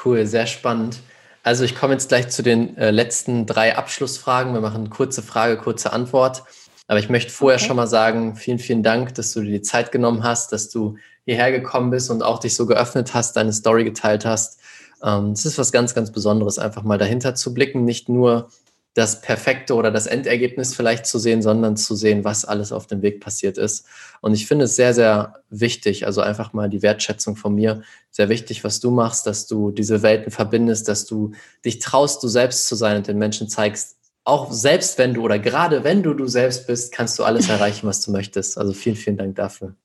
Cool, 0.05 0.27
sehr 0.27 0.47
spannend. 0.47 1.01
Also 1.47 1.63
ich 1.63 1.77
komme 1.77 1.93
jetzt 1.93 2.09
gleich 2.09 2.29
zu 2.29 2.43
den 2.43 2.77
äh, 2.77 2.91
letzten 2.91 3.47
drei 3.47 3.77
Abschlussfragen. 3.77 4.53
Wir 4.53 4.61
machen 4.61 4.91
kurze 4.91 5.23
Frage, 5.23 5.57
kurze 5.57 5.93
Antwort. 5.93 6.43
Aber 6.89 6.99
ich 6.99 7.09
möchte 7.09 7.31
vorher 7.31 7.59
okay. 7.59 7.69
schon 7.69 7.77
mal 7.77 7.87
sagen, 7.87 8.35
vielen, 8.35 8.59
vielen 8.59 8.83
Dank, 8.83 9.15
dass 9.15 9.33
du 9.33 9.43
dir 9.43 9.53
die 9.53 9.63
Zeit 9.63 9.93
genommen 9.93 10.25
hast, 10.25 10.51
dass 10.51 10.71
du 10.71 10.97
hierher 11.25 11.53
gekommen 11.53 11.91
bist 11.91 12.11
und 12.11 12.25
auch 12.25 12.41
dich 12.41 12.57
so 12.57 12.67
geöffnet 12.67 13.15
hast, 13.15 13.37
deine 13.37 13.53
Story 13.53 13.85
geteilt 13.85 14.25
hast. 14.25 14.59
Ähm, 15.05 15.31
es 15.31 15.47
ist 15.47 15.57
was 15.57 15.71
ganz, 15.71 15.95
ganz 15.95 16.11
Besonderes, 16.11 16.59
einfach 16.59 16.83
mal 16.83 16.99
dahinter 16.99 17.37
zu 17.37 17.55
blicken, 17.55 17.85
nicht 17.85 18.09
nur 18.09 18.49
das 18.97 19.21
Perfekte 19.21 19.75
oder 19.75 19.91
das 19.91 20.07
Endergebnis 20.07 20.75
vielleicht 20.75 21.05
zu 21.05 21.19
sehen, 21.19 21.43
sondern 21.43 21.77
zu 21.77 21.95
sehen, 21.95 22.25
was 22.25 22.47
alles 22.47 22.73
auf 22.73 22.87
dem 22.87 23.03
Weg 23.03 23.21
passiert 23.21 23.59
ist. 23.59 23.87
Und 24.23 24.33
ich 24.33 24.47
finde 24.47 24.65
es 24.65 24.75
sehr, 24.75 24.95
sehr 24.95 25.35
wichtig, 25.51 26.07
also 26.07 26.23
einfach 26.23 26.55
mal 26.55 26.71
die 26.71 26.81
Wertschätzung 26.81 27.37
von 27.37 27.55
mir, 27.55 27.83
sehr 28.11 28.31
wichtig, 28.31 28.65
was 28.65 28.81
du 28.81 28.91
machst, 28.91 29.27
dass 29.27 29.47
du 29.47 29.71
diese 29.71 30.01
Welten 30.01 30.33
verbindest, 30.33 30.89
dass 30.89 31.05
du 31.05 31.33
dich 31.63 31.79
traust, 31.79 32.23
du 32.23 32.29
selbst 32.29 32.69
zu 32.69 32.75
sein 32.75 32.97
und 32.97 33.07
den 33.07 33.19
Menschen 33.19 33.51
zeigst, 33.51 33.97
auch 34.25 34.51
selbst 34.51 34.97
wenn 34.97 35.13
du 35.13 35.23
oder 35.23 35.39
gerade 35.39 35.85
wenn 35.85 36.03
du 36.03 36.15
du 36.15 36.27
selbst 36.27 36.67
bist, 36.67 36.91
kannst 36.91 37.19
du 37.19 37.25
alles 37.25 37.51
erreichen, 37.51 37.87
was 37.87 38.01
du 38.01 38.13
möchtest. 38.13 38.57
Also 38.57 38.73
vielen, 38.73 38.97
vielen 38.97 39.19
Dank 39.19 39.37
dafür. 39.37 39.77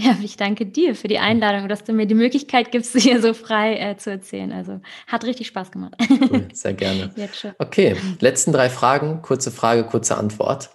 Ja, 0.04 0.16
ich 0.22 0.36
danke 0.36 0.66
dir 0.66 0.94
für 0.94 1.08
die 1.08 1.18
Einladung, 1.18 1.68
dass 1.68 1.84
du 1.84 1.92
mir 1.92 2.06
die 2.06 2.14
Möglichkeit 2.14 2.72
gibst, 2.72 2.96
hier 2.96 3.20
so 3.20 3.34
frei 3.34 3.76
äh, 3.76 3.96
zu 3.96 4.10
erzählen. 4.10 4.52
Also 4.52 4.80
hat 5.06 5.24
richtig 5.24 5.48
Spaß 5.48 5.70
gemacht. 5.70 5.94
Cool, 6.30 6.48
sehr 6.52 6.74
gerne. 6.74 7.12
Okay, 7.58 7.96
letzten 8.20 8.52
drei 8.52 8.70
Fragen. 8.70 9.20
Kurze 9.22 9.50
Frage, 9.50 9.84
kurze 9.84 10.16
Antwort. 10.16 10.70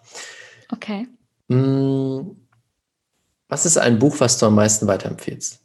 Okay. 0.72 1.08
Hm, 1.50 2.36
was 3.48 3.66
ist 3.66 3.78
ein 3.78 4.00
Buch, 4.00 4.20
was 4.20 4.38
du 4.38 4.46
am 4.48 4.56
meisten 4.56 4.88
weiterempfiehlst? 4.88 5.62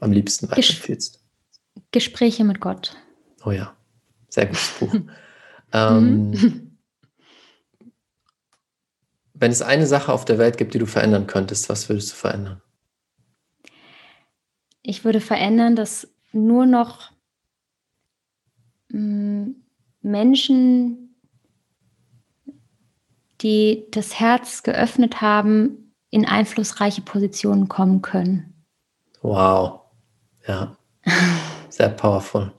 Am 0.00 0.12
liebsten 0.12 0.50
weiterempfiehlst? 0.50 1.20
Gespräche 1.90 2.44
mit 2.44 2.60
Gott. 2.60 2.96
Oh 3.44 3.50
ja, 3.50 3.74
sehr 4.28 4.46
gutes 4.46 4.70
Buch. 4.78 4.94
ähm, 5.72 6.30
mhm. 6.30 6.71
Wenn 9.42 9.50
es 9.50 9.60
eine 9.60 9.88
Sache 9.88 10.12
auf 10.12 10.24
der 10.24 10.38
Welt 10.38 10.56
gibt, 10.56 10.72
die 10.72 10.78
du 10.78 10.86
verändern 10.86 11.26
könntest, 11.26 11.68
was 11.68 11.88
würdest 11.88 12.12
du 12.12 12.14
verändern? 12.14 12.62
Ich 14.82 15.04
würde 15.04 15.20
verändern, 15.20 15.74
dass 15.74 16.06
nur 16.30 16.64
noch 16.64 17.10
mm, 18.90 19.48
Menschen, 20.00 21.16
die 23.40 23.84
das 23.90 24.20
Herz 24.20 24.62
geöffnet 24.62 25.20
haben, 25.20 25.92
in 26.10 26.24
einflussreiche 26.24 27.02
Positionen 27.02 27.66
kommen 27.66 28.00
können. 28.00 28.64
Wow. 29.22 29.80
Ja. 30.46 30.76
Sehr 31.68 31.88
powerful. 31.88 32.52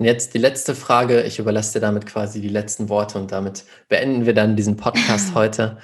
Und 0.00 0.06
jetzt 0.06 0.32
die 0.32 0.38
letzte 0.38 0.74
Frage. 0.74 1.24
Ich 1.24 1.38
überlasse 1.38 1.74
dir 1.74 1.80
damit 1.80 2.06
quasi 2.06 2.40
die 2.40 2.48
letzten 2.48 2.88
Worte 2.88 3.18
und 3.18 3.32
damit 3.32 3.66
beenden 3.90 4.24
wir 4.24 4.32
dann 4.32 4.56
diesen 4.56 4.78
Podcast 4.78 5.34
heute. 5.34 5.76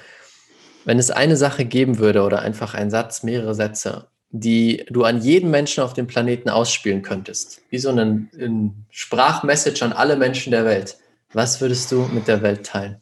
Wenn 0.85 0.97
es 0.97 1.11
eine 1.11 1.37
Sache 1.37 1.65
geben 1.65 1.99
würde 1.99 2.23
oder 2.23 2.41
einfach 2.41 2.73
ein 2.73 2.89
Satz, 2.89 3.21
mehrere 3.21 3.53
Sätze, 3.53 4.07
die 4.31 4.83
du 4.89 5.03
an 5.03 5.21
jeden 5.21 5.51
Menschen 5.51 5.83
auf 5.83 5.93
dem 5.93 6.07
Planeten 6.07 6.49
ausspielen 6.49 7.03
könntest, 7.03 7.61
wie 7.69 7.77
so 7.77 7.91
ein, 7.91 8.31
ein 8.33 8.87
Sprachmessage 8.89 9.85
an 9.85 9.93
alle 9.93 10.15
Menschen 10.15 10.49
der 10.49 10.65
Welt, 10.65 10.97
was 11.31 11.61
würdest 11.61 11.91
du 11.91 12.09
mit 12.11 12.27
der 12.27 12.41
Welt 12.41 12.65
teilen? 12.65 12.99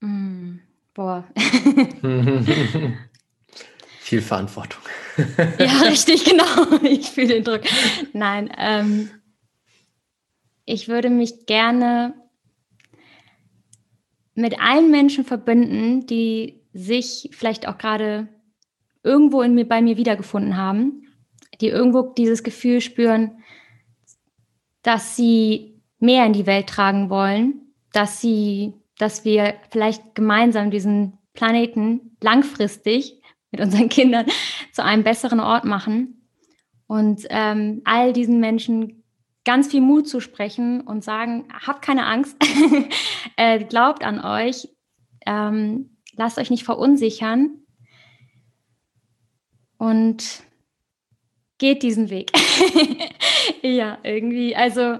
Mm, 0.00 0.60
boah. 0.94 1.24
Viel 4.00 4.22
Verantwortung. 4.22 4.80
ja, 5.58 5.82
richtig, 5.82 6.24
genau. 6.24 6.44
Ich 6.82 7.10
fühle 7.10 7.28
den 7.28 7.44
Druck. 7.44 7.62
Nein, 8.12 8.50
ähm, 8.58 9.10
ich 10.64 10.88
würde 10.88 11.10
mich 11.10 11.46
gerne 11.46 12.14
mit 14.34 14.60
allen 14.60 14.90
Menschen 14.90 15.24
verbinden, 15.24 16.06
die 16.06 16.60
sich 16.72 17.30
vielleicht 17.32 17.66
auch 17.66 17.78
gerade 17.78 18.28
irgendwo 19.02 19.40
in 19.42 19.54
mir, 19.54 19.66
bei 19.66 19.80
mir 19.80 19.96
wiedergefunden 19.96 20.56
haben, 20.56 21.06
die 21.60 21.68
irgendwo 21.68 22.02
dieses 22.02 22.42
Gefühl 22.42 22.80
spüren, 22.80 23.42
dass 24.82 25.16
sie 25.16 25.80
mehr 25.98 26.26
in 26.26 26.32
die 26.32 26.46
Welt 26.46 26.68
tragen 26.68 27.08
wollen, 27.08 27.72
dass 27.92 28.20
sie, 28.20 28.74
dass 28.98 29.24
wir 29.24 29.54
vielleicht 29.70 30.14
gemeinsam 30.14 30.70
diesen 30.70 31.18
Planeten 31.32 32.16
langfristig 32.20 33.22
mit 33.50 33.60
unseren 33.60 33.88
Kindern 33.88 34.26
zu 34.76 34.84
einem 34.84 35.04
besseren 35.04 35.40
Ort 35.40 35.64
machen 35.64 36.28
und 36.86 37.26
ähm, 37.30 37.80
all 37.84 38.12
diesen 38.12 38.40
Menschen 38.40 39.02
ganz 39.46 39.68
viel 39.68 39.80
Mut 39.80 40.06
zu 40.06 40.20
sprechen 40.20 40.82
und 40.82 41.02
sagen, 41.02 41.48
habt 41.66 41.80
keine 41.80 42.04
Angst, 42.04 42.36
äh, 43.36 43.64
glaubt 43.64 44.04
an 44.04 44.22
euch, 44.22 44.68
ähm, 45.24 45.96
lasst 46.12 46.36
euch 46.36 46.50
nicht 46.50 46.64
verunsichern 46.64 47.62
und 49.78 50.42
geht 51.56 51.82
diesen 51.82 52.10
Weg. 52.10 52.32
ja, 53.62 53.96
irgendwie, 54.02 54.54
also 54.54 54.98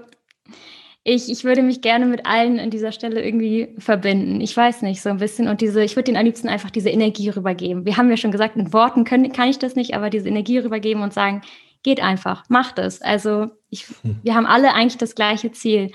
ich, 1.09 1.31
ich 1.31 1.45
würde 1.45 1.63
mich 1.63 1.79
gerne 1.81 2.05
mit 2.05 2.25
allen 2.25 2.59
an 2.59 2.69
dieser 2.69 2.91
Stelle 2.91 3.23
irgendwie 3.23 3.73
verbinden. 3.77 4.41
Ich 4.41 4.55
weiß 4.57 4.81
nicht, 4.81 5.01
so 5.01 5.07
ein 5.07 5.19
bisschen. 5.19 5.47
Und 5.47 5.61
diese, 5.61 5.81
ich 5.81 5.95
würde 5.95 6.11
den 6.11 6.17
am 6.17 6.25
liebsten 6.25 6.49
einfach 6.49 6.69
diese 6.69 6.89
Energie 6.89 7.29
rübergeben. 7.29 7.85
Wir 7.85 7.95
haben 7.95 8.09
ja 8.09 8.17
schon 8.17 8.33
gesagt, 8.33 8.57
in 8.57 8.73
Worten 8.73 9.05
können, 9.05 9.31
kann 9.31 9.47
ich 9.47 9.57
das 9.57 9.75
nicht, 9.75 9.95
aber 9.95 10.09
diese 10.09 10.27
Energie 10.27 10.57
rübergeben 10.57 11.01
und 11.01 11.13
sagen, 11.13 11.43
geht 11.81 12.03
einfach, 12.03 12.43
macht 12.49 12.77
es. 12.77 13.01
Also 13.01 13.51
ich, 13.69 13.85
hm. 14.01 14.19
wir 14.21 14.35
haben 14.35 14.45
alle 14.45 14.73
eigentlich 14.73 14.97
das 14.97 15.15
gleiche 15.15 15.53
Ziel. 15.53 15.93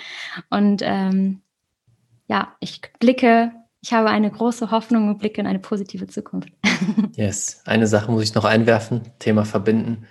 Und 0.49 0.81
ähm, 0.83 1.43
ja, 2.27 2.57
ich 2.61 2.81
blicke, 2.99 3.53
ich 3.83 3.93
habe 3.93 4.09
eine 4.09 4.31
große 4.31 4.71
Hoffnung 4.71 5.11
und 5.11 5.19
blicke 5.19 5.43
in 5.43 5.47
eine 5.47 5.59
positive 5.59 6.07
Zukunft. 6.07 6.49
yes, 7.17 7.61
eine 7.67 7.87
Sache 7.87 8.11
muss 8.11 8.23
ich 8.23 8.35
noch 8.35 8.47
einwerfen, 8.47 9.03
Thema 9.19 9.45
verbinden. 9.45 10.07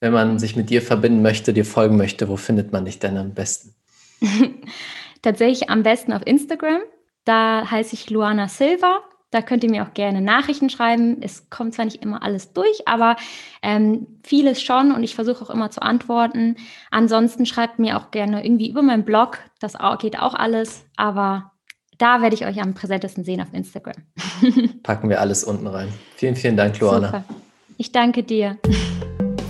Wenn 0.00 0.14
man 0.14 0.38
sich 0.38 0.56
mit 0.56 0.70
dir 0.70 0.80
verbinden 0.80 1.20
möchte, 1.20 1.52
dir 1.52 1.66
folgen 1.66 1.98
möchte, 1.98 2.30
wo 2.30 2.36
findet 2.36 2.72
man 2.72 2.86
dich 2.86 2.98
denn 3.00 3.18
am 3.18 3.34
besten? 3.34 3.75
Tatsächlich 5.22 5.70
am 5.70 5.82
besten 5.82 6.12
auf 6.12 6.22
Instagram. 6.24 6.80
Da 7.24 7.70
heiße 7.70 7.94
ich 7.94 8.10
Luana 8.10 8.48
Silva. 8.48 9.00
Da 9.30 9.42
könnt 9.42 9.64
ihr 9.64 9.70
mir 9.70 9.82
auch 9.82 9.92
gerne 9.92 10.20
Nachrichten 10.20 10.70
schreiben. 10.70 11.20
Es 11.20 11.50
kommt 11.50 11.74
zwar 11.74 11.84
nicht 11.84 12.02
immer 12.02 12.22
alles 12.22 12.52
durch, 12.52 12.86
aber 12.86 13.16
ähm, 13.60 14.06
vieles 14.22 14.62
schon 14.62 14.92
und 14.92 15.02
ich 15.02 15.14
versuche 15.14 15.44
auch 15.44 15.50
immer 15.50 15.70
zu 15.70 15.82
antworten. 15.82 16.56
Ansonsten 16.90 17.44
schreibt 17.44 17.78
mir 17.78 17.98
auch 17.98 18.12
gerne 18.12 18.44
irgendwie 18.44 18.70
über 18.70 18.82
meinen 18.82 19.04
Blog. 19.04 19.38
Das 19.58 19.74
geht 19.98 20.18
auch 20.18 20.34
alles, 20.34 20.86
aber 20.96 21.52
da 21.98 22.22
werde 22.22 22.34
ich 22.34 22.46
euch 22.46 22.62
am 22.62 22.74
präsentesten 22.74 23.24
sehen 23.24 23.40
auf 23.40 23.52
Instagram. 23.52 23.96
Packen 24.82 25.08
wir 25.08 25.20
alles 25.20 25.44
unten 25.44 25.66
rein. 25.66 25.88
Vielen, 26.14 26.36
vielen 26.36 26.56
Dank, 26.56 26.78
Luana. 26.78 27.06
Super. 27.08 27.24
Ich 27.78 27.92
danke 27.92 28.22
dir. 28.22 28.58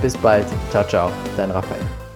Bis 0.00 0.16
bald, 0.16 0.46
ciao, 0.70 0.84
ciao, 0.84 1.10
dein 1.36 1.50
Raphael. 1.50 2.07